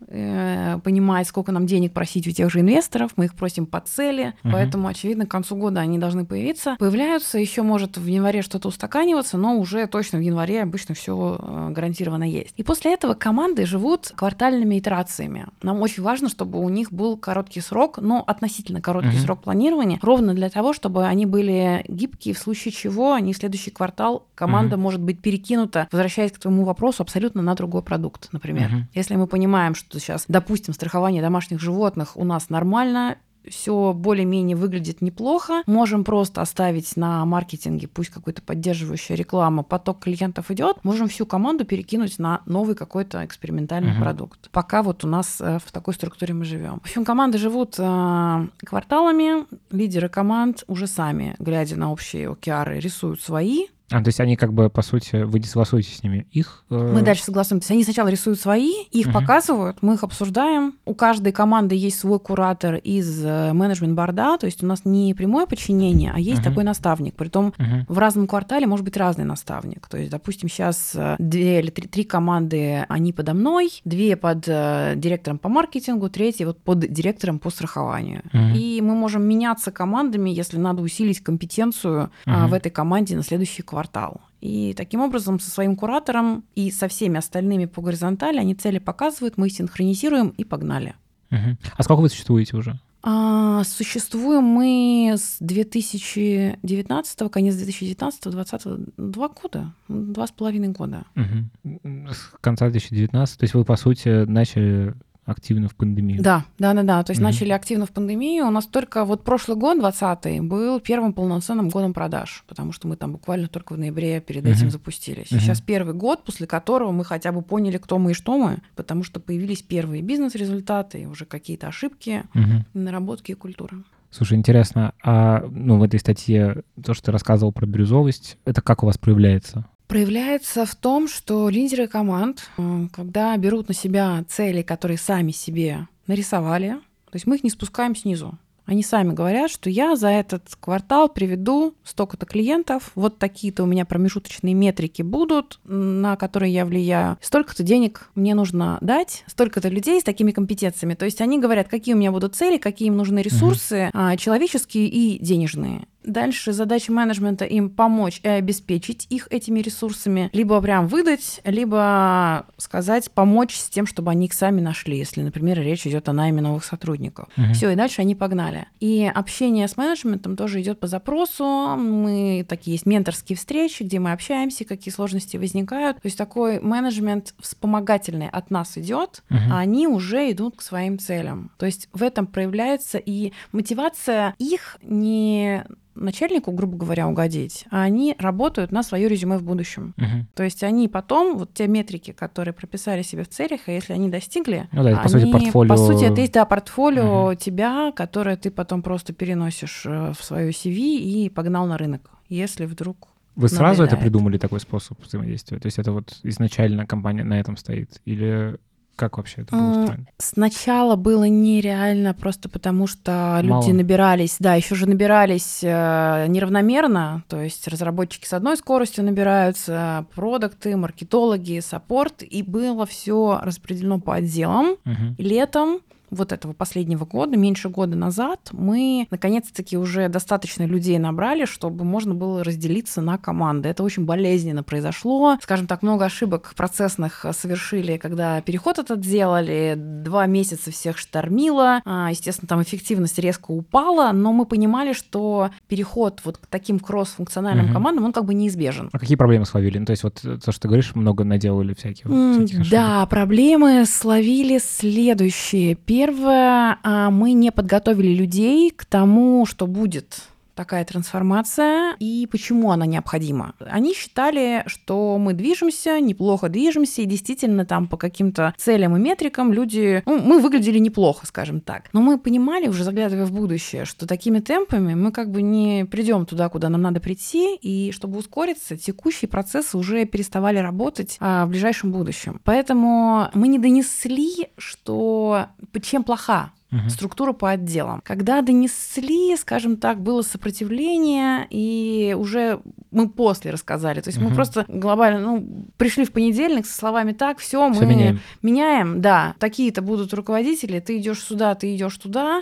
э, 0.07 0.79
понимать, 0.83 1.27
сколько 1.27 1.51
нам 1.51 1.65
денег 1.65 1.93
просить 1.93 2.27
у 2.27 2.31
тех 2.31 2.51
же 2.51 2.59
инвесторов, 2.59 3.11
мы 3.15 3.25
их 3.25 3.35
просим 3.35 3.65
по 3.65 3.79
цели, 3.79 4.33
угу. 4.43 4.53
поэтому, 4.53 4.87
очевидно, 4.87 5.25
к 5.25 5.31
концу 5.31 5.55
года 5.55 5.79
они 5.81 5.97
должны 5.97 6.25
появиться. 6.25 6.75
Появляются, 6.79 7.37
еще 7.37 7.61
может 7.61 7.97
в 7.97 8.05
январе 8.05 8.41
что-то 8.41 8.67
устаканиваться, 8.67 9.37
но 9.37 9.57
уже 9.57 9.87
точно 9.87 10.19
в 10.19 10.21
январе 10.21 10.63
обычно 10.63 10.95
все 10.95 11.37
э, 11.39 11.69
гарантированно 11.71 12.23
есть. 12.23 12.53
И 12.57 12.63
после 12.63 12.93
этого 12.93 13.13
команды 13.13 13.65
живут 13.65 14.11
квартальными 14.15 14.79
итерациями. 14.79 15.47
Нам 15.61 15.81
очень 15.81 16.03
важно, 16.03 16.29
чтобы 16.29 16.59
у 16.59 16.69
них 16.69 16.91
был 16.91 17.17
короткий 17.17 17.61
срок, 17.61 17.99
но 17.99 18.23
относительно 18.25 18.81
короткий 18.81 19.17
угу. 19.17 19.25
срок 19.25 19.41
планирования, 19.43 19.99
ровно 20.01 20.33
для 20.33 20.49
того, 20.49 20.73
чтобы 20.73 21.05
они 21.05 21.25
были 21.25 21.83
гибкие, 21.87 22.33
в 22.33 22.39
случае 22.39 22.71
чего 22.71 23.13
они 23.13 23.33
в 23.33 23.37
следующий 23.37 23.71
квартал 23.71 24.25
команда 24.35 24.75
угу. 24.75 24.83
может 24.83 25.01
быть 25.01 25.21
перекинута, 25.21 25.87
возвращаясь 25.91 26.31
к 26.31 26.39
твоему 26.39 26.63
вопросу, 26.63 27.03
абсолютно 27.03 27.41
на 27.41 27.55
другой 27.55 27.81
продукт, 27.81 28.29
например. 28.31 28.67
Угу. 28.67 28.83
Если 28.93 29.15
мы 29.15 29.27
понимаем, 29.27 29.75
что 29.75 29.86
сейчас, 29.93 30.25
допустим, 30.27 30.73
страхование 30.73 31.21
домашних 31.21 31.59
животных 31.59 32.17
у 32.17 32.23
нас 32.23 32.49
нормально, 32.49 33.17
все 33.49 33.93
более-менее 33.93 34.55
выглядит 34.55 35.01
неплохо. 35.01 35.63
Можем 35.65 36.03
просто 36.03 36.41
оставить 36.41 36.95
на 36.97 37.25
маркетинге, 37.25 37.87
пусть 37.87 38.09
какой-то 38.09 38.41
поддерживающая 38.41 39.15
реклама, 39.15 39.63
поток 39.63 39.99
клиентов 39.99 40.51
идет, 40.51 40.83
можем 40.83 41.07
всю 41.07 41.25
команду 41.25 41.65
перекинуть 41.65 42.19
на 42.19 42.41
новый 42.45 42.75
какой-то 42.75 43.25
экспериментальный 43.25 43.93
uh-huh. 43.93 44.01
продукт. 44.01 44.49
Пока 44.51 44.83
вот 44.83 45.03
у 45.03 45.07
нас 45.07 45.37
э, 45.39 45.59
в 45.63 45.71
такой 45.71 45.93
структуре 45.93 46.33
мы 46.33 46.45
живем. 46.45 46.79
В 46.79 46.85
общем, 46.85 47.05
команды 47.05 47.37
живут 47.37 47.75
э, 47.77 48.47
кварталами, 48.59 49.45
лидеры 49.71 50.09
команд 50.09 50.63
уже 50.67 50.87
сами, 50.87 51.35
глядя 51.39 51.77
на 51.77 51.91
общие 51.91 52.29
океары, 52.29 52.79
рисуют 52.79 53.21
свои 53.21 53.67
а, 53.89 54.03
то 54.03 54.09
есть 54.09 54.19
они 54.19 54.35
как 54.35 54.51
бы, 54.51 54.69
по 54.69 54.81
сути, 54.81 55.23
вы 55.23 55.39
не 55.39 55.45
согласуетесь 55.45 55.97
с 55.97 56.03
ними? 56.03 56.27
Их... 56.31 56.65
Э... 56.69 56.91
Мы 56.93 57.01
дальше 57.03 57.23
согласуем. 57.23 57.61
То 57.61 57.63
есть 57.63 57.71
они 57.71 57.83
сначала 57.85 58.09
рисуют 58.09 58.39
свои, 58.39 58.69
их 58.91 59.07
uh-huh. 59.07 59.13
показывают, 59.13 59.77
мы 59.81 59.93
их 59.93 60.03
обсуждаем. 60.03 60.73
У 60.83 60.93
каждой 60.93 61.31
команды 61.31 61.75
есть 61.75 61.97
свой 61.99 62.19
куратор 62.19 62.75
из 62.75 63.23
э, 63.23 63.53
менеджмент-борда, 63.53 64.39
то 64.39 64.45
есть 64.45 64.61
у 64.61 64.65
нас 64.65 64.81
не 64.83 65.13
прямое 65.13 65.45
подчинение, 65.45 66.11
а 66.13 66.19
есть 66.19 66.41
uh-huh. 66.41 66.43
такой 66.43 66.65
наставник. 66.65 67.15
Притом 67.15 67.53
uh-huh. 67.57 67.85
в 67.87 67.97
разном 67.97 68.27
квартале 68.27 68.67
может 68.67 68.83
быть 68.83 68.97
разный 68.97 69.23
наставник. 69.23 69.87
То 69.87 69.97
есть, 69.97 70.11
допустим, 70.11 70.49
сейчас 70.49 70.91
э, 70.93 71.15
две 71.17 71.61
или 71.61 71.69
три, 71.69 71.87
три 71.87 72.03
команды, 72.03 72.85
они 72.89 73.13
подо 73.13 73.33
мной, 73.33 73.69
две 73.85 74.17
под 74.17 74.43
э, 74.47 74.95
директором 74.97 75.37
по 75.37 75.47
маркетингу, 75.47 76.09
третья 76.09 76.45
вот 76.45 76.59
под 76.61 76.79
директором 76.79 77.39
по 77.39 77.49
страхованию. 77.49 78.23
Uh-huh. 78.33 78.57
И 78.57 78.81
мы 78.81 78.95
можем 78.95 79.23
меняться 79.23 79.71
командами, 79.71 80.29
если 80.29 80.57
надо 80.57 80.81
усилить 80.81 81.21
компетенцию 81.21 82.11
uh-huh. 82.25 82.47
в 82.47 82.53
этой 82.53 82.69
команде 82.69 83.15
на 83.15 83.23
следующий 83.23 83.61
квартал 83.61 83.76
квартал. 83.77 84.21
И 84.41 84.73
таким 84.75 85.01
образом 85.01 85.39
со 85.39 85.51
своим 85.51 85.75
куратором 85.75 86.43
и 86.55 86.71
со 86.71 86.87
всеми 86.87 87.17
остальными 87.17 87.65
по 87.65 87.83
горизонтали 87.83 88.39
они 88.39 88.55
цели 88.55 88.79
показывают, 88.79 89.37
мы 89.37 89.47
их 89.47 89.53
синхронизируем 89.53 90.29
и 90.29 90.43
погнали. 90.43 90.95
Угу. 91.29 91.57
А 91.75 91.83
сколько 91.83 92.01
вы 92.01 92.09
существуете 92.09 92.57
уже? 92.57 92.79
А, 93.03 93.63
существуем 93.63 94.45
мы 94.45 95.13
с 95.15 95.37
2019, 95.39 97.31
конец 97.31 97.55
2019, 97.55 98.23
2020, 98.23 98.95
два 98.97 99.29
года, 99.29 99.73
два 99.87 100.25
с 100.25 100.31
половиной 100.31 100.69
года. 100.69 101.05
Угу. 101.15 102.09
С 102.09 102.33
конца 102.41 102.69
2019, 102.69 103.37
то 103.37 103.43
есть 103.43 103.53
вы, 103.53 103.63
по 103.63 103.75
сути, 103.75 104.25
начали 104.25 104.95
активно 105.27 105.67
в 105.67 105.75
пандемию. 105.75 106.23
Да, 106.23 106.45
да, 106.57 106.73
да, 106.73 106.83
да. 106.83 107.03
То 107.03 107.11
есть 107.11 107.21
mm-hmm. 107.21 107.25
начали 107.25 107.51
активно 107.51 107.85
в 107.85 107.91
пандемию. 107.91 108.47
У 108.47 108.49
нас 108.49 108.65
только 108.65 109.03
вот 109.03 109.23
прошлый 109.23 109.57
год, 109.57 109.77
20 109.77 110.41
был 110.41 110.79
первым 110.79 111.13
полноценным 111.13 111.69
годом 111.69 111.93
продаж, 111.93 112.45
потому 112.47 112.71
что 112.71 112.87
мы 112.87 112.95
там 112.95 113.11
буквально 113.11 113.47
только 113.49 113.73
в 113.73 113.77
ноябре 113.77 114.21
перед 114.21 114.45
mm-hmm. 114.45 114.51
этим 114.51 114.71
запустились. 114.71 115.31
Mm-hmm. 115.31 115.39
Сейчас 115.39 115.61
первый 115.61 115.93
год, 115.93 116.23
после 116.23 116.47
которого 116.47 116.91
мы 116.93 117.03
хотя 117.03 117.33
бы 117.33 117.41
поняли, 117.41 117.77
кто 117.77 117.99
мы 117.99 118.11
и 118.11 118.13
что 118.13 118.37
мы, 118.37 118.59
потому 118.75 119.03
что 119.03 119.19
появились 119.19 119.61
первые 119.61 120.01
бизнес-результаты, 120.01 121.07
уже 121.07 121.25
какие-то 121.25 121.67
ошибки, 121.67 122.23
mm-hmm. 122.33 122.63
наработки 122.73 123.31
и 123.31 123.35
культура. 123.35 123.83
Слушай, 124.09 124.37
интересно, 124.37 124.93
а 125.03 125.45
ну, 125.51 125.77
в 125.77 125.83
этой 125.83 125.99
статье 125.99 126.63
то, 126.81 126.93
что 126.93 127.07
ты 127.07 127.11
рассказывал 127.11 127.51
про 127.51 127.65
бирюзовость, 127.65 128.37
это 128.45 128.61
как 128.61 128.83
у 128.83 128.85
вас 128.85 128.97
проявляется? 128.97 129.65
Проявляется 129.87 130.65
в 130.65 130.75
том, 130.75 131.07
что 131.07 131.49
лидеры 131.49 131.87
команд, 131.87 132.49
э, 132.57 132.87
когда 132.91 133.35
берут 133.37 133.69
на 133.69 133.73
себя 133.73 134.23
цели, 134.27 134.61
которые 134.61 134.97
сами 134.97 135.31
себе 135.31 135.87
нарисовали, 136.05 136.79
то 137.05 137.15
есть 137.15 137.25
мы 137.25 137.37
их 137.37 137.43
не 137.43 137.49
спускаем 137.49 137.95
снизу. 137.95 138.37
Они 138.67 138.83
сами 138.83 139.13
говорят, 139.13 139.49
что 139.49 139.69
я 139.69 139.95
за 139.95 140.09
этот 140.09 140.43
квартал 140.59 141.07
приведу 141.07 141.73
столько-то 141.85 142.25
клиентов, 142.25 142.91
вот 142.95 143.17
такие-то 143.17 143.63
у 143.63 143.65
меня 143.65 143.85
промежуточные 143.85 144.53
метрики 144.53 145.01
будут, 145.01 145.61
на 145.63 146.17
которые 146.17 146.53
я 146.53 146.65
влияю. 146.65 147.17
Столько-то 147.21 147.63
денег 147.63 148.09
мне 148.13 148.35
нужно 148.35 148.77
дать, 148.81 149.23
столько-то 149.27 149.69
людей 149.69 150.01
с 150.01 150.03
такими 150.03 150.31
компетенциями. 150.31 150.95
То 150.95 151.05
есть 151.05 151.21
они 151.21 151.39
говорят, 151.39 151.69
какие 151.69 151.95
у 151.95 151.97
меня 151.97 152.11
будут 152.11 152.35
цели, 152.35 152.57
какие 152.57 152.89
им 152.89 152.97
нужны 152.97 153.19
ресурсы, 153.19 153.89
угу. 153.93 154.17
человеческие 154.17 154.87
и 154.87 155.17
денежные. 155.17 155.87
Дальше 156.07 156.53
задача 156.53 156.91
менеджмента 156.91 157.43
им 157.43 157.69
помочь 157.69 158.21
и 158.23 158.27
обеспечить 158.29 159.07
их 159.09 159.27
этими 159.29 159.59
ресурсами, 159.59 160.29
либо 160.31 160.59
прям 160.61 160.87
выдать, 160.87 161.41
либо 161.43 162.45
сказать, 162.57 163.11
помочь 163.11 163.55
с 163.55 163.69
тем, 163.69 163.85
чтобы 163.85 164.11
они 164.11 164.27
их 164.27 164.33
сами 164.33 164.61
нашли, 164.61 164.97
если, 164.97 165.21
например, 165.21 165.59
речь 165.59 165.85
идет 165.85 166.07
о 166.07 166.13
найме 166.13 166.41
новых 166.41 166.63
сотрудников. 166.63 167.27
Угу. 167.37 167.53
Все, 167.53 167.71
и 167.71 167.75
дальше 167.75 168.01
они 168.01 168.15
погнали. 168.15 168.67
И 168.79 169.11
общение 169.13 169.67
с 169.67 169.75
менеджментом 169.75 170.37
тоже 170.37 170.61
идет 170.61 170.79
по 170.79 170.87
запросу. 170.87 171.75
Мы 171.77 172.45
такие 172.47 172.75
есть 172.75 172.85
менторские 172.85 173.35
встречи, 173.35 173.83
где 173.83 173.99
мы 173.99 174.13
общаемся, 174.13 174.63
какие 174.63 174.93
сложности 174.93 175.35
возникают. 175.35 175.97
То 175.97 176.05
есть 176.05 176.17
такой 176.17 176.61
менеджмент 176.61 177.33
вспомогательный 177.39 178.29
от 178.29 178.49
нас 178.49 178.77
идет, 178.77 179.23
угу. 179.29 179.39
а 179.51 179.59
они 179.59 179.87
уже 179.87 180.31
идут 180.31 180.55
к 180.55 180.61
своим 180.61 180.99
целям. 180.99 181.51
То 181.57 181.65
есть 181.65 181.89
в 181.91 182.01
этом 182.01 182.27
проявляется 182.27 182.97
и 182.97 183.33
мотивация 183.51 184.35
их 184.37 184.77
не 184.81 185.65
начальнику, 185.99 186.51
грубо 186.51 186.77
говоря, 186.77 187.07
угодить, 187.07 187.65
а 187.71 187.83
они 187.83 188.15
работают 188.17 188.71
на 188.71 188.83
свое 188.83 189.07
резюме 189.07 189.37
в 189.37 189.43
будущем. 189.43 189.93
Угу. 189.97 190.27
То 190.35 190.43
есть 190.43 190.63
они 190.63 190.87
потом, 190.87 191.37
вот 191.37 191.53
те 191.53 191.67
метрики, 191.67 192.11
которые 192.11 192.53
прописали 192.53 193.01
себе 193.01 193.23
в 193.23 193.29
целях, 193.29 193.61
а 193.67 193.71
если 193.71 193.93
они 193.93 194.09
достигли, 194.09 194.67
ну, 194.71 194.83
да, 194.83 194.89
они, 194.89 194.99
по 195.03 195.09
сути, 195.09 195.31
портфолио... 195.31 195.69
По 195.69 195.77
сути, 195.77 196.05
это 196.05 196.21
есть, 196.21 196.33
да, 196.33 196.45
портфолио 196.45 197.27
угу. 197.27 197.35
тебя, 197.35 197.91
которое 197.95 198.37
ты 198.37 198.51
потом 198.51 198.81
просто 198.81 199.13
переносишь 199.13 199.83
э, 199.85 200.13
в 200.17 200.23
свое 200.23 200.51
CV 200.51 200.97
и 200.97 201.29
погнал 201.29 201.67
на 201.67 201.77
рынок, 201.77 202.09
если 202.29 202.65
вдруг 202.65 203.09
вы 203.37 203.49
сразу 203.49 203.83
это 203.83 203.95
придумали, 203.95 204.39
такой 204.39 204.59
способ 204.59 204.99
взаимодействия? 204.99 205.59
То 205.59 205.67
есть 205.67 205.77
это 205.77 205.91
вот 205.91 206.17
изначально 206.23 206.87
компания 206.87 207.23
на 207.23 207.39
этом 207.39 207.55
стоит? 207.55 208.01
Или 208.03 208.57
как 208.97 209.17
вообще 209.17 209.43
это 209.43 209.55
было 209.55 209.81
устроено? 209.83 210.07
Сначала 210.17 210.95
было 210.95 211.25
нереально, 211.25 212.13
просто 212.13 212.49
потому 212.49 212.87
что 212.87 213.39
Мало. 213.43 213.61
люди 213.61 213.71
набирались, 213.71 214.37
да, 214.39 214.55
еще 214.55 214.75
же 214.75 214.89
набирались 214.89 215.59
э, 215.61 216.25
неравномерно, 216.27 217.23
то 217.29 217.41
есть 217.41 217.67
разработчики 217.67 218.25
с 218.25 218.33
одной 218.33 218.57
скоростью 218.57 219.05
набираются, 219.05 220.05
продукты, 220.15 220.75
маркетологи, 220.75 221.59
саппорт, 221.59 222.23
и 222.23 222.41
было 222.41 222.85
все 222.85 223.39
распределено 223.41 223.99
по 223.99 224.15
отделам. 224.15 224.71
Угу. 224.83 225.15
Летом 225.19 225.79
вот 226.09 226.31
этого 226.31 226.53
последнего 226.53 227.05
года, 227.05 227.37
меньше 227.37 227.69
года 227.69 227.95
назад, 227.95 228.49
мы 228.51 229.07
наконец-таки 229.11 229.77
уже 229.77 230.09
достаточно 230.09 230.63
людей 230.63 230.97
набрали, 230.99 231.45
чтобы 231.45 231.83
можно 231.83 232.13
было 232.13 232.43
разделиться 232.43 233.01
на 233.01 233.17
команды. 233.17 233.69
Это 233.69 233.83
очень 233.83 234.05
болезненно 234.05 234.63
произошло. 234.63 235.37
Скажем 235.41 235.67
так, 235.67 235.83
много 235.83 236.05
ошибок 236.05 236.53
процессных 236.55 237.25
совершили, 237.31 237.97
когда 237.97 238.41
переход 238.41 238.79
этот 238.79 239.01
делали. 239.01 239.75
Два 239.77 240.25
месяца 240.25 240.71
всех 240.71 240.97
штормило. 240.97 241.81
А, 241.85 242.09
естественно, 242.09 242.47
там 242.47 242.61
эффективность 242.61 243.19
резко 243.19 243.51
упала, 243.51 244.11
но 244.11 244.33
мы 244.33 244.45
понимали, 244.45 244.93
что 244.93 245.49
переход 245.67 246.21
вот 246.23 246.37
к 246.37 246.47
таким 246.47 246.79
кросс-функциональным 246.79 247.65
угу. 247.65 247.73
командам, 247.73 248.05
он 248.05 248.13
как 248.13 248.25
бы 248.25 248.33
неизбежен. 248.33 248.89
А 248.91 248.99
какие 248.99 249.17
проблемы 249.17 249.45
словили? 249.45 249.77
Ну, 249.77 249.85
то 249.85 249.91
есть 249.91 250.03
вот 250.03 250.21
то, 250.21 250.51
что 250.51 250.61
ты 250.61 250.67
говоришь, 250.67 250.95
много 250.95 251.23
наделали 251.23 251.73
всяких, 251.73 252.05
всяких 252.05 252.61
ошибок. 252.61 252.69
Да, 252.71 253.05
проблемы 253.05 253.85
словили 253.85 254.59
следующие 254.59 255.75
Первое, 255.97 256.77
а, 256.83 257.09
мы 257.09 257.31
не 257.31 257.51
подготовили 257.51 258.13
людей 258.13 258.69
к 258.69 258.85
тому, 258.85 259.47
что 259.47 259.65
будет 259.65 260.21
такая 260.57 260.83
трансформация 260.83 261.95
и 261.99 262.27
почему 262.29 262.71
она 262.71 262.85
необходима. 262.85 263.53
Они 263.59 263.93
считали, 263.93 264.63
что 264.65 265.17
мы 265.17 265.33
движемся, 265.33 266.01
неплохо 266.01 266.49
движемся, 266.49 267.03
и 267.03 267.05
действительно 267.05 267.65
там 267.65 267.87
по 267.87 267.95
каким-то 267.95 268.53
целям 268.57 268.97
и 268.97 268.99
метрикам 268.99 269.53
люди, 269.53 270.03
ну, 270.05 270.19
мы 270.19 270.39
выглядели 270.39 270.79
неплохо, 270.79 271.25
скажем 271.25 271.61
так. 271.61 271.83
Но 271.93 272.01
мы 272.01 272.17
понимали, 272.17 272.67
уже 272.67 272.83
заглядывая 272.83 273.25
в 273.25 273.31
будущее, 273.31 273.85
что 273.85 274.07
такими 274.07 274.39
темпами 274.39 274.95
мы 274.95 275.11
как 275.11 275.31
бы 275.31 275.41
не 275.41 275.85
придем 275.85 276.25
туда, 276.25 276.49
куда 276.49 276.67
нам 276.69 276.81
надо 276.81 276.99
прийти, 276.99 277.55
и 277.55 277.91
чтобы 277.91 278.17
ускориться, 278.17 278.75
текущие 278.75 279.29
процессы 279.29 279.77
уже 279.77 280.05
переставали 280.05 280.57
работать 280.57 281.17
а, 281.19 281.45
в 281.45 281.49
ближайшем 281.49 281.91
будущем. 281.91 282.41
Поэтому 282.43 283.29
мы 283.33 283.47
не 283.47 283.59
донесли, 283.59 284.49
что 284.57 285.45
чем 285.81 286.03
плоха 286.03 286.51
угу. 286.71 286.89
структуру 286.89 287.33
по 287.33 287.51
отделам. 287.51 288.01
Когда 288.03 288.41
донесли, 288.41 289.35
скажем 289.37 289.77
так, 289.77 290.01
было 290.01 290.21
сопротивление, 290.21 291.47
и 291.49 292.15
уже 292.17 292.59
мы 292.91 293.09
после 293.09 293.51
рассказали. 293.51 294.01
То 294.01 294.09
есть 294.09 294.19
угу. 294.19 294.29
мы 294.29 294.35
просто 294.35 294.65
глобально, 294.67 295.19
ну, 295.19 295.67
пришли 295.77 296.05
в 296.05 296.11
понедельник 296.11 296.65
со 296.65 296.75
словами 296.75 297.11
так, 297.11 297.39
все, 297.39 297.69
мы 297.69 297.85
меняем. 297.85 298.19
меняем, 298.41 299.01
да, 299.01 299.35
такие-то 299.39 299.81
будут 299.81 300.13
руководители, 300.13 300.79
ты 300.79 300.97
идешь 300.97 301.23
сюда, 301.23 301.55
ты 301.55 301.75
идешь 301.75 301.97
туда. 301.97 302.41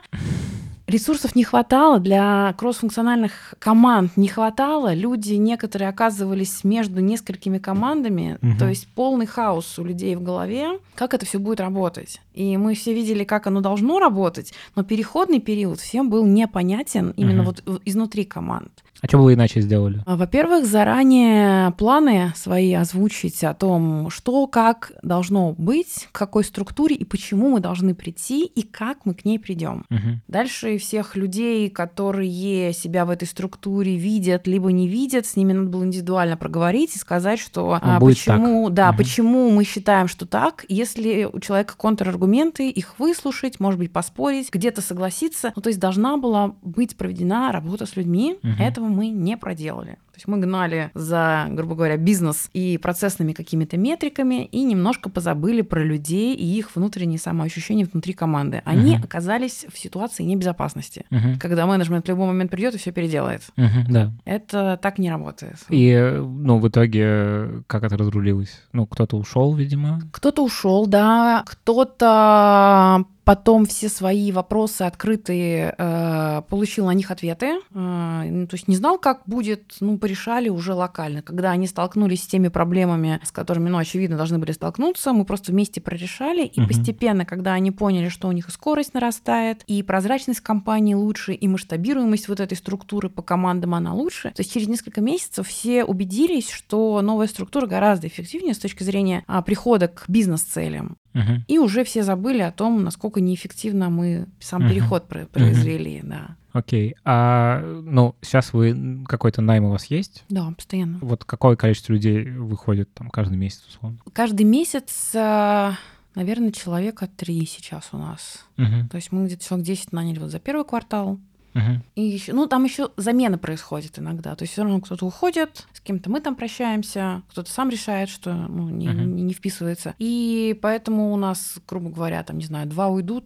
Ресурсов 0.88 1.36
не 1.36 1.43
хватало 1.43 2.00
для 2.00 2.54
кроссфункциональных 2.58 3.56
команд, 3.58 4.15
не 4.17 4.28
хватало. 4.28 4.93
Люди 4.93 5.34
некоторые 5.34 5.89
оказывались 5.89 6.63
между 6.63 7.02
несколькими 7.02 7.58
командами, 7.58 8.38
угу. 8.41 8.58
то 8.60 8.69
есть 8.69 8.88
полный 8.93 9.26
хаос 9.26 9.80
у 9.80 9.84
людей 9.84 10.15
в 10.15 10.21
голове. 10.21 10.80
Как 10.93 11.15
это 11.15 11.26
все 11.26 11.39
будет 11.39 11.60
работать? 11.60 12.21
И 12.34 12.56
мы 12.58 12.76
все 12.76 12.93
видели, 12.93 13.24
как 13.24 13.48
оно 13.48 13.62
должно 13.62 14.00
работать, 14.00 14.54
но 14.76 14.84
переходный 14.84 15.39
период 15.39 15.80
всем 15.80 16.10
был 16.10 16.24
непонятен 16.26 17.13
именно 17.17 17.41
угу. 17.41 17.56
вот 17.65 17.82
изнутри 17.86 18.24
команд. 18.24 18.85
А 19.01 19.08
что 19.08 19.17
бы 19.17 19.25
вы 19.25 19.34
иначе 19.34 19.62
сделали? 19.62 20.02
А, 20.06 20.15
во-первых, 20.15 20.65
заранее 20.65 21.71
планы 21.71 22.33
свои 22.35 22.73
озвучить 22.73 23.43
о 23.43 23.54
том, 23.54 24.10
что, 24.10 24.48
как 24.48 24.93
должно 25.04 25.54
быть, 25.54 26.08
к 26.12 26.17
какой 26.17 26.43
структуре 26.43 26.96
и 26.96 27.04
почему 27.04 27.50
мы 27.50 27.60
должны 27.60 27.93
прийти 27.93 28.46
и 28.46 28.62
как 28.63 29.06
мы 29.06 29.13
к 29.13 29.25
ней 29.25 29.39
придем. 29.39 29.85
Угу. 29.89 30.21
Дальше 30.27 30.77
всех 30.77 31.15
людей, 31.15 31.69
которые 31.69 32.73
себя 32.73 33.06
в 33.06 33.10
этой 33.10 33.27
структуре 33.27 33.96
видят 33.96 34.48
либо 34.48 34.71
не 34.71 34.87
видят, 34.87 35.25
с 35.25 35.35
ними 35.35 35.54
надо 35.54 35.69
было 35.69 35.83
индивидуально 35.83 36.37
проговорить 36.37 36.96
и 36.96 37.00
сказать, 37.00 37.39
что 37.39 37.77
а, 37.81 38.00
почему, 38.00 38.67
так. 38.67 38.73
да, 38.73 38.89
угу. 38.89 38.98
почему 38.98 39.50
мы 39.52 39.65
считаем, 39.65 40.08
что 40.08 40.25
так. 40.25 40.65
Если 40.69 41.27
у 41.31 41.39
человека 41.39 41.75
контраргументы, 41.77 42.69
их 42.69 42.98
выслушать, 43.00 43.60
может 43.60 43.79
быть, 43.79 43.91
поспорить, 43.91 44.52
где-то 44.52 44.81
согласиться. 44.81 45.52
Ну, 45.56 45.62
то 45.62 45.69
есть 45.69 45.79
должна 45.79 46.17
была 46.17 46.56
быть 46.62 46.96
проведена 46.96 47.52
работа 47.52 47.85
с 47.85 47.96
людьми. 47.96 48.37
Угу. 48.41 48.52
Этого 48.60 48.85
мы 48.90 49.10
не 49.10 49.38
проделали. 49.38 49.98
То 50.16 50.20
есть 50.20 50.30
мы 50.30 50.38
гнали 50.38 50.92
за, 50.94 51.48
грубо 51.50 51.76
говоря, 51.76 51.98
бизнес 51.98 52.50
и 52.54 52.78
процессными 52.78 53.34
какими-то 53.34 53.76
метриками 53.76 54.46
и 54.46 54.63
немножко 54.63 55.10
позабыли 55.10 55.62
про 55.62 55.84
людей 55.84 56.34
и 56.34 56.46
их 56.46 56.74
внутренние 56.74 57.20
самоощущения 57.20 57.86
внутри 57.86 58.13
команды. 58.13 58.62
Они 58.63 58.96
uh-huh. 58.96 59.04
оказались 59.04 59.66
в 59.70 59.78
ситуации 59.78 60.24
небезопасности, 60.24 61.06
uh-huh. 61.12 61.38
когда 61.38 61.66
менеджмент 61.66 62.06
в 62.06 62.08
любой 62.08 62.28
момент 62.28 62.50
придет 62.50 62.76
и 62.76 62.78
все 62.78 62.94
переделает. 62.94 63.42
Uh-huh, 63.58 63.84
да. 63.90 64.13
Это 64.24 64.80
так 64.82 65.00
не 65.00 65.10
работает. 65.10 65.58
И, 65.68 65.94
ну, 66.18 66.60
в 66.60 66.70
итоге, 66.70 67.63
как 67.68 67.84
это 67.84 67.98
разрулилось? 67.98 68.63
Ну, 68.72 68.88
кто-то 68.88 69.18
ушел, 69.18 69.54
видимо. 69.54 70.00
Кто-то 70.13 70.46
ушел, 70.46 70.88
да. 70.88 71.44
Кто-то 71.46 73.04
потом 73.26 73.66
все 73.66 73.90
свои 73.90 74.32
вопросы 74.32 74.84
открытые, 74.84 75.74
э, 75.78 76.42
получил 76.48 76.86
на 76.86 76.94
них 76.94 77.12
ответы. 77.12 77.60
Э, 77.74 78.24
ну, 78.30 78.48
то 78.48 78.56
есть 78.56 78.68
не 78.68 78.76
знал, 78.76 79.00
как 79.00 79.24
будет, 79.26 79.76
ну, 79.82 79.98
порешали 80.06 80.49
уже 80.49 80.75
локально. 80.75 81.23
Когда 81.23 81.49
они 81.49 81.65
столкнулись 81.65 82.21
с 82.21 82.27
теми 82.27 82.49
проблемами, 82.49 83.19
с 83.23 83.31
которыми, 83.31 83.69
ну, 83.69 83.79
очевидно, 83.79 84.17
должны 84.17 84.37
были 84.37 84.51
столкнуться, 84.51 85.13
мы 85.13 85.25
просто 85.25 85.51
вместе 85.51 85.81
прорешали. 85.81 86.45
И 86.45 86.62
угу. 86.62 86.67
постепенно, 86.67 87.25
когда 87.25 87.53
они 87.53 87.71
поняли, 87.71 88.10
что 88.10 88.27
у 88.27 88.31
них 88.31 88.47
и 88.47 88.51
скорость 88.51 88.93
нарастает, 88.93 89.63
и 89.65 89.81
прозрачность 89.81 90.41
компании 90.41 90.93
лучше, 90.93 91.33
и 91.33 91.47
масштабируемость 91.47 92.27
вот 92.27 92.39
этой 92.39 92.56
структуры 92.56 93.10
по 93.10 93.23
командам 93.23 93.73
она 93.73 93.95
лучше, 93.95 94.29
то 94.29 94.41
есть 94.41 94.53
через 94.53 94.67
несколько 94.67 95.01
месяцев 95.01 95.47
все 95.47 95.83
убедились, 95.83 96.51
что 96.51 97.01
новая 97.01 97.25
структура 97.25 97.65
гораздо 97.65 98.06
эффективнее 98.06 98.53
с 98.53 98.60
точки 98.60 98.83
зрения 98.83 99.23
а, 99.25 99.41
прихода 99.41 99.87
к 99.87 100.06
бизнес-целям. 100.08 100.97
Угу. 101.15 101.45
И 101.47 101.58
уже 101.58 101.83
все 101.83 102.03
забыли 102.03 102.41
о 102.41 102.51
том, 102.51 102.83
насколько 102.83 103.21
неэффективно 103.21 103.89
мы 103.89 104.27
сам 104.39 104.65
угу. 104.65 104.69
переход 104.69 105.08
произвели, 105.08 106.01
угу. 106.01 106.10
да. 106.10 106.35
Окей. 106.56 106.95
А, 107.03 107.60
ну, 107.83 108.15
сейчас 108.21 108.53
вы 108.53 109.03
какой-то 109.06 109.41
найм 109.41 109.65
у 109.65 109.71
вас 109.71 109.87
есть? 109.87 110.23
Да, 110.29 110.53
постоянно. 110.56 110.99
Вот 111.01 111.25
какое 111.25 111.58
количество 111.58 111.91
людей 111.91 112.31
выходит 112.31 112.93
там 112.93 113.10
каждый 113.10 113.37
месяц, 113.37 113.62
условно? 113.67 113.99
Каждый 114.13 114.43
месяц, 114.43 115.12
э, 115.13 115.71
наверное, 116.15 116.53
человека 116.53 117.10
три 117.13 117.45
сейчас 117.45 117.89
у 117.91 117.97
нас. 117.97 118.45
Угу. 118.58 118.87
То 118.89 118.95
есть 118.95 119.12
мы 119.12 119.25
где-то 119.25 119.43
человек 119.43 119.67
10 119.67 119.91
наняли 119.91 120.19
вот 120.19 120.31
за 120.31 120.39
первый 120.39 120.63
квартал, 120.63 121.19
Uh-huh. 121.56 121.79
И 121.95 122.01
еще, 122.01 122.33
ну, 122.33 122.47
там 122.47 122.65
еще 122.65 122.89
замена 122.97 123.37
происходит 123.37 123.97
иногда. 123.97 124.35
То 124.35 124.43
есть 124.43 124.51
все 124.51 124.63
равно 124.63 124.81
кто-то 124.81 125.06
уходит, 125.06 125.65
с 125.71 125.79
кем-то 125.79 126.10
мы 126.10 126.19
там 126.19 126.35
прощаемся, 126.35 127.23
кто-то 127.29 127.49
сам 127.49 127.69
решает, 127.69 128.10
что 128.10 128.33
ну, 128.33 128.67
не, 128.67 128.87
uh-huh. 128.87 129.06
не, 129.06 129.23
не 129.23 129.33
вписывается. 129.33 129.95
И 129.97 130.60
поэтому 130.62 131.13
у 131.13 131.15
нас, 131.15 131.58
грубо 131.65 131.89
говоря, 131.91 132.21
там, 132.23 132.39
не 132.39 132.45
знаю, 132.45 132.67
два 132.67 132.89
уйдут, 132.89 133.23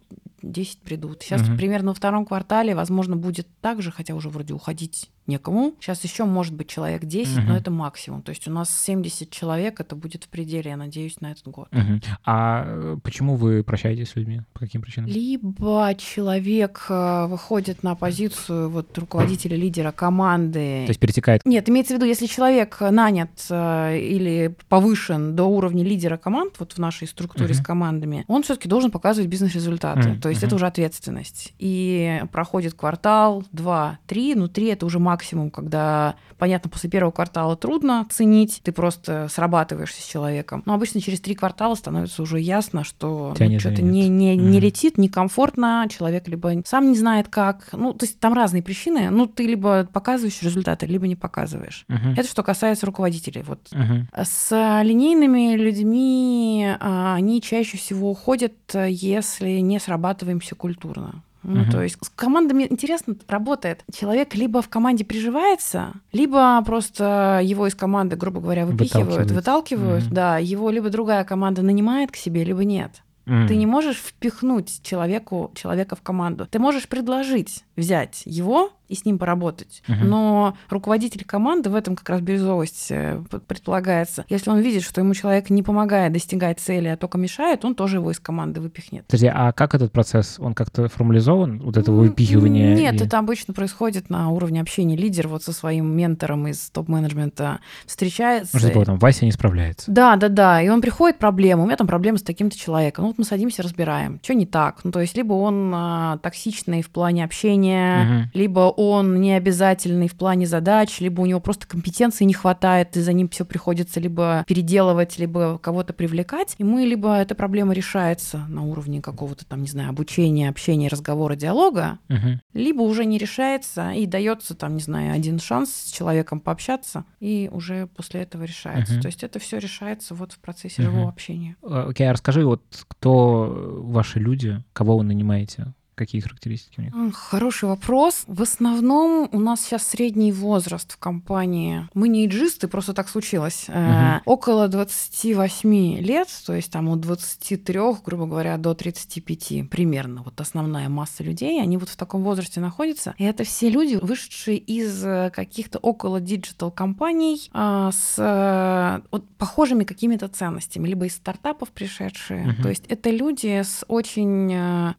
10 0.51 0.81
придут. 0.81 1.23
Сейчас 1.23 1.41
uh-huh. 1.41 1.57
примерно 1.57 1.89
во 1.89 1.93
втором 1.95 2.25
квартале, 2.25 2.75
возможно, 2.75 3.15
будет 3.15 3.47
так 3.61 3.81
же, 3.81 3.91
хотя 3.91 4.15
уже 4.15 4.29
вроде 4.29 4.53
уходить 4.53 5.09
некому. 5.29 5.75
Сейчас 5.79 6.03
еще 6.03 6.25
может 6.25 6.53
быть 6.53 6.67
человек 6.67 7.05
10, 7.05 7.37
угу. 7.37 7.47
но 7.47 7.55
это 7.55 7.71
максимум. 7.71 8.21
То 8.21 8.31
есть 8.31 8.47
у 8.47 8.51
нас 8.51 8.69
70 8.69 9.29
человек, 9.29 9.79
это 9.79 9.95
будет 9.95 10.25
в 10.25 10.27
пределе, 10.27 10.71
я 10.71 10.77
надеюсь, 10.77 11.21
на 11.21 11.31
этот 11.31 11.47
год. 11.47 11.69
Угу. 11.71 12.01
А 12.25 12.63
э, 12.65 12.97
почему 13.01 13.35
вы 13.35 13.63
прощаетесь 13.63 14.09
с 14.09 14.15
людьми? 14.15 14.41
По 14.53 14.59
каким 14.59 14.81
причинам? 14.81 15.09
Либо 15.09 15.95
человек 15.97 16.85
э, 16.89 17.27
выходит 17.27 17.83
на 17.83 17.95
позицию 17.95 18.69
вот 18.69 18.97
руководителя, 18.97 19.55
лидера 19.55 19.91
команды. 19.91 20.83
То 20.85 20.89
есть 20.89 20.99
перетекает? 20.99 21.45
Нет, 21.45 21.69
имеется 21.69 21.93
в 21.93 21.97
виду, 21.97 22.05
если 22.05 22.25
человек 22.25 22.77
нанят 22.81 23.29
э, 23.49 23.99
или 23.99 24.55
повышен 24.67 25.35
до 25.35 25.45
уровня 25.45 25.83
лидера 25.83 26.17
команд, 26.17 26.55
вот 26.59 26.73
в 26.73 26.77
нашей 26.79 27.07
структуре 27.07 27.51
угу. 27.51 27.61
с 27.61 27.61
командами, 27.61 28.25
он 28.27 28.43
все-таки 28.43 28.67
должен 28.67 28.91
показывать 28.91 29.29
бизнес-результаты. 29.29 30.09
Угу. 30.11 30.21
То 30.21 30.29
есть 30.29 30.41
угу. 30.41 30.47
это 30.47 30.55
уже 30.55 30.67
ответственность. 30.67 31.53
И 31.59 32.21
проходит 32.31 32.73
квартал, 32.73 33.43
два, 33.51 33.99
три, 34.07 34.35
ну 34.35 34.47
три 34.47 34.67
это 34.67 34.85
уже 34.85 34.99
максимум 34.99 35.18
максимум, 35.19 35.51
когда, 35.51 36.15
понятно, 36.37 36.69
после 36.69 36.89
первого 36.89 37.11
квартала 37.11 37.57
трудно 37.57 38.07
ценить, 38.09 38.61
ты 38.63 38.71
просто 38.71 39.27
срабатываешься 39.29 40.01
с 40.01 40.05
человеком. 40.05 40.63
Но 40.65 40.73
обычно 40.73 41.01
через 41.01 41.19
три 41.19 41.35
квартала 41.35 41.75
становится 41.75 42.21
уже 42.21 42.39
ясно, 42.39 42.85
что 42.85 43.35
ну, 43.37 43.59
что-то 43.59 43.81
не, 43.81 44.07
не, 44.07 44.37
mm. 44.37 44.37
не 44.37 44.59
летит, 44.61 44.97
некомфортно, 44.97 45.87
человек 45.89 46.27
либо 46.29 46.53
сам 46.65 46.91
не 46.91 46.97
знает 46.97 47.27
как. 47.27 47.67
Ну, 47.73 47.93
то 47.93 48.05
есть 48.05 48.19
там 48.19 48.33
разные 48.33 48.63
причины. 48.63 49.09
Ну, 49.09 49.27
ты 49.27 49.45
либо 49.45 49.85
показываешь 49.91 50.41
результаты, 50.41 50.85
либо 50.85 51.05
не 51.05 51.17
показываешь. 51.17 51.85
Uh-huh. 51.89 52.13
Это 52.13 52.27
что 52.27 52.43
касается 52.43 52.85
руководителей. 52.85 53.43
Вот. 53.43 53.59
Uh-huh. 53.71 54.05
С 54.23 54.81
линейными 54.83 55.55
людьми 55.55 56.75
а, 56.79 57.15
они 57.15 57.41
чаще 57.41 57.77
всего 57.77 58.11
уходят, 58.11 58.53
если 58.73 59.59
не 59.59 59.79
срабатываемся 59.79 60.55
культурно. 60.55 61.23
Ну, 61.43 61.61
угу. 61.61 61.71
то 61.71 61.81
есть 61.81 61.97
с 62.01 62.09
командами 62.09 62.67
интересно 62.69 63.15
работает. 63.27 63.83
Человек 63.93 64.35
либо 64.35 64.61
в 64.61 64.69
команде 64.69 65.05
приживается, 65.05 65.93
либо 66.11 66.61
просто 66.65 67.39
его 67.43 67.67
из 67.67 67.75
команды, 67.75 68.15
грубо 68.15 68.41
говоря, 68.41 68.65
выпихивают, 68.65 69.31
выталкивают. 69.31 70.05
Угу. 70.05 70.13
Да, 70.13 70.37
его 70.37 70.69
либо 70.69 70.89
другая 70.89 71.23
команда 71.23 71.61
нанимает 71.61 72.11
к 72.11 72.15
себе, 72.15 72.43
либо 72.43 72.63
нет. 72.63 73.01
Mm. 73.29 73.47
Ты 73.47 73.55
не 73.57 73.67
можешь 73.67 73.97
впихнуть 73.97 74.81
человеку, 74.81 75.51
человека 75.53 75.95
в 75.95 76.01
команду. 76.01 76.47
Ты 76.49 76.57
можешь 76.57 76.87
предложить 76.87 77.63
взять 77.75 78.23
его 78.25 78.71
и 78.89 78.95
с 78.95 79.05
ним 79.05 79.17
поработать. 79.17 79.83
Угу. 79.87 79.97
Но 80.03 80.57
руководитель 80.69 81.23
команды 81.23 81.69
в 81.69 81.75
этом 81.75 81.95
как 81.95 82.09
раз 82.09 82.21
бирюзовость 82.21 82.87
э, 82.89 83.21
предполагается. 83.47 84.25
Если 84.29 84.49
он 84.49 84.59
видит, 84.59 84.83
что 84.83 85.01
ему 85.01 85.13
человек 85.13 85.49
не 85.49 85.63
помогает 85.63 86.11
достигать 86.11 86.59
цели, 86.59 86.87
а 86.87 86.97
только 86.97 87.17
мешает, 87.17 87.63
он 87.65 87.75
тоже 87.75 87.97
его 87.97 88.11
из 88.11 88.19
команды 88.19 88.61
выпихнет. 88.61 89.05
Подожди, 89.05 89.27
а 89.33 89.51
как 89.51 89.75
этот 89.75 89.91
процесс? 89.91 90.37
Он 90.39 90.53
как-то 90.53 90.89
формализован, 90.89 91.59
вот 91.59 91.77
это 91.77 91.91
выпихивание? 91.91 92.75
Нет, 92.75 93.01
и... 93.01 93.05
это 93.05 93.19
обычно 93.19 93.53
происходит 93.53 94.09
на 94.09 94.29
уровне 94.29 94.61
общения. 94.61 94.95
Лидер 94.95 95.27
вот 95.27 95.43
со 95.43 95.53
своим 95.53 95.95
ментором 95.95 96.47
из 96.47 96.69
топ-менеджмента 96.71 97.59
встречается. 97.85 98.55
Может, 98.55 98.73
типа, 98.73 98.85
там 98.85 98.97
Вася 98.97 99.25
не 99.25 99.31
справляется. 99.31 99.91
Да, 99.91 100.15
да, 100.15 100.29
да. 100.29 100.61
И 100.61 100.69
он 100.69 100.81
приходит, 100.81 101.19
проблема, 101.19 101.63
у 101.63 101.65
меня 101.65 101.77
там 101.77 101.87
проблема 101.87 102.17
с 102.17 102.23
таким-то 102.23 102.57
человеком. 102.57 103.03
Ну 103.03 103.09
вот 103.09 103.17
мы 103.17 103.23
садимся, 103.23 103.61
разбираем, 103.61 104.19
что 104.23 104.33
не 104.33 104.45
так. 104.45 104.79
Ну 104.83 104.91
то 104.91 104.99
есть 104.99 105.15
либо 105.15 105.33
он 105.33 105.71
а, 105.73 106.17
токсичный 106.17 106.81
в 106.81 106.89
плане 106.89 107.23
общения, 107.23 108.03
угу. 108.03 108.29
либо 108.33 108.59
он 108.79 109.19
не 109.19 109.33
обязательный 109.33 110.07
в 110.07 110.15
плане 110.15 110.47
задач, 110.47 111.01
либо 111.01 111.19
у 111.19 111.25
него 111.25 111.41
просто 111.41 111.67
компетенции 111.67 112.23
не 112.23 112.33
хватает, 112.33 112.95
и 112.95 113.01
за 113.01 113.11
ним 113.11 113.27
все 113.27 113.43
приходится 113.43 113.99
либо 113.99 114.45
переделывать, 114.47 115.19
либо 115.19 115.57
кого-то 115.57 115.91
привлекать. 115.91 116.55
И 116.59 116.63
мы 116.63 116.83
либо 116.83 117.13
эта 117.13 117.35
проблема 117.35 117.73
решается 117.73 118.45
на 118.47 118.63
уровне 118.63 119.01
какого-то 119.01 119.45
там, 119.45 119.63
не 119.63 119.67
знаю, 119.67 119.89
обучения, 119.89 120.47
общения, 120.47 120.87
разговора, 120.87 121.35
диалога, 121.35 121.99
угу. 122.07 122.39
либо 122.53 122.81
уже 122.83 123.03
не 123.03 123.17
решается 123.17 123.91
и 123.91 124.05
дается 124.05 124.55
там, 124.55 124.75
не 124.75 124.81
знаю, 124.81 125.13
один 125.13 125.39
шанс 125.39 125.73
с 125.73 125.91
человеком 125.91 126.39
пообщаться, 126.39 127.03
и 127.19 127.49
уже 127.51 127.87
после 127.87 128.21
этого 128.21 128.43
решается. 128.43 128.93
Угу. 128.93 129.01
То 129.01 129.07
есть 129.07 129.23
это 129.23 129.39
все 129.39 129.57
решается 129.57 130.15
вот 130.15 130.31
в 130.31 130.39
процессе 130.39 130.83
угу. 130.83 130.91
живого 130.91 131.09
общения. 131.09 131.57
Окей, 131.61 132.05
okay, 132.05 132.09
а 132.09 132.13
расскажи, 132.13 132.45
вот 132.45 132.63
кто 132.87 133.81
ваши 133.83 134.19
люди, 134.19 134.63
кого 134.71 134.99
вы 134.99 135.03
нанимаете? 135.03 135.73
Какие 135.99 136.21
характеристики 136.21 136.79
у 136.79 136.83
них? 136.83 137.15
Хороший 137.15 137.67
вопрос. 137.67 138.23
В 138.27 138.41
основном 138.41 139.27
у 139.33 139.39
нас 139.39 139.61
сейчас 139.61 139.85
средний 139.85 140.31
возраст 140.31 140.93
в 140.93 140.97
компании. 140.97 141.89
Мы 141.93 142.07
не 142.07 142.25
эйджисты, 142.25 142.69
просто 142.69 142.93
так 142.93 143.09
случилось. 143.09 143.65
Угу. 143.67 144.21
Около 144.25 144.69
28 144.69 145.99
лет, 145.99 146.29
то 146.45 146.53
есть 146.53 146.71
там 146.71 146.87
от 146.87 147.01
23, 147.01 147.79
грубо 148.05 148.25
говоря, 148.27 148.57
до 148.57 148.73
35 148.73 149.69
примерно. 149.69 150.23
Вот 150.23 150.39
основная 150.39 150.87
масса 150.87 151.23
людей, 151.23 151.61
они 151.61 151.77
вот 151.77 151.89
в 151.89 151.97
таком 151.97 152.23
возрасте 152.23 152.61
находятся. 152.61 153.13
И 153.17 153.25
это 153.25 153.43
все 153.43 153.69
люди, 153.69 153.95
вышедшие 154.01 154.57
из 154.57 155.03
э, 155.03 155.31
каких-то 155.35 155.79
около 155.79 156.21
digital 156.21 156.71
компаний 156.71 157.49
а, 157.51 157.91
с 157.91 158.15
а, 158.17 159.01
вот, 159.11 159.27
похожими 159.37 159.83
какими-то 159.83 160.29
ценностями, 160.29 160.87
либо 160.87 161.07
из 161.07 161.15
стартапов 161.15 161.69
пришедшие. 161.69 162.47
Угу. 162.47 162.63
То 162.63 162.69
есть 162.69 162.85
это 162.87 163.09
люди 163.09 163.61
с 163.61 163.83
очень 163.89 164.95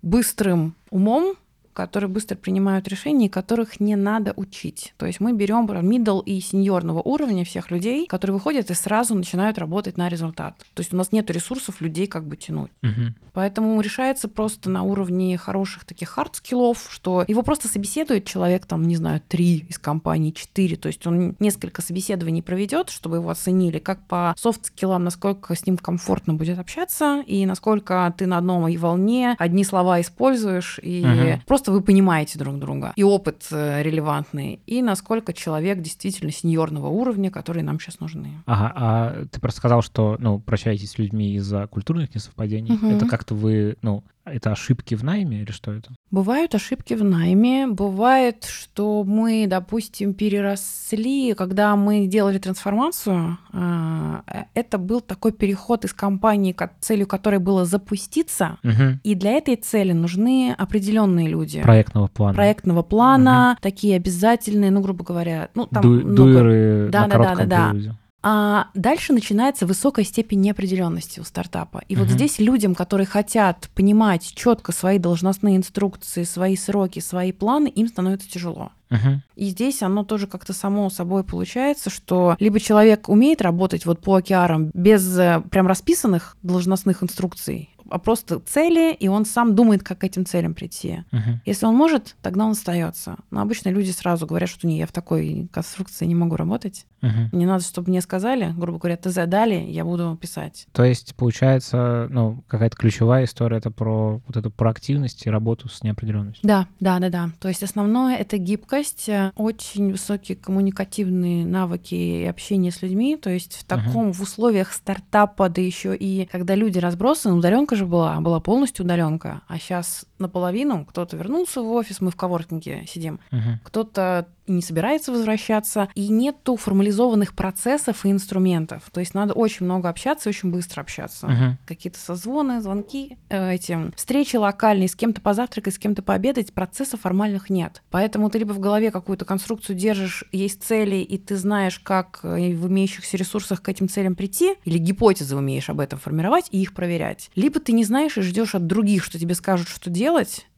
om 0.91 1.09
og 1.09 1.17
om, 1.21 1.31
которые 1.73 2.11
быстро 2.11 2.37
принимают 2.37 2.89
решения, 2.89 3.27
и 3.27 3.29
которых 3.29 3.81
не 3.81 3.97
надо 3.97 4.33
учить. 4.37 4.95
То 4.97 5.07
есть 5.07 5.21
мы 5.21 5.33
берем 5.33 5.67
middle 5.67 6.23
и 6.25 6.41
сеньорного 6.41 7.01
уровня 7.01 7.45
всех 7.45 7.71
людей, 7.71 8.07
которые 8.07 8.35
выходят 8.35 8.71
и 8.71 8.75
сразу 8.75 9.15
начинают 9.15 9.59
работать 9.59 9.97
на 9.97 10.09
результат. 10.09 10.57
То 10.75 10.81
есть 10.81 10.93
у 10.93 10.97
нас 10.97 11.13
нет 11.13 11.31
ресурсов 11.31 11.81
людей 11.81 12.07
как 12.07 12.25
бы 12.27 12.37
тянуть. 12.37 12.71
Угу. 12.83 13.15
Поэтому 13.33 13.81
решается 13.81 14.29
просто 14.29 14.71
на 14.71 14.83
уровне 14.83 15.37
хороших 15.37 15.85
таких 15.85 16.17
хард-скиллов, 16.19 16.89
что 16.91 17.25
его 17.29 17.43
просто 17.43 17.69
собеседует 17.69 18.25
человек, 18.25 18.67
там, 18.67 18.83
не 18.83 18.97
знаю, 18.97 19.23
три 19.27 19.59
из 19.69 19.79
компании, 19.79 20.33
четыре. 20.33 20.77
То 20.77 20.89
есть 20.89 21.07
он 21.07 21.37
несколько 21.39 21.83
собеседований 21.83 22.43
проведет, 22.43 22.91
чтобы 22.91 23.17
его 23.17 23.31
оценили, 23.31 23.79
как 23.79 24.07
по 24.07 24.35
софт-скиллам, 24.37 25.05
насколько 25.05 25.55
с 25.55 25.67
ним 25.67 25.77
комфортно 25.77 26.35
будет 26.35 26.59
общаться, 26.59 27.23
и 27.27 27.47
насколько 27.47 28.13
ты 28.17 28.27
на 28.27 28.39
одном 28.39 28.71
волне, 28.77 29.37
одни 29.39 29.65
слова 29.65 30.01
используешь, 30.01 30.81
и 30.83 31.05
угу. 31.05 31.43
просто 31.47 31.60
насколько 31.61 31.71
вы 31.73 31.83
понимаете 31.83 32.39
друг 32.39 32.59
друга, 32.59 32.93
и 32.97 33.03
опыт 33.03 33.47
э, 33.51 33.83
релевантный, 33.83 34.61
и 34.67 34.83
насколько 34.83 35.33
человек 35.33 35.81
действительно 35.81 36.33
сеньорного 36.33 36.89
уровня, 36.89 37.31
которые 37.31 37.65
нам 37.65 37.79
сейчас 37.79 38.01
нужны. 38.01 38.43
Ага, 38.47 38.73
а 38.75 39.25
ты 39.31 39.41
просто 39.41 39.59
сказал, 39.59 39.83
что, 39.83 40.17
ну, 40.19 40.39
прощаетесь 40.39 40.93
с 40.93 40.99
людьми 40.99 41.35
из-за 41.35 41.67
культурных 41.67 42.15
несовпадений. 42.15 42.75
Угу. 42.75 42.87
Это 42.87 43.07
как-то 43.07 43.35
вы, 43.35 43.77
ну, 43.83 44.03
это 44.33 44.53
ошибки 44.53 44.95
в 44.95 45.05
найме 45.05 45.43
или 45.43 45.51
что 45.51 45.73
это? 45.73 45.91
Бывают 46.11 46.55
ошибки 46.55 46.95
в 46.95 47.05
найме. 47.05 47.67
Бывает, 47.67 48.45
что 48.45 49.05
мы, 49.05 49.47
допустим, 49.49 50.15
переросли, 50.15 51.35
когда 51.35 51.77
мы 51.77 52.07
делали 52.07 52.39
трансформацию, 52.39 53.39
а, 53.53 54.23
это 54.55 54.79
был 54.79 55.01
такой 55.01 55.33
переход 55.33 55.85
из 55.85 55.93
компании, 55.93 56.57
целью 56.81 57.07
которой 57.07 57.39
было 57.39 57.65
запуститься, 57.65 58.59
угу. 58.63 58.99
и 59.03 59.15
для 59.15 59.33
этой 59.33 59.57
цели 59.57 59.93
нужны 59.93 60.55
определенные 60.57 61.29
люди. 61.29 61.63
Проектного 61.63 62.09
плана. 62.09 62.35
Проектного 62.35 62.83
плана, 62.83 63.53
угу. 63.53 63.63
такие 63.63 63.97
обязательные, 63.97 64.71
ну, 64.71 64.81
грубо 64.81 65.05
говоря, 65.05 65.49
ну, 65.55 65.67
там 65.67 65.83
Ду- 65.83 65.89
много... 65.89 66.15
Дуэры 66.15 66.89
да, 66.91 67.07
на 67.07 67.09
да, 67.09 67.19
да, 67.19 67.45
да, 67.45 67.73
да. 67.73 67.97
А 68.23 68.69
дальше 68.75 69.13
начинается 69.13 69.67
высокая 69.67 70.05
степень 70.05 70.41
неопределенности 70.41 71.21
у 71.21 71.25
стартапа. 71.25 71.83
И 71.89 71.95
uh-huh. 71.95 72.01
вот 72.01 72.09
здесь 72.09 72.39
людям, 72.39 72.75
которые 72.75 73.07
хотят 73.07 73.71
понимать 73.75 74.33
четко 74.35 74.73
свои 74.73 74.99
должностные 74.99 75.57
инструкции, 75.57 76.25
свои 76.25 76.57
сроки, 76.57 76.99
свои 76.99 77.33
планы, 77.33 77.69
им 77.69 77.89
становится 77.89 78.31
тяжело. 78.31 78.73
Uh-huh. 78.91 79.21
И 79.37 79.47
здесь 79.47 79.83
оно 79.83 80.05
тоже 80.05 80.27
как-то 80.27 80.53
само 80.53 80.91
собой 80.91 81.25
получается, 81.25 81.89
что 81.89 82.37
либо 82.41 82.61
человек 82.61 83.09
умеет 83.09 83.41
работать 83.41 83.87
вот 83.87 84.01
по 84.01 84.17
океарам 84.17 84.71
без 84.75 85.19
э, 85.19 85.43
прям 85.51 85.67
расписанных 85.67 86.37
должностных 86.43 87.03
инструкций, 87.03 87.71
просто 87.99 88.41
цели, 88.41 88.95
и 88.95 89.09
он 89.09 89.25
сам 89.25 89.55
думает, 89.55 89.83
как 89.83 89.99
к 89.99 90.05
этим 90.05 90.25
целям 90.25 90.55
прийти. 90.55 91.05
Uh-huh. 91.13 91.39
Если 91.45 91.67
он 91.67 91.75
может, 91.75 92.17
тогда 92.23 92.45
он 92.45 92.53
остается. 92.53 93.17
Но 93.31 93.41
обычно 93.41 93.69
люди 93.71 93.91
сразу 93.91 94.27
говорят, 94.27 94.49
что 94.49 94.67
не, 94.67 94.79
я 94.79 94.87
в 94.87 94.93
такой 94.93 95.49
конструкции 95.53 96.07
не 96.07 96.15
могу 96.15 96.37
работать. 96.37 96.87
Uh-huh. 97.03 97.29
Не 97.33 97.47
надо, 97.47 97.65
чтобы 97.65 97.91
мне 97.91 98.01
сказали, 98.01 98.53
грубо 98.57 98.79
говоря, 98.79 98.97
ТЗ 98.97 99.27
дали, 99.27 99.55
я 99.55 99.85
буду 99.85 100.17
писать. 100.21 100.67
То 100.73 100.85
есть, 100.85 101.15
получается, 101.15 102.09
ну, 102.11 102.45
какая-то 102.47 102.77
ключевая 102.77 103.25
история 103.25 103.59
это 103.59 103.71
про 103.71 104.21
вот 104.27 104.37
эту 104.37 104.51
проактивность 104.51 105.27
и 105.27 105.31
работу 105.31 105.69
с 105.69 105.83
неопределенностью. 105.83 106.47
Да, 106.47 106.67
да, 106.79 106.99
да, 106.99 107.09
да. 107.09 107.31
То 107.41 107.49
есть 107.49 107.63
основное 107.63 108.17
это 108.17 108.39
гибкость, 108.39 109.09
э, 109.09 109.33
очень 109.37 109.93
высокие 109.93 110.37
коммуникативные 110.37 111.47
навыки 111.47 111.95
и 111.95 112.25
общение 112.25 112.73
с 112.73 112.83
людьми. 112.83 113.17
То 113.17 113.31
есть 113.31 113.55
в 113.55 113.65
таком, 113.65 114.11
uh-huh. 114.11 114.13
в 114.13 114.21
условиях 114.21 114.73
стартапа, 114.73 115.49
да 115.49 115.61
еще 115.61 115.97
и 115.97 116.27
когда 116.31 116.55
люди 116.55 116.79
разбросаны, 116.79 117.35
удаленка 117.35 117.77
же 117.81 117.87
была, 117.87 118.21
была 118.21 118.41
полностью 118.41 118.85
удаленка, 118.85 119.43
а 119.49 119.59
сейчас 119.59 120.05
наполовину 120.21 120.85
кто-то 120.85 121.17
вернулся 121.17 121.63
в 121.63 121.71
офис, 121.71 122.01
мы 122.01 122.11
в 122.11 122.17
коворкинге 122.17 122.85
сидим, 122.87 123.21
uh-huh. 123.31 123.59
кто-то 123.65 124.27
не 124.51 124.63
собирается 124.63 125.13
возвращаться, 125.13 125.89
и 125.95 126.09
нету 126.09 126.57
формализованных 126.57 127.35
процессов 127.35 128.05
и 128.05 128.11
инструментов. 128.11 128.83
То 128.93 129.01
есть 129.01 129.15
надо 129.15 129.33
очень 129.33 129.65
много 129.65 129.89
общаться 129.89 130.29
и 130.29 130.33
очень 130.33 130.51
быстро 130.51 130.81
общаться. 130.81 131.27
Uh-huh. 131.27 131.53
Какие-то 131.67 131.99
созвоны, 131.99 132.61
звонки, 132.61 133.17
э, 133.29 133.55
эти 133.55 133.79
встречи 133.97 134.37
локальные, 134.37 134.89
с 134.89 134.97
кем-то 134.97 135.21
позавтракать, 135.21 135.75
с 135.75 135.79
кем-то 135.79 136.03
пообедать, 136.03 136.53
процессов 136.53 137.01
формальных 137.01 137.49
нет. 137.49 137.83
Поэтому 137.91 138.29
ты 138.29 138.39
либо 138.39 138.53
в 138.53 138.59
голове 138.59 138.91
какую-то 138.91 139.25
конструкцию 139.25 139.77
держишь, 139.77 140.25
есть 140.33 140.63
цели, 140.63 140.97
и 140.97 141.17
ты 141.17 141.37
знаешь, 141.37 141.79
как 141.79 142.21
э, 142.23 142.55
в 142.55 142.69
имеющихся 142.69 143.17
ресурсах 143.17 143.63
к 143.63 143.69
этим 143.69 143.89
целям 143.89 144.17
прийти, 144.17 144.55
или 144.65 144.79
гипотезы 144.79 145.37
умеешь 145.37 145.71
об 145.71 145.81
этом 145.81 145.99
формировать 145.99 146.49
и 146.51 146.61
их 146.61 146.75
проверять. 146.75 147.31
Либо 147.37 147.61
ты 147.61 147.73
не 147.73 147.85
знаешь 147.85 148.19
и 148.19 148.23
ждешь 148.23 148.55
от 148.55 148.67
других, 148.67 149.05
что 149.05 149.19
тебе 149.19 149.35
скажут, 149.35 149.69
что 149.69 149.91
делать, 149.91 150.10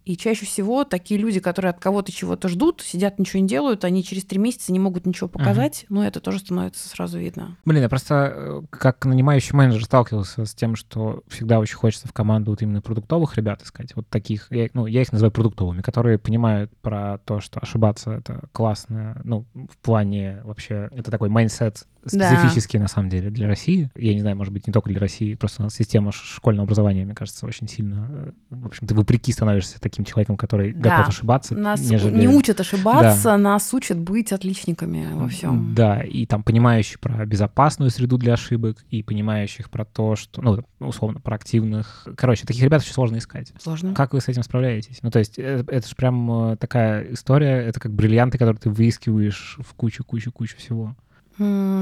и 0.05 0.16
чаще 0.16 0.46
всего 0.46 0.84
такие 0.84 1.20
люди, 1.20 1.40
которые 1.40 1.70
от 1.70 1.78
кого-то 1.78 2.11
чего-то 2.12 2.48
ждут, 2.48 2.80
сидят, 2.80 3.18
ничего 3.18 3.40
не 3.40 3.48
делают, 3.48 3.84
они 3.84 4.03
через 4.03 4.24
три 4.24 4.38
месяца 4.38 4.72
не 4.72 4.80
могут 4.80 5.07
ничего 5.07 5.28
показать, 5.28 5.82
uh-huh. 5.82 5.86
но 5.90 6.07
это 6.07 6.20
тоже 6.20 6.40
становится 6.40 6.88
сразу 6.88 7.18
видно. 7.18 7.57
Блин, 7.64 7.82
я 7.82 7.88
просто 7.88 8.32
э, 8.34 8.62
как 8.70 9.05
нанимающий 9.05 9.55
менеджер 9.55 9.84
сталкивался 9.84 10.44
с 10.44 10.55
тем, 10.55 10.74
что 10.74 11.22
всегда 11.28 11.61
очень 11.61 11.76
хочется 11.76 12.09
в 12.09 12.12
команду 12.12 12.50
вот 12.50 12.62
именно 12.62 12.82
продуктовых 12.82 13.36
ребят 13.36 13.62
искать, 13.62 13.94
вот 13.94 14.09
таких, 14.09 14.48
я, 14.50 14.68
ну, 14.74 14.86
я 14.86 15.03
их 15.03 15.12
называю 15.12 15.30
продуктовыми, 15.30 15.82
которые 15.82 16.18
понимают 16.18 16.72
про 16.78 17.18
то, 17.18 17.40
что 17.40 17.61
ошибаться— 17.61 18.11
это 18.12 18.48
классно, 18.53 19.20
ну, 19.24 19.46
в 19.55 19.76
плане 19.78 20.40
вообще, 20.44 20.88
это 20.92 21.11
такой 21.11 21.28
mindset 21.28 21.86
специфический 22.07 22.78
да. 22.78 22.82
на 22.82 22.88
самом 22.88 23.09
деле 23.09 23.30
для 23.30 23.46
России. 23.46 23.90
Я 23.96 24.14
не 24.14 24.20
знаю, 24.20 24.36
может 24.36 24.53
быть, 24.53 24.66
не 24.66 24.72
только 24.72 24.90
для 24.90 25.00
России, 25.00 25.34
просто 25.34 25.68
система 25.70 26.12
школьного 26.12 26.64
образования, 26.64 27.05
мне 27.05 27.14
кажется, 27.14 27.46
очень 27.46 27.68
сильно... 27.68 28.09
Э, 28.11 28.30
в 28.50 28.66
общем, 28.66 28.86
ты 28.86 28.94
вопреки 28.94 29.32
становишься 29.32 29.80
таким 29.80 30.05
человеком, 30.05 30.36
который 30.36 30.72
да. 30.72 30.90
готов 30.90 31.09
ошибаться. 31.09 31.55
Нас 31.55 31.80
нежели... 31.88 32.18
не 32.18 32.28
учат 32.28 32.61
ошибаться, 32.61 33.24
да. 33.24 33.38
нас 33.38 33.72
учат 33.72 33.98
быть 33.98 34.32
отличниками 34.32 35.09
во 35.12 35.28
всем. 35.28 35.74
Да, 35.74 36.03
и 36.03 36.26
там 36.26 36.42
понимающий 36.42 36.98
про 36.98 37.24
безопасную 37.26 37.90
среду 37.90 38.18
для 38.18 38.34
ошибок, 38.34 38.84
и 38.90 39.03
понимающих 39.03 39.70
про 39.70 39.84
то, 39.84 40.16
что, 40.16 40.42
ну, 40.42 40.64
условно, 40.80 41.20
про 41.20 41.36
активных... 41.36 42.07
Короче, 42.16 42.46
таких 42.46 42.62
ребят 42.62 42.82
очень 42.82 42.92
сложно 42.92 43.18
искать. 43.18 43.53
Сложно. 43.61 43.94
Как 43.94 44.12
вы 44.12 44.20
с 44.20 44.28
этим 44.28 44.42
справляетесь? 44.42 44.98
Ну, 45.03 45.11
то 45.11 45.18
есть 45.18 45.38
это, 45.38 45.72
это 45.72 45.88
же 45.88 45.94
прям 45.94 46.53
э, 46.53 46.57
такая 46.57 47.12
история, 47.12 47.62
это 47.62 47.80
как 47.80 47.92
бриллианты, 47.92 48.38
которые 48.38 48.59
ты 48.59 48.70
выискиваешь 48.70 49.59
в 49.61 49.74
кучу-кучу-кучу 49.74 50.57
всего. 50.57 50.96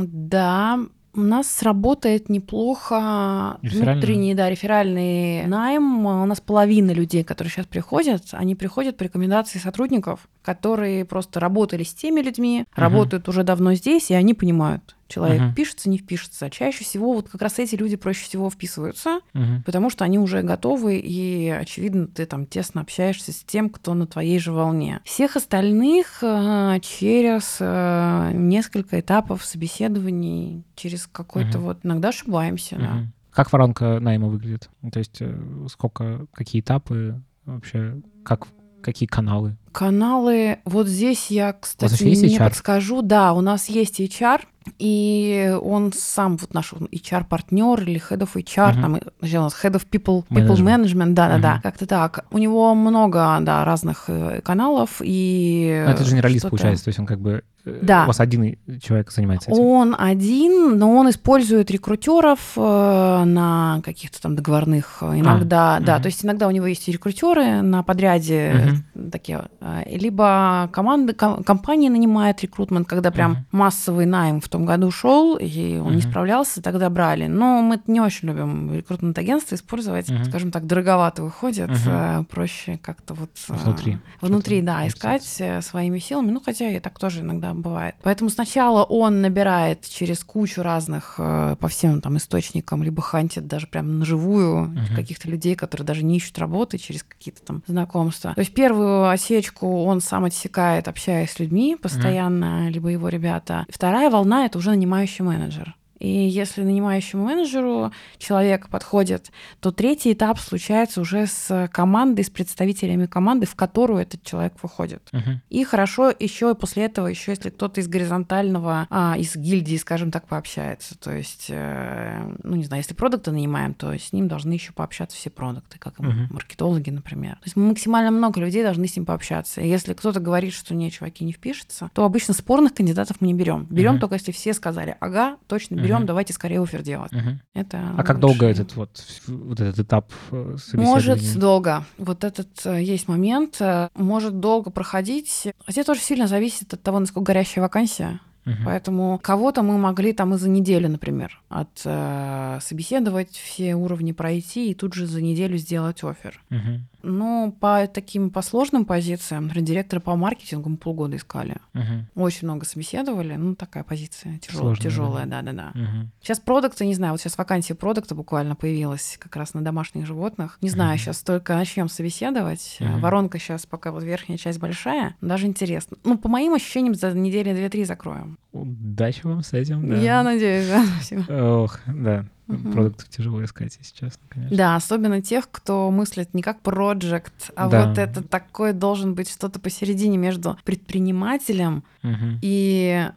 Да, 0.07 0.79
у 1.13 1.21
нас 1.21 1.51
сработает 1.51 2.29
неплохо 2.29 3.59
внутренний, 3.63 4.35
да, 4.35 4.49
реферальный 4.49 5.47
найм. 5.47 6.07
У 6.07 6.25
нас 6.25 6.41
половина 6.41 6.93
людей, 6.93 7.25
которые 7.25 7.51
сейчас 7.51 7.67
приходят, 7.67 8.23
они 8.33 8.55
приходят 8.55 8.97
по 8.97 9.03
рекомендации 9.03 9.59
сотрудников, 9.59 10.29
которые 10.43 11.05
просто 11.05 11.41
работали 11.41 11.83
с 11.83 11.93
теми 11.93 12.21
людьми, 12.21 12.63
uh-huh. 12.63 12.81
работают 12.81 13.29
уже 13.29 13.43
давно 13.43 13.75
здесь, 13.75 14.11
и 14.11 14.15
они 14.15 14.35
понимают, 14.35 14.97
человек 15.11 15.43
uh-huh. 15.43 15.55
пишется, 15.55 15.91
не 15.91 15.99
впишется. 15.99 16.49
Чаще 16.49 16.85
всего 16.85 17.13
вот 17.13 17.29
как 17.29 17.43
раз 17.43 17.59
эти 17.59 17.75
люди 17.75 17.97
проще 17.97 18.25
всего 18.25 18.49
вписываются, 18.49 19.21
uh-huh. 19.35 19.63
потому 19.65 19.91
что 19.91 20.05
они 20.05 20.19
уже 20.19 20.43
готовы, 20.43 20.97
и, 20.97 21.49
очевидно, 21.49 22.07
ты 22.07 22.25
там 22.25 22.47
тесно 22.47 22.81
общаешься 22.81 23.33
с 23.33 23.45
тем, 23.45 23.69
кто 23.69 23.95
на 23.95 24.07
твоей 24.07 24.39
же 24.39 24.53
волне. 24.53 25.01
Всех 25.05 25.37
остальных 25.37 26.23
э, 26.23 26.79
через 26.81 27.59
э, 27.61 28.31
несколько 28.33 29.01
этапов 29.01 29.45
собеседований, 29.45 30.65
через 30.75 31.07
какой-то 31.07 31.59
uh-huh. 31.59 31.63
вот... 31.63 31.79
Иногда 31.83 32.11
ошибаемся, 32.11 32.77
uh-huh. 32.77 32.81
да. 32.81 33.07
Как 33.33 33.53
воронка 33.53 34.01
найма 34.01 34.29
выглядит? 34.29 34.71
То 34.93 34.99
есть 34.99 35.19
э, 35.21 35.67
сколько, 35.69 36.27
какие 36.33 36.63
этапы 36.63 37.21
вообще, 37.45 38.01
как 38.25 38.47
Какие 38.83 39.07
каналы? 39.09 39.57
Каналы, 39.73 40.59
вот 40.65 40.89
здесь 40.89 41.31
я, 41.31 41.53
кстати, 41.53 42.03
не 42.03 42.39
подскажу. 42.39 43.03
Да, 43.03 43.33
у 43.33 43.41
нас 43.41 43.69
есть 43.69 44.01
HR, 44.01 44.41
и 44.79 45.57
он 45.63 45.93
сам, 45.93 46.37
вот 46.37 46.55
наш 46.55 46.73
HR-партнер 46.73 47.83
или 47.83 48.01
head 48.01 48.19
of 48.19 48.35
HR, 48.35 48.75
uh-huh. 48.75 48.81
там, 48.81 48.95
у 48.95 49.43
нас 49.43 49.57
head 49.63 49.73
of 49.73 49.87
people, 49.91 50.25
people 50.29 50.57
management, 50.57 51.13
да-да-да, 51.13 51.57
uh-huh. 51.57 51.63
как-то 51.63 51.87
так. 51.87 52.27
У 52.31 52.39
него 52.39 52.75
много, 52.75 53.39
да, 53.43 53.65
разных 53.65 54.05
э, 54.09 54.41
каналов, 54.43 55.01
и... 55.03 55.83
Но 55.87 55.93
это 55.93 56.05
женералист, 56.05 56.49
получается, 56.49 56.85
то 56.85 56.89
есть 56.89 56.99
он 56.99 57.07
как 57.07 57.21
бы 57.21 57.43
Да. 57.65 58.05
У 58.05 58.07
вас 58.09 58.21
один 58.21 58.57
человек 58.83 59.11
занимается 59.13 59.51
этим? 59.51 59.61
Он 59.63 59.97
один, 59.99 60.79
но 60.79 60.95
он 60.97 61.11
использует 61.11 61.71
рекрутеров 61.71 62.53
э, 62.57 63.25
на 63.25 63.81
каких-то 63.85 64.21
там 64.23 64.35
договорных 64.37 64.99
э, 65.03 65.19
иногда, 65.21 65.77
А, 65.77 65.81
да, 65.81 65.95
мгм. 65.95 66.03
то 66.03 66.07
есть 66.07 66.25
иногда 66.25 66.49
у 66.49 66.51
него 66.51 66.67
есть 66.67 66.89
и 66.89 66.93
рекрутеры 66.93 67.61
на 67.63 67.83
подряде 67.83 68.73
э, 68.95 69.11
такие, 69.11 69.43
э, 69.61 69.83
либо 69.99 70.69
команды, 70.73 71.13
ком- 71.13 71.43
компании 71.45 71.89
нанимают 71.89 72.41
рекрутмент, 72.43 72.89
когда 72.89 73.11
прям 73.11 73.33
Мгм. 73.33 73.47
массовый 73.53 74.07
найм 74.07 74.41
в 74.41 74.49
том 74.49 74.65
году 74.65 74.91
шел, 74.91 75.37
и 75.37 75.77
он 75.79 75.93
не 75.97 76.03
Мгм. 76.03 76.11
справлялся, 76.11 76.63
тогда 76.63 76.89
брали. 76.91 77.27
Но 77.27 77.61
мы 77.63 77.81
не 77.87 78.01
очень 78.01 78.29
любим 78.29 78.73
рекрутмент-агентство 78.75 79.55
использовать, 79.55 80.09
Мгм. 80.09 80.25
скажем 80.25 80.51
так, 80.51 80.67
дороговато 80.67 81.23
выходит, 81.23 81.71
э, 81.87 82.25
проще 82.31 82.79
как-то 82.83 83.15
вот... 83.15 83.31
Внутри. 83.49 83.99
Внутри, 84.21 84.63
да, 84.63 84.87
искать 84.87 85.25
своими 85.63 85.99
силами. 85.99 86.31
Ну, 86.31 86.41
хотя 86.41 86.69
и 86.71 86.79
так 86.81 86.99
тоже 86.99 87.21
иногда 87.21 87.50
бывает. 87.55 87.95
Поэтому 88.03 88.31
сначала 88.31 88.85
он 88.85 89.21
набирает 89.21 89.89
через 89.89 90.25
кучу 90.25 90.63
разных 90.63 91.15
э, 91.19 91.57
по 91.59 91.69
всем 91.69 92.01
там 92.01 92.17
источникам, 92.17 92.83
либо 92.83 93.03
хантит 93.03 93.47
даже 93.47 93.67
прям 93.67 93.99
наживую 93.99 94.69
Мгм. 94.69 94.95
каких-то 94.97 95.29
людей, 95.29 95.55
которые 95.55 95.87
даже 95.87 96.05
не 96.05 96.17
ищут 96.17 96.39
работы 96.39 96.79
через 96.79 97.03
какие-то 97.03 97.43
там 97.43 97.63
знакомства. 97.67 98.35
То 98.35 98.41
есть 98.41 98.55
первую 98.55 99.09
осечку 99.09 99.85
он 99.85 100.01
сам 100.01 100.25
отсекает, 100.25 100.89
общаясь 100.89 101.31
с 101.31 101.39
людьми 101.39 101.77
постоянно, 101.81 102.69
либо 102.71 102.89
его 102.89 103.09
ребята. 103.09 103.67
Вторая 103.69 104.11
волна— 104.11 104.45
это 104.47 104.59
уже 104.59 104.71
нанимающий 104.71 105.25
менеджер. 105.25 105.75
И 106.01 106.09
если 106.09 106.63
нанимающему 106.63 107.25
менеджеру 107.25 107.93
человек 108.19 108.69
подходит, 108.69 109.31
то 109.61 109.71
третий 109.71 110.13
этап 110.15 110.39
случается 110.41 111.01
уже 111.03 111.27
с 111.27 111.69
командой, 111.73 112.25
с 112.25 112.31
представителями 112.31 113.07
команды, 113.07 113.47
в 113.47 113.55
которую 113.55 114.01
этот 114.01 114.23
человек 114.25 114.55
выходит. 114.63 115.03
Мгм. 115.13 115.43
И 115.51 115.63
хорошо 115.65 116.13
еще 116.19 116.51
и 116.51 116.55
после 116.55 116.85
этого, 116.87 117.07
еще 117.07 117.33
если 117.33 117.51
кто-то 117.51 117.81
из 117.81 117.89
горизонтального, 117.89 118.87
а, 118.91 119.15
из 119.19 119.37
гильдии, 119.37 119.77
скажем 119.77 120.11
так, 120.11 120.27
пообщается. 120.27 120.99
То 120.99 121.13
есть, 121.13 121.47
э, 121.49 122.35
ну 122.43 122.57
не 122.57 122.65
знаю, 122.65 122.81
если 122.83 122.95
продукты 122.95 123.31
нанимаем, 123.31 123.75
то 123.75 123.93
с 123.93 124.13
ним 124.13 124.27
должны 124.27 124.55
еще 124.55 124.73
пообщаться 124.73 125.17
все 125.17 125.29
продукты, 125.31 125.79
как 125.79 125.99
и 126.01 126.03
Мгм. 126.03 126.29
маркетологи, 126.31 126.91
например. 126.91 127.35
То 127.35 127.45
есть 127.45 127.57
максимально 127.57 128.11
много 128.11 128.41
людей 128.41 128.63
должны 128.63 128.87
с 128.87 128.97
ним 128.97 129.05
пообщаться. 129.05 129.61
И 129.61 129.69
если 129.69 129.93
кто-то 129.93 130.19
говорит, 130.21 130.55
что 130.55 130.75
не, 130.75 130.91
чуваки, 130.91 131.25
не 131.27 131.33
впишется, 131.33 131.91
то 131.93 132.05
обычно 132.05 132.33
спорных 132.33 132.73
кандидатов 132.75 133.19
мы 133.21 133.27
не 133.27 133.35
берем. 133.35 133.67
Берем 133.69 133.93
Мгм. 133.93 134.01
только 134.01 134.15
если 134.15 134.33
все 134.33 134.55
сказали, 134.55 134.97
ага, 135.01 135.37
точно 135.47 135.75
берем, 135.75 135.90
Мгм. 135.99 136.07
давайте 136.07 136.33
скорее 136.33 136.63
офер 136.63 136.83
делать. 136.83 137.13
Это 137.55 137.95
А 137.97 138.03
как 138.03 138.19
долго 138.21 138.47
этот 138.47 138.77
вот, 138.77 138.91
вот 139.27 139.61
этот 139.61 139.79
этап 139.79 140.13
э, 140.31 140.57
Может 140.75 141.39
долго. 141.39 141.85
Вот 141.99 142.25
этот 142.25 142.49
э, 142.65 142.83
есть 142.83 143.09
момент. 143.09 143.57
э, 143.61 143.89
Может 143.95 144.41
долго 144.41 144.71
проходить. 144.71 145.49
Хотя 145.67 145.85
тоже 145.85 146.01
сильно 146.01 146.27
зависит 146.27 146.73
от 146.75 146.83
того, 146.83 146.99
насколько 147.01 147.27
горящая 147.33 147.63
вакансия. 147.63 148.21
Мгм. 148.47 148.65
Поэтому 148.65 149.19
кого-то 149.23 149.63
мы 149.63 149.77
могли 149.77 150.13
там 150.15 150.35
и 150.35 150.39
за 150.39 150.49
неделю, 150.49 150.89
например, 150.89 151.41
от 151.51 151.83
э, 151.85 152.59
собеседовать, 152.63 153.33
все 153.37 153.75
уровни 153.75 154.13
пройти 154.13 154.71
и 154.71 154.75
тут 154.75 154.95
же 154.95 155.07
за 155.07 155.21
неделю 155.21 155.59
сделать 155.59 156.03
офер. 156.03 156.41
Мгм. 156.49 156.87
Но 157.03 157.53
по 157.61 157.87
таким 157.93 158.31
по 158.31 158.43
сложным 158.43 158.85
позициям, 158.85 159.45
например, 159.47 159.67
директора 159.67 160.01
по 160.01 160.17
маркетингу 160.17 160.69
мы 160.71 160.77
полгода 160.77 161.17
искали. 161.17 161.57
Мгм. 161.73 162.07
Очень 162.15 162.49
много 162.49 162.65
собеседовали. 162.67 163.35
Ну, 163.37 163.55
такая 163.55 163.85
позиция 163.85 164.39
тяжелая, 164.39 164.75
Сложная, 164.77 164.91
тяжелая, 164.91 165.27
да-да-да. 165.27 165.71
Мгм. 165.75 166.11
Сейчас 166.23 166.41
продукты, 166.41 166.85
не 166.87 166.95
знаю, 166.95 167.13
вот 167.13 167.21
сейчас 167.21 167.39
вакансия 167.39 167.75
продукта 167.75 168.15
буквально 168.15 168.57
появилась 168.57 169.17
как 169.21 169.37
раз 169.37 169.55
на 169.55 169.63
домашних 169.63 170.07
животных. 170.07 170.59
Не 170.61 170.69
знаю, 170.71 170.93
Мгм. 170.93 170.99
сейчас 170.99 171.23
только 171.23 171.55
начнем 171.55 171.89
собеседовать. 171.89 172.77
Мгм. 172.81 173.01
Воронка 173.01 173.39
сейчас 173.39 173.67
пока 173.67 173.93
вот 173.93 174.03
верхняя 174.03 174.39
часть 174.39 174.59
большая. 174.59 175.17
Даже 175.21 175.47
интересно. 175.47 175.97
Ну, 176.05 176.19
по 176.19 176.29
моим 176.29 176.55
ощущениям, 176.55 176.95
за 176.95 177.13
недели 177.13 177.53
две-три 177.53 177.85
закроем. 177.85 178.39
Удачи 178.53 179.21
вам 179.25 179.43
с 179.43 179.53
этим. 179.53 179.89
да. 179.89 179.97
Я 179.97 180.23
надеюсь, 180.23 180.69
да. 180.69 180.85
Спасибо. 180.97 181.33
Ох, 181.33 181.79
да. 181.87 182.27
Мгм. 182.51 182.73
Продуктов 182.73 183.09
тяжело 183.09 183.43
искать, 183.45 183.77
если 183.79 183.95
честно, 183.95 184.23
конечно. 184.29 184.57
Да, 184.57 184.77
особенно 184.77 185.21
тех, 185.23 185.49
кто 185.51 185.91
мыслит 185.91 186.35
не 186.35 186.43
как 186.43 186.61
проект, 186.61 187.51
а 187.57 187.69
Да. 187.69 187.87
вот 187.89 187.99
это 187.99 188.23
такое 188.23 188.73
должен 188.73 189.15
быть 189.15 189.31
что-то 189.31 189.61
посередине 189.61 190.19
между 190.19 190.57
предпринимателем 190.65 191.85
Мгм. 192.03 192.39
и 192.43 193.09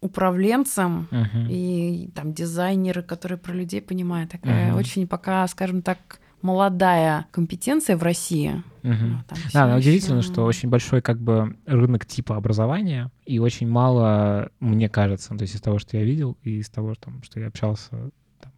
управленцем 0.00 1.08
Мгм. 1.10 1.46
и 1.48 2.10
там 2.14 2.32
дизайнеры, 2.34 3.02
которые 3.02 3.38
про 3.38 3.52
людей 3.52 3.80
понимают. 3.80 4.30
Такая 4.32 4.70
Мгм. 4.70 4.78
очень 4.78 5.06
пока, 5.06 5.46
скажем 5.48 5.80
так, 5.82 5.98
молодая 6.42 7.26
компетенция 7.30 7.96
в 7.96 8.02
России. 8.02 8.62
Вот 8.82 9.26
там 9.28 9.38
Да, 9.54 9.68
но 9.68 9.76
удивительно, 9.76 10.18
ещё- 10.18 10.32
что 10.32 10.44
очень 10.44 10.68
большой 10.68 11.00
как 11.02 11.20
бы 11.20 11.56
рынок 11.66 12.04
типа 12.04 12.36
образования, 12.36 13.10
и 13.24 13.38
очень 13.38 13.68
мало, 13.68 14.50
мне 14.58 14.88
кажется, 14.88 15.28
ну, 15.32 15.38
то 15.38 15.42
есть 15.42 15.54
из 15.54 15.60
того, 15.60 15.78
что 15.78 15.96
я 15.96 16.02
видел, 16.04 16.36
и 16.42 16.58
из 16.58 16.68
того, 16.68 16.94
там, 16.96 17.22
что 17.22 17.38
я 17.38 17.46
общался 17.46 18.10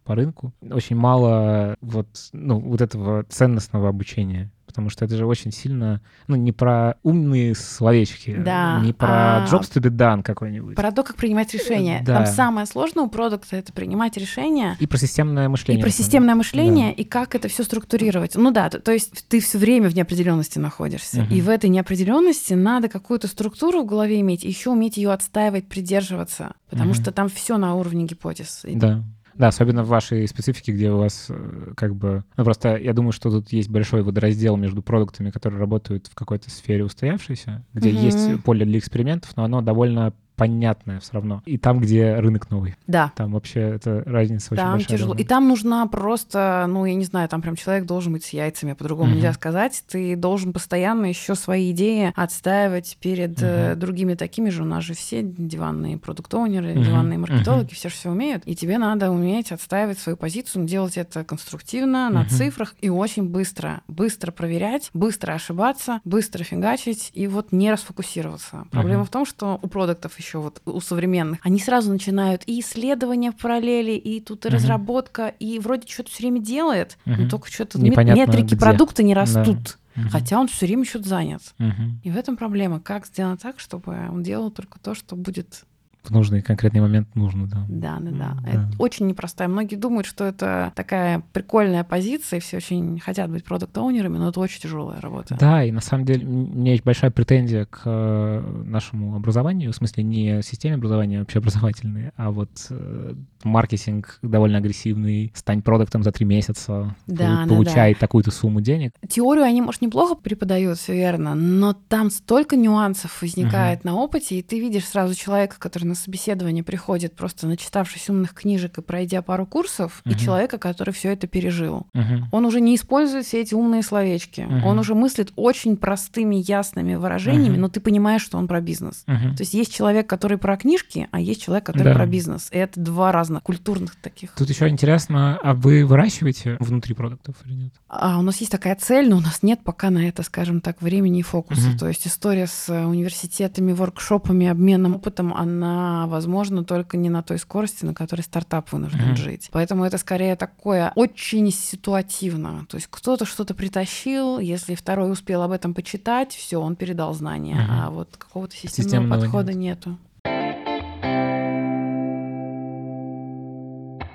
по 0.05 0.15
рынку, 0.15 0.53
очень 0.71 0.95
мало 0.95 1.75
вот, 1.81 2.07
ну, 2.31 2.59
вот 2.59 2.79
этого 2.81 3.23
ценностного 3.23 3.89
обучения. 3.89 4.51
Потому 4.67 4.89
что 4.89 5.05
это 5.05 5.15
же 5.15 5.25
очень 5.25 5.51
сильно, 5.53 6.01
ну, 6.27 6.35
не 6.35 6.51
про 6.51 6.95
умные 7.01 7.55
словечки, 7.55 8.35
Да, 8.37 8.81
не 8.83 8.91
про 8.91 9.43
а 9.43 9.45
jobs 9.47 9.71
to 9.73 9.79
be 9.81 9.89
done 9.89 10.21
какой-нибудь. 10.21 10.75
Про 10.75 10.91
то, 10.91 11.03
как 11.03 11.15
принимать 11.15 11.53
решения. 11.53 12.01
Да. 12.05 12.15
Там 12.17 12.25
самое 12.25 12.65
сложное 12.67 13.05
у 13.05 13.09
продукта— 13.09 13.55
это 13.57 13.71
принимать 13.71 14.17
решения, 14.17 14.75
И 14.81 14.85
про 14.85 14.97
системное 14.97 15.47
мышление. 15.47 15.79
и 15.79 15.83
про 15.83 15.89
системное 15.91 16.35
мышление, 16.35 16.93
и 16.93 17.05
как 17.05 17.35
это 17.35 17.47
все 17.47 17.63
структурировать. 17.63 18.35
Ну 18.35 18.51
да, 18.51 18.69
то, 18.69 18.79
то 18.79 18.91
есть 18.91 19.25
ты 19.29 19.39
все 19.39 19.57
время 19.59 19.87
в 19.89 19.95
неопределенности 19.95 20.59
находишься. 20.59 21.21
Мгм. 21.21 21.33
И 21.33 21.41
в 21.41 21.47
этой 21.49 21.69
неопределенности 21.69 22.53
надо 22.53 22.89
какую-то 22.89 23.27
структуру 23.27 23.83
в 23.83 23.85
голове 23.85 24.19
иметь, 24.19 24.43
еще 24.43 24.71
уметь 24.71 24.97
ее 24.97 25.13
отстаивать, 25.13 25.69
придерживаться. 25.69 26.53
Потому 26.69 26.89
Мгм. 26.91 27.01
что 27.01 27.11
там 27.13 27.29
все 27.29 27.57
на 27.57 27.75
уровне 27.75 28.03
гипотез. 28.05 28.61
Да. 28.65 29.03
Да, 29.37 29.49
особенно 29.49 29.83
в 29.83 29.87
вашей 29.87 30.27
специфике, 30.27 30.71
где 30.71 30.91
у 30.91 30.97
вас 30.97 31.27
э, 31.29 31.73
как 31.75 31.93
бы... 31.95 32.23
Ну, 32.37 32.43
просто 32.45 32.77
я 32.77 32.93
думаю, 32.93 33.11
что 33.11 33.29
тут 33.29 33.51
есть 33.51 33.69
большой 33.69 34.01
водораздел 34.01 34.55
между 34.55 34.81
продуктами, 34.81 35.29
которые 35.29 35.59
работают 35.59 36.07
в 36.07 36.15
какой-то 36.15 36.49
сфере 36.49 36.85
устоявшейся, 36.85 37.63
где 37.73 37.91
Мгм. 37.91 37.99
есть 37.99 38.43
поле 38.43 38.65
для 38.65 38.79
экспериментов, 38.79 39.35
но 39.35 39.43
оно 39.43 39.61
довольно 39.61 40.13
понятное 40.35 40.99
все 40.99 41.13
равно. 41.13 41.41
И 41.45 41.57
там, 41.57 41.79
где 41.79 42.15
рынок 42.15 42.49
новый. 42.49 42.75
Да. 42.87 43.11
Там 43.15 43.33
вообще 43.33 43.59
эта 43.61 44.03
разница 44.05 44.53
очень 44.53 44.63
Там 44.63 44.71
большая. 44.73 44.87
тяжело. 44.97 45.07
должна 45.09 45.23
И 45.23 45.27
там 45.27 45.47
нужна 45.47 45.85
просто, 45.87 46.65
ну, 46.67 46.85
я 46.85 46.95
не 46.95 47.05
знаю, 47.05 47.29
там 47.29 47.41
прям 47.41 47.55
человек 47.55 47.85
должен 47.85 48.13
быть 48.13 48.23
с 48.25 48.29
яйцами, 48.29 48.73
по-другому 48.73 49.09
Мгм. 49.09 49.15
нельзя 49.17 49.33
сказать. 49.33 49.83
Ты 49.87 50.15
должен 50.15 50.53
постоянно 50.53 51.05
еще 51.05 51.35
свои 51.35 51.71
идеи 51.71 52.11
отстаивать 52.15 52.97
перед 53.01 53.39
Мгм. 53.41 53.79
другими 53.79 54.15
такими 54.15 54.49
же. 54.49 54.63
У 54.63 54.65
нас 54.65 54.83
же 54.83 54.93
все 54.93 55.21
диванные 55.23 55.97
продукт-оунеры, 55.97 56.73
Мгм. 56.73 56.83
диванные 56.83 57.17
маркетологи, 57.19 57.73
все 57.73 57.89
же 57.89 57.95
все 57.95 58.09
умеют. 58.09 58.43
И 58.45 58.55
тебе 58.55 58.77
надо 58.77 59.11
уметь 59.11 59.51
отстаивать 59.51 59.99
свою 59.99 60.17
позицию, 60.17 60.63
но 60.63 60.67
делать 60.67 60.97
это 60.97 61.23
конструктивно, 61.23 62.09
на 62.09 62.21
Мгм. 62.21 62.29
цифрах 62.29 62.75
и 62.81 62.89
очень 62.89 63.23
быстро. 63.29 63.81
Быстро 63.87 64.31
проверять, 64.31 64.89
быстро 64.93 65.33
ошибаться, 65.33 66.01
быстро 66.03 66.43
фигачить 66.43 67.11
и 67.13 67.27
вот 67.27 67.51
не 67.51 67.71
расфокусироваться. 67.71 68.65
Проблема 68.71 68.99
Мгм. 69.01 69.07
в 69.07 69.09
том, 69.09 69.25
что 69.25 69.59
у 69.61 69.67
продуктов 69.67 70.17
еще 70.19 70.24
вот 70.33 70.61
у 70.65 70.79
современных, 70.81 71.39
они 71.43 71.59
сразу 71.59 71.91
начинают 71.91 72.43
и 72.47 72.59
исследования 72.59 73.31
в 73.31 73.37
параллели, 73.37 73.91
и 73.91 74.19
тут 74.21 74.45
и 74.45 74.49
Мгм. 74.49 74.55
разработка, 74.57 75.27
и 75.39 75.59
вроде 75.59 75.87
что-то 75.87 76.09
все 76.11 76.23
время 76.23 76.39
делает, 76.39 76.97
но 77.05 77.13
Мгм. 77.13 77.29
только 77.29 77.51
что-то 77.51 77.79
Непонятно 77.79 78.19
метрики 78.19 78.55
где. 78.55 78.57
продукта 78.57 79.03
не 79.03 79.13
Да. 79.13 79.21
растут. 79.21 79.77
Мгм. 79.95 80.09
Хотя 80.09 80.39
он 80.39 80.47
все 80.49 80.65
время 80.65 80.83
что-то 80.85 81.07
занят. 81.07 81.41
Мгм. 81.57 82.01
И 82.03 82.11
в 82.11 82.17
этом 82.17 82.35
проблема. 82.35 82.79
Как 82.81 83.05
сделать 83.05 83.41
так, 83.41 83.59
чтобы 83.59 83.93
он 84.11 84.23
делал 84.23 84.51
только 84.51 84.77
то, 84.79 84.93
что 84.95 85.15
будет 85.15 85.63
В 86.05 86.11
нужный 86.11 86.41
конкретный 86.41 86.81
момент 86.81 87.15
нужно, 87.15 87.47
да. 87.47 87.65
Да, 87.67 87.97
да, 87.99 88.11
да. 88.11 88.37
Да. 88.43 88.49
Это 88.49 88.69
очень 88.77 89.07
непростая. 89.07 89.47
Многие 89.47 89.75
думают, 89.75 90.05
что 90.05 90.23
это 90.25 90.71
такая 90.75 91.23
прикольная 91.33 91.83
позиция, 91.83 92.37
и 92.37 92.39
все 92.39 92.57
очень 92.57 92.99
хотят 92.99 93.29
быть 93.29 93.43
продукт-оунерами, 93.43 94.17
но 94.17 94.29
это 94.29 94.39
очень 94.39 94.61
тяжелая 94.61 95.01
работа. 95.01 95.35
Да, 95.39 95.63
и 95.63 95.71
на 95.71 95.81
самом 95.81 96.05
деле 96.05 96.25
у 96.25 96.29
меня 96.31 96.71
есть 96.71 96.83
большая 96.83 97.11
претензия 97.11 97.65
к 97.65 97.81
э, 97.85 98.63
нашему 98.65 99.15
образованию, 99.15 99.71
в 99.71 99.75
смысле 99.75 100.03
не 100.03 100.41
системе 100.41 100.75
образования 100.75 101.21
общеобразовательной, 101.21 102.11
а 102.15 102.31
вот 102.31 102.49
э, 102.69 103.13
маркетинг 103.43 104.19
довольно 104.21 104.57
агрессивный, 104.57 105.31
стань 105.35 105.61
продуктом 105.61 106.03
за 106.03 106.11
три 106.11 106.25
месяца, 106.25 106.95
Да, 107.07 107.27
пол- 107.27 107.37
да, 107.37 107.47
получай 107.47 107.93
такую-то 107.95 108.31
сумму 108.31 108.61
денег. 108.61 108.93
Теорию 109.07 109.45
они, 109.45 109.61
может, 109.61 109.81
неплохо 109.81 110.15
преподают, 110.15 110.77
все 110.77 110.93
верно, 110.93 111.35
но 111.35 111.73
там 111.73 112.09
столько 112.09 112.55
нюансов 112.55 113.21
возникает 113.21 113.83
на 113.83 113.95
опыте, 113.95 114.39
и 114.39 114.41
ты 114.43 114.59
видишь 114.59 114.85
сразу 114.85 115.15
человека, 115.15 115.55
который 115.59 115.85
на 115.95 116.01
собеседование 116.01 116.63
приходит 116.63 117.15
просто 117.15 117.47
начитавшись 117.47 118.09
умных 118.09 118.33
книжек 118.33 118.77
и 118.77 118.81
пройдя 118.81 119.21
пару 119.21 119.45
курсов, 119.45 120.01
Мгм. 120.03 120.13
и 120.15 120.19
человека, 120.19 120.57
который 120.57 120.93
все 120.93 121.13
это 121.13 121.25
пережил. 121.27 121.87
Мгм. 121.93 122.27
Он 122.31 122.45
уже 122.45 122.59
не 122.59 122.75
использует 122.75 123.25
все 123.25 123.41
эти 123.41 123.53
умные 123.55 123.81
словечки. 123.81 124.41
Мгм. 124.41 124.65
Он 124.65 124.79
уже 124.79 124.93
мыслит 124.93 125.31
очень 125.37 125.77
простыми, 125.77 126.35
ясными 126.35 126.95
выражениями, 126.95 127.53
Мгм. 127.53 127.61
но 127.61 127.69
ты 127.69 127.79
понимаешь, 127.79 128.21
что 128.21 128.37
он 128.37 128.47
про 128.47 128.59
бизнес. 128.61 129.03
Мгм. 129.07 129.35
То 129.37 129.41
есть 129.43 129.53
есть 129.53 129.73
человек, 129.73 130.07
который 130.07 130.37
про 130.37 130.57
книжки, 130.57 131.07
а 131.11 131.19
есть 131.21 131.41
человек, 131.41 131.65
который 131.65 131.93
Да. 131.93 131.93
про 131.93 132.05
бизнес. 132.05 132.49
И 132.51 132.57
это 132.57 132.79
два 132.79 133.11
разных 133.13 133.41
культурных 133.43 133.95
таких. 133.95 134.31
Тут 134.35 134.49
еще 134.49 134.67
интересно, 134.67 135.39
а 135.41 135.53
вы 135.53 135.85
выращиваете 135.85 136.57
внутри 136.59 136.93
продуктов 136.93 137.35
или 137.45 137.53
нет? 137.53 137.73
А 137.87 138.19
у 138.19 138.21
нас 138.21 138.37
есть 138.41 138.51
такая 138.51 138.75
цель, 138.75 139.07
но 139.09 139.17
у 139.17 139.21
нас 139.21 139.43
нет 139.43 139.61
пока 139.63 139.89
на 139.89 140.07
это, 140.07 140.23
скажем 140.23 140.59
так, 140.59 140.81
времени 140.81 141.19
и 141.19 141.23
фокуса. 141.23 141.69
Мгм. 141.69 141.77
То 141.77 141.87
есть 141.87 142.05
история 142.05 142.47
с 142.47 142.67
э, 142.69 142.85
университетами, 142.85 143.71
воркшопами, 143.71 144.47
обменом 144.47 144.95
опытом, 144.95 145.33
она 145.33 145.84
возможна 146.07 146.63
только 146.63 146.97
не 146.97 147.09
на 147.09 147.21
той 147.23 147.37
скорости, 147.39 147.85
на 147.85 147.93
которой 147.93 148.21
стартап 148.21 148.71
вынужден 148.71 149.07
Мгм. 149.07 149.15
жить. 149.15 149.49
Поэтому 149.51 149.83
это 149.85 149.97
скорее 149.97 150.35
такое 150.35 150.91
очень 150.95 151.51
ситуативно. 151.51 152.65
То 152.69 152.75
есть 152.77 152.87
кто-то 152.89 153.25
что-то 153.25 153.53
притащил, 153.53 154.39
если 154.39 154.75
второй 154.75 155.11
успел 155.11 155.41
об 155.41 155.51
этом 155.51 155.73
почитать, 155.73 156.33
все, 156.33 156.57
он 156.61 156.75
передал 156.75 157.13
знания. 157.13 157.55
Мгм. 157.55 157.71
А 157.71 157.89
вот 157.89 158.09
какого-то 158.17 158.55
системного, 158.55 158.83
Системного 158.83 159.21
подхода 159.21 159.53
нет. 159.53 159.85
нету. 159.85 159.97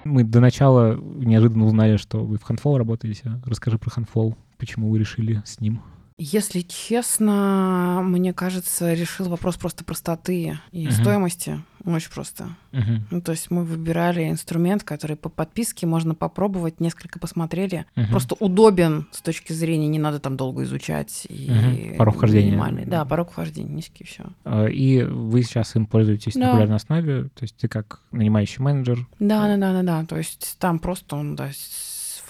Мы 0.05 0.25
до 0.25 0.41
начала 0.41 0.97
неожиданно 0.97 1.67
узнали, 1.67 1.97
что 1.97 2.25
вы 2.25 2.39
в 2.39 2.49
Handful 2.49 2.79
работаете. 2.79 3.41
Расскажи 3.45 3.79
про 3.79 3.91
Handful, 3.91 4.35
почему 4.59 4.91
вы 4.91 4.99
решили 4.99 5.43
с 5.45 5.61
ним. 5.61 5.83
Если 6.23 6.61
честно, 6.61 8.03
мне 8.05 8.35
кажется, 8.35 8.93
решил 8.93 9.31
вопрос 9.31 9.57
просто 9.57 9.85
простоты 9.85 10.59
и 10.71 10.83
Мгм. 10.89 10.93
стоимости. 10.93 11.63
Очень 11.87 12.11
просто. 12.13 12.51
Мгм. 12.73 13.07
Ну, 13.11 13.23
то 13.23 13.33
есть 13.33 13.51
мы 13.51 13.65
выбирали 13.65 14.29
инструмент, 14.29 14.83
который 14.85 15.17
по 15.17 15.31
подписке 15.31 15.87
можно 15.87 16.15
попробовать, 16.15 16.79
несколько 16.79 17.19
посмотрели. 17.19 17.87
Мгм. 17.97 18.09
Просто 18.11 18.35
удобен 18.39 19.09
с 19.13 19.23
точки 19.23 19.55
зрения, 19.55 19.89
не 19.89 19.99
надо 19.99 20.21
там 20.21 20.37
долго 20.37 20.65
изучать. 20.65 21.27
И 21.31 21.51
Мгм. 21.51 21.97
Порог 21.97 22.17
вхождения. 22.17 22.51
минимальный. 22.51 22.85
Да, 22.85 23.07
порог 23.07 23.31
вхождения 23.31 23.71
низкий, 23.75 24.05
все. 24.05 24.25
А, 24.45 24.67
И 24.67 25.03
вы 25.03 25.43
сейчас 25.43 25.75
им 25.75 25.87
пользуетесь 25.87 26.35
на 26.35 26.41
Да. 26.43 26.47
регулярной 26.51 26.77
основе, 26.77 27.23
то 27.25 27.43
есть 27.43 27.57
ты 27.57 27.67
как 27.67 28.01
нанимающий 28.13 28.63
менеджер. 28.63 29.07
Да, 29.19 29.47
да, 29.47 29.57
да, 29.57 29.73
да, 29.73 29.83
да. 29.83 30.05
То 30.05 30.19
есть 30.19 30.57
там 30.59 30.79
просто 30.81 31.17
он, 31.17 31.35
да, 31.35 31.49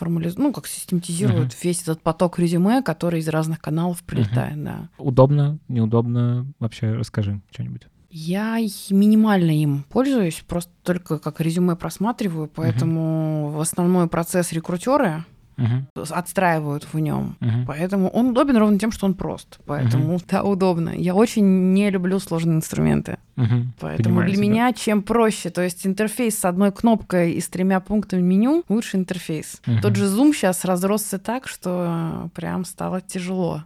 формализ... 0.00 0.36
ну, 0.36 0.52
как 0.52 0.66
систематизирует 0.66 1.54
весь 1.62 1.82
этот 1.82 2.00
поток 2.00 2.38
резюме, 2.38 2.82
который 2.82 3.20
из 3.20 3.28
разных 3.28 3.60
каналов 3.60 4.02
прилетает, 4.02 4.62
да. 4.64 4.88
Удобно, 4.98 5.58
неудобно? 5.68 6.46
Вообще 6.58 6.94
расскажи 6.94 7.40
что-нибудь. 7.50 7.82
Я 8.10 8.58
минимально 8.90 9.50
им 9.50 9.84
пользуюсь, 9.88 10.42
просто 10.48 10.72
только 10.82 11.18
как 11.18 11.40
резюме 11.40 11.76
просматриваю, 11.76 12.50
поэтому 12.52 13.50
в 13.50 13.60
основной 13.60 14.08
процесс 14.08 14.52
рекрутеры 14.52 15.24
Мгм. 15.60 15.86
отстраивают 15.94 16.88
в 16.90 16.98
нем. 16.98 17.36
Мгм. 17.40 17.66
Поэтому 17.66 18.08
он 18.08 18.30
удобен 18.30 18.56
ровно 18.56 18.78
тем, 18.78 18.92
что 18.92 19.06
он 19.06 19.14
прост. 19.14 19.60
Поэтому 19.66 20.18
да, 20.28 20.42
удобно. 20.42 20.90
Я 20.90 21.14
очень 21.14 21.72
не 21.72 21.90
люблю 21.90 22.18
сложные 22.18 22.56
инструменты. 22.56 23.18
Мгм. 23.36 23.74
Поэтому 23.78 24.16
Понимаю 24.16 24.30
для 24.32 24.40
меня 24.40 24.72
чем 24.72 25.02
проще, 25.02 25.50
то 25.50 25.62
есть 25.62 25.86
интерфейс 25.86 26.38
с 26.38 26.44
одной 26.44 26.72
кнопкой 26.72 27.32
и 27.32 27.40
с 27.40 27.48
тремя 27.48 27.80
пунктами 27.80 28.22
меню, 28.22 28.64
лучше 28.68 28.96
интерфейс. 28.96 29.60
Мгм. 29.66 29.80
Тот 29.82 29.96
же 29.96 30.06
Zoom 30.06 30.32
сейчас 30.32 30.64
разросся 30.64 31.18
так, 31.18 31.46
что 31.46 32.30
прям 32.34 32.64
стало 32.64 33.00
тяжело. 33.00 33.64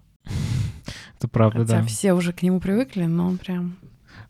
Это 1.18 1.28
правда, 1.28 1.61
Хотя 1.61 1.80
да. 1.80 1.86
все 1.86 2.12
уже 2.12 2.32
к 2.32 2.42
нему 2.42 2.61
привыкли, 2.61 3.05
но 3.05 3.26
он 3.28 3.38
прям 3.38 3.76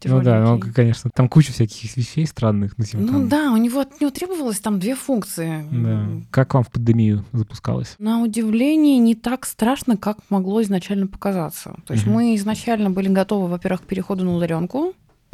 Ну 0.09 0.23
да, 0.23 0.41
ну, 0.41 0.45
тяжеленький. 0.47 0.73
конечно, 0.73 1.11
там 1.15 1.29
куча 1.29 1.53
всяких 1.53 1.97
вещей 1.97 2.27
странных. 2.27 2.75
Ну, 2.77 2.85
типа, 2.85 3.03
Ну 3.03 3.09
там- 3.09 3.29
да, 3.29 3.53
у 3.53 3.57
него 3.57 3.81
от 3.81 4.01
него 4.01 4.11
требовалось 4.11 4.61
там 4.61 4.79
две 4.79 4.95
функции. 4.95 5.65
Да. 5.71 6.07
Как 6.31 6.55
вам 6.55 6.65
в 6.65 6.71
пандемию 6.71 7.25
запускалось? 7.33 7.95
На 7.99 8.21
удивление, 8.23 8.99
не 8.99 9.15
так 9.15 9.47
страшно, 9.47 9.97
как 9.97 10.19
могло 10.31 10.63
изначально 10.63 11.07
показаться. 11.07 11.77
То 11.87 11.95
есть 11.95 12.07
Мгм. 12.07 12.15
мы 12.15 12.35
изначально 12.37 12.91
были 12.91 13.09
готовы, 13.09 13.49
во-первых, 13.49 13.83
к 13.83 13.87
переходу 13.87 14.25
на 14.25 14.35
удаленку. 14.37 14.93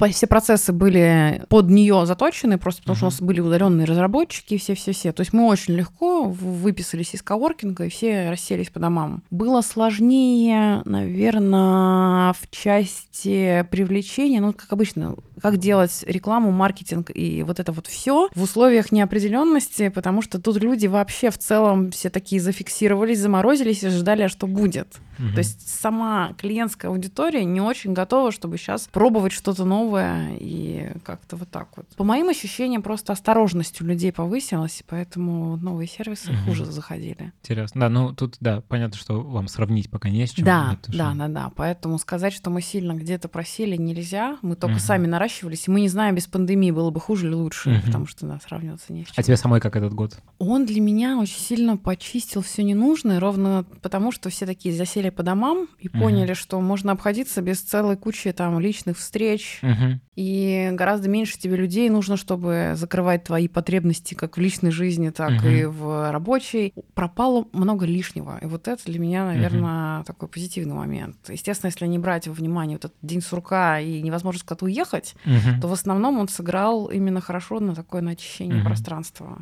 Все 0.08 0.26
процессы 0.26 0.72
были 0.72 1.44
под 1.48 1.68
нее 1.68 2.06
заточены, 2.06 2.58
просто 2.58 2.82
потому 2.82 2.96
что 2.96 3.06
у 3.06 3.10
нас 3.10 3.20
были 3.20 3.40
удаленные 3.40 3.86
разработчики, 3.86 4.56
все-все-все. 4.56 5.12
То 5.12 5.20
есть 5.20 5.32
мы 5.32 5.46
очень 5.46 5.74
легко 5.74 6.24
выписались 6.24 7.14
из 7.14 7.22
коворкинга, 7.22 7.84
и 7.84 7.88
все 7.88 8.30
расселись 8.30 8.70
по 8.70 8.80
домам. 8.80 9.22
Было 9.30 9.60
сложнее, 9.60 10.82
наверное, 10.84 12.32
в 12.32 12.50
части 12.50 13.66
привлечения, 13.70 14.40
ну, 14.40 14.52
как 14.52 14.72
обычно, 14.72 15.16
как 15.40 15.58
делать 15.58 16.04
рекламу, 16.06 16.50
маркетинг 16.50 17.10
и 17.14 17.42
вот 17.42 17.60
это 17.60 17.72
вот 17.72 17.86
все 17.86 18.28
в 18.34 18.42
условиях 18.42 18.92
неопределенности, 18.92 19.88
потому 19.88 20.22
что 20.22 20.40
тут 20.40 20.56
люди 20.62 20.86
вообще 20.86 21.30
в 21.30 21.38
целом 21.38 21.90
все 21.90 22.10
такие 22.10 22.40
зафиксировались, 22.40 23.18
заморозились 23.18 23.82
и 23.82 23.88
ждали, 23.88 24.22
а 24.22 24.28
что 24.28 24.46
будет. 24.46 25.00
Мгм. 25.18 25.32
То 25.34 25.38
есть 25.38 25.68
сама 25.68 26.32
клиентская 26.38 26.90
аудитория 26.90 27.44
не 27.44 27.60
очень 27.60 27.92
готова, 27.92 28.32
чтобы 28.32 28.56
сейчас 28.56 28.88
пробовать 28.90 29.32
что-то 29.32 29.64
новое 29.64 30.34
и 30.38 30.92
как-то 31.04 31.36
вот 31.36 31.50
так 31.50 31.68
вот. 31.76 31.86
По 31.96 32.04
моим 32.04 32.30
ощущениям, 32.30 32.82
просто 32.82 33.12
осторожность 33.12 33.82
у 33.82 33.84
людей 33.84 34.12
повысилась, 34.12 34.80
и 34.80 34.84
поэтому 34.86 35.56
новые 35.58 35.88
сервисы 35.88 36.32
Мгм. 36.32 36.44
хуже 36.44 36.64
заходили. 36.64 37.32
Интересно. 37.42 37.82
Да, 37.82 37.88
ну 37.90 38.14
тут, 38.14 38.36
да, 38.40 38.62
понятно, 38.66 38.96
что 38.96 39.20
вам 39.20 39.48
сравнить 39.48 39.90
пока 39.90 40.08
не 40.08 40.26
с 40.26 40.30
чем. 40.30 40.44
Да, 40.46 40.78
да, 40.88 41.12
да, 41.14 41.28
да. 41.28 41.52
Поэтому 41.54 41.98
сказать, 41.98 42.32
что 42.32 42.48
мы 42.48 42.62
сильно 42.62 42.92
где-то 42.94 43.28
просели, 43.28 43.76
нельзя. 43.76 44.38
Мы 44.40 44.56
только 44.56 44.76
Мгм. 44.76 44.80
сами 44.80 45.06
наращивались, 45.30 45.68
и 45.68 45.70
мы 45.70 45.80
не 45.80 45.88
знаем, 45.88 46.14
без 46.14 46.26
пандемии 46.26 46.70
было 46.70 46.90
бы 46.90 47.00
хуже 47.00 47.26
или 47.28 47.34
лучше, 47.34 47.70
Мгм. 47.70 47.82
потому 47.82 48.06
что, 48.06 48.26
да, 48.26 48.38
сравниваться 48.44 48.92
не 48.92 49.04
с 49.04 49.06
чем. 49.06 49.14
А 49.16 49.22
тебе 49.22 49.36
самой 49.36 49.60
как 49.60 49.76
этот 49.76 49.94
год? 49.94 50.18
Он 50.38 50.66
для 50.66 50.80
меня 50.80 51.18
очень 51.18 51.38
сильно 51.38 51.76
почистил 51.76 52.42
все 52.42 52.62
ненужное, 52.64 53.20
ровно 53.20 53.64
потому, 53.82 54.12
что 54.12 54.28
все 54.30 54.46
такие 54.46 54.74
засели 54.74 55.10
по 55.10 55.22
домам 55.22 55.68
и 55.78 55.88
Мгм. 55.88 55.98
поняли, 56.00 56.34
что 56.34 56.60
можно 56.60 56.92
обходиться 56.92 57.42
без 57.42 57.60
целой 57.60 57.96
кучи 57.96 58.32
там 58.32 58.58
личных 58.60 58.98
встреч, 58.98 59.60
Мгм. 59.62 60.00
и 60.16 60.70
гораздо 60.72 61.08
меньше 61.08 61.38
тебе 61.38 61.56
людей 61.56 61.88
нужно, 61.88 62.16
чтобы 62.16 62.72
закрывать 62.74 63.24
твои 63.24 63.48
потребности 63.48 64.14
как 64.14 64.36
в 64.36 64.40
личной 64.40 64.70
жизни, 64.70 65.10
так 65.10 65.30
Мгм. 65.42 65.48
и 65.48 65.64
в 65.64 66.10
рабочей. 66.12 66.74
Пропало 66.94 67.46
много 67.52 67.86
лишнего. 67.86 68.38
И 68.42 68.46
вот 68.46 68.68
это 68.68 68.82
для 68.84 68.98
меня, 68.98 69.24
наверное, 69.26 70.02
такой 70.04 70.28
позитивный 70.28 70.74
момент. 70.74 71.16
Естественно, 71.28 71.68
если 71.68 71.86
не 71.86 71.98
брать 71.98 72.26
во 72.28 72.34
внимание 72.34 72.76
вот 72.76 72.86
этот 72.86 72.98
день 73.02 73.20
сурка 73.22 73.80
и 73.80 74.02
невозможность 74.02 74.44
куда-то 74.46 74.64
уехать, 74.64 75.14
То 75.60 75.68
в 75.68 75.72
основном 75.72 76.18
он 76.18 76.28
сыграл 76.28 76.86
именно 76.86 77.20
хорошо 77.20 77.60
на 77.60 77.74
такое 77.74 78.02
на 78.02 78.12
очищение 78.12 78.62
пространства. 78.64 79.38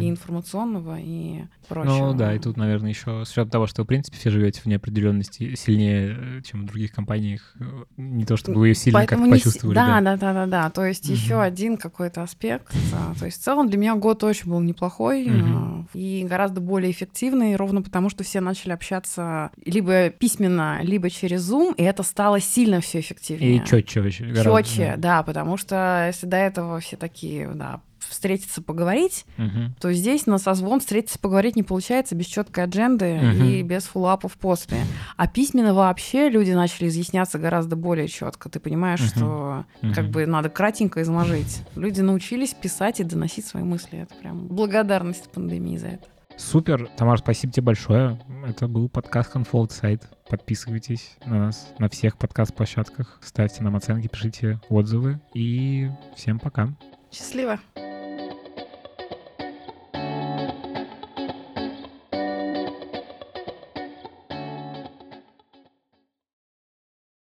И 0.00 0.08
информационного, 0.08 0.98
и 0.98 1.44
прочего. 1.68 2.08
Ну 2.08 2.14
да, 2.14 2.34
и 2.34 2.38
тут, 2.38 2.56
наверное, 2.56 2.90
еще 2.90 3.24
с 3.24 3.30
учетом 3.30 3.50
того, 3.50 3.66
что 3.66 3.84
в 3.84 3.86
принципе, 3.86 4.16
все 4.16 4.30
живете 4.30 4.60
в 4.60 4.66
неопределенности 4.66 5.54
сильнее, 5.54 6.42
чем 6.42 6.62
в 6.64 6.66
других 6.66 6.92
компаниях. 6.92 7.54
э, 7.60 7.64
Не 7.96 8.24
то, 8.24 8.36
чтобы 8.36 8.58
вы 8.60 8.68
ее 8.68 8.74
сильно 8.74 8.98
Поэтому 8.98 9.22
как-то 9.22 9.34
не 9.34 9.40
почувствовали. 9.40 9.74
Да, 9.74 10.00
да, 10.00 10.16
да, 10.16 10.32
да, 10.32 10.46
да. 10.46 10.70
То 10.70 10.84
есть 10.84 11.08
еще 11.08 11.40
один 11.40 11.76
какой-то 11.76 12.22
аспект. 12.22 12.72
То 13.18 13.24
есть 13.26 13.40
в 13.40 13.44
целом 13.44 13.68
для 13.68 13.78
меня 13.78 13.94
год 13.94 14.24
очень 14.24 14.50
был 14.50 14.60
неплохой 14.60 15.26
э, 15.28 15.84
и 15.94 16.26
гораздо 16.28 16.60
более 16.60 16.90
эффективный, 16.90 17.56
ровно 17.56 17.82
потому 17.82 18.10
что 18.10 18.24
все 18.24 18.40
начали 18.40 18.72
общаться 18.72 19.50
либо 19.64 20.10
письменно, 20.10 20.80
либо 20.82 21.10
через 21.10 21.50
Zoom, 21.50 21.74
и 21.76 21.82
это 21.82 22.02
стало 22.02 22.40
сильно 22.40 22.80
все 22.80 23.00
эффективнее. 23.00 23.56
И 23.56 23.64
четче 23.64 24.00
вообще. 24.00 24.24
гораздо, 24.24 24.62
Четче, 24.62 24.94
да, 24.98 25.22
потому 25.22 25.56
что 25.56 26.04
если 26.06 26.26
до 26.26 26.36
этого 26.36 26.80
все 26.80 26.96
такие, 26.96 27.48
да, 27.48 27.80
встретиться, 28.08 28.62
поговорить, 28.62 29.24
Мгм. 29.36 29.74
то 29.80 29.92
здесь 29.92 30.26
на 30.26 30.38
созвон 30.38 30.80
встретиться, 30.80 31.18
поговорить 31.18 31.56
не 31.56 31.62
получается 31.62 32.14
без 32.14 32.26
четкой 32.26 32.64
адженды 32.64 33.14
Мгм. 33.22 33.44
и 33.44 33.62
без 33.62 33.84
фуллапов 33.84 34.34
после. 34.38 34.78
А 35.16 35.26
письменно 35.26 35.74
вообще 35.74 36.28
люди 36.28 36.52
начали 36.52 36.88
изъясняться 36.88 37.38
гораздо 37.38 37.76
более 37.76 38.08
четко. 38.08 38.48
Ты 38.48 38.60
понимаешь, 38.60 39.00
Мгм. 39.00 39.08
что 39.08 39.64
как 39.94 40.04
Мгм. 40.04 40.12
бы 40.12 40.26
надо 40.26 40.48
кратенько 40.48 41.02
изложить. 41.02 41.62
Люди 41.76 42.00
научились 42.00 42.54
писать 42.54 43.00
и 43.00 43.04
доносить 43.04 43.46
свои 43.46 43.62
мысли. 43.62 43.98
Это 44.00 44.14
прям 44.14 44.46
благодарность 44.48 45.30
пандемии 45.30 45.76
за 45.76 45.88
это. 45.88 46.06
Супер. 46.36 46.88
Тамар, 46.96 47.18
спасибо 47.18 47.52
тебе 47.52 47.64
большое. 47.66 48.20
Это 48.46 48.68
был 48.68 48.88
подкаст 48.88 49.34
Unfold 49.34 49.70
Site. 49.70 50.02
Подписывайтесь 50.30 51.16
на 51.26 51.38
нас 51.46 51.68
на 51.80 51.88
всех 51.88 52.16
подкаст-площадках. 52.16 53.18
Ставьте 53.22 53.64
нам 53.64 53.74
оценки, 53.74 54.06
пишите 54.06 54.60
отзывы. 54.68 55.20
И 55.34 55.90
всем 56.14 56.38
пока. 56.38 56.68
Счастливо! 57.10 57.58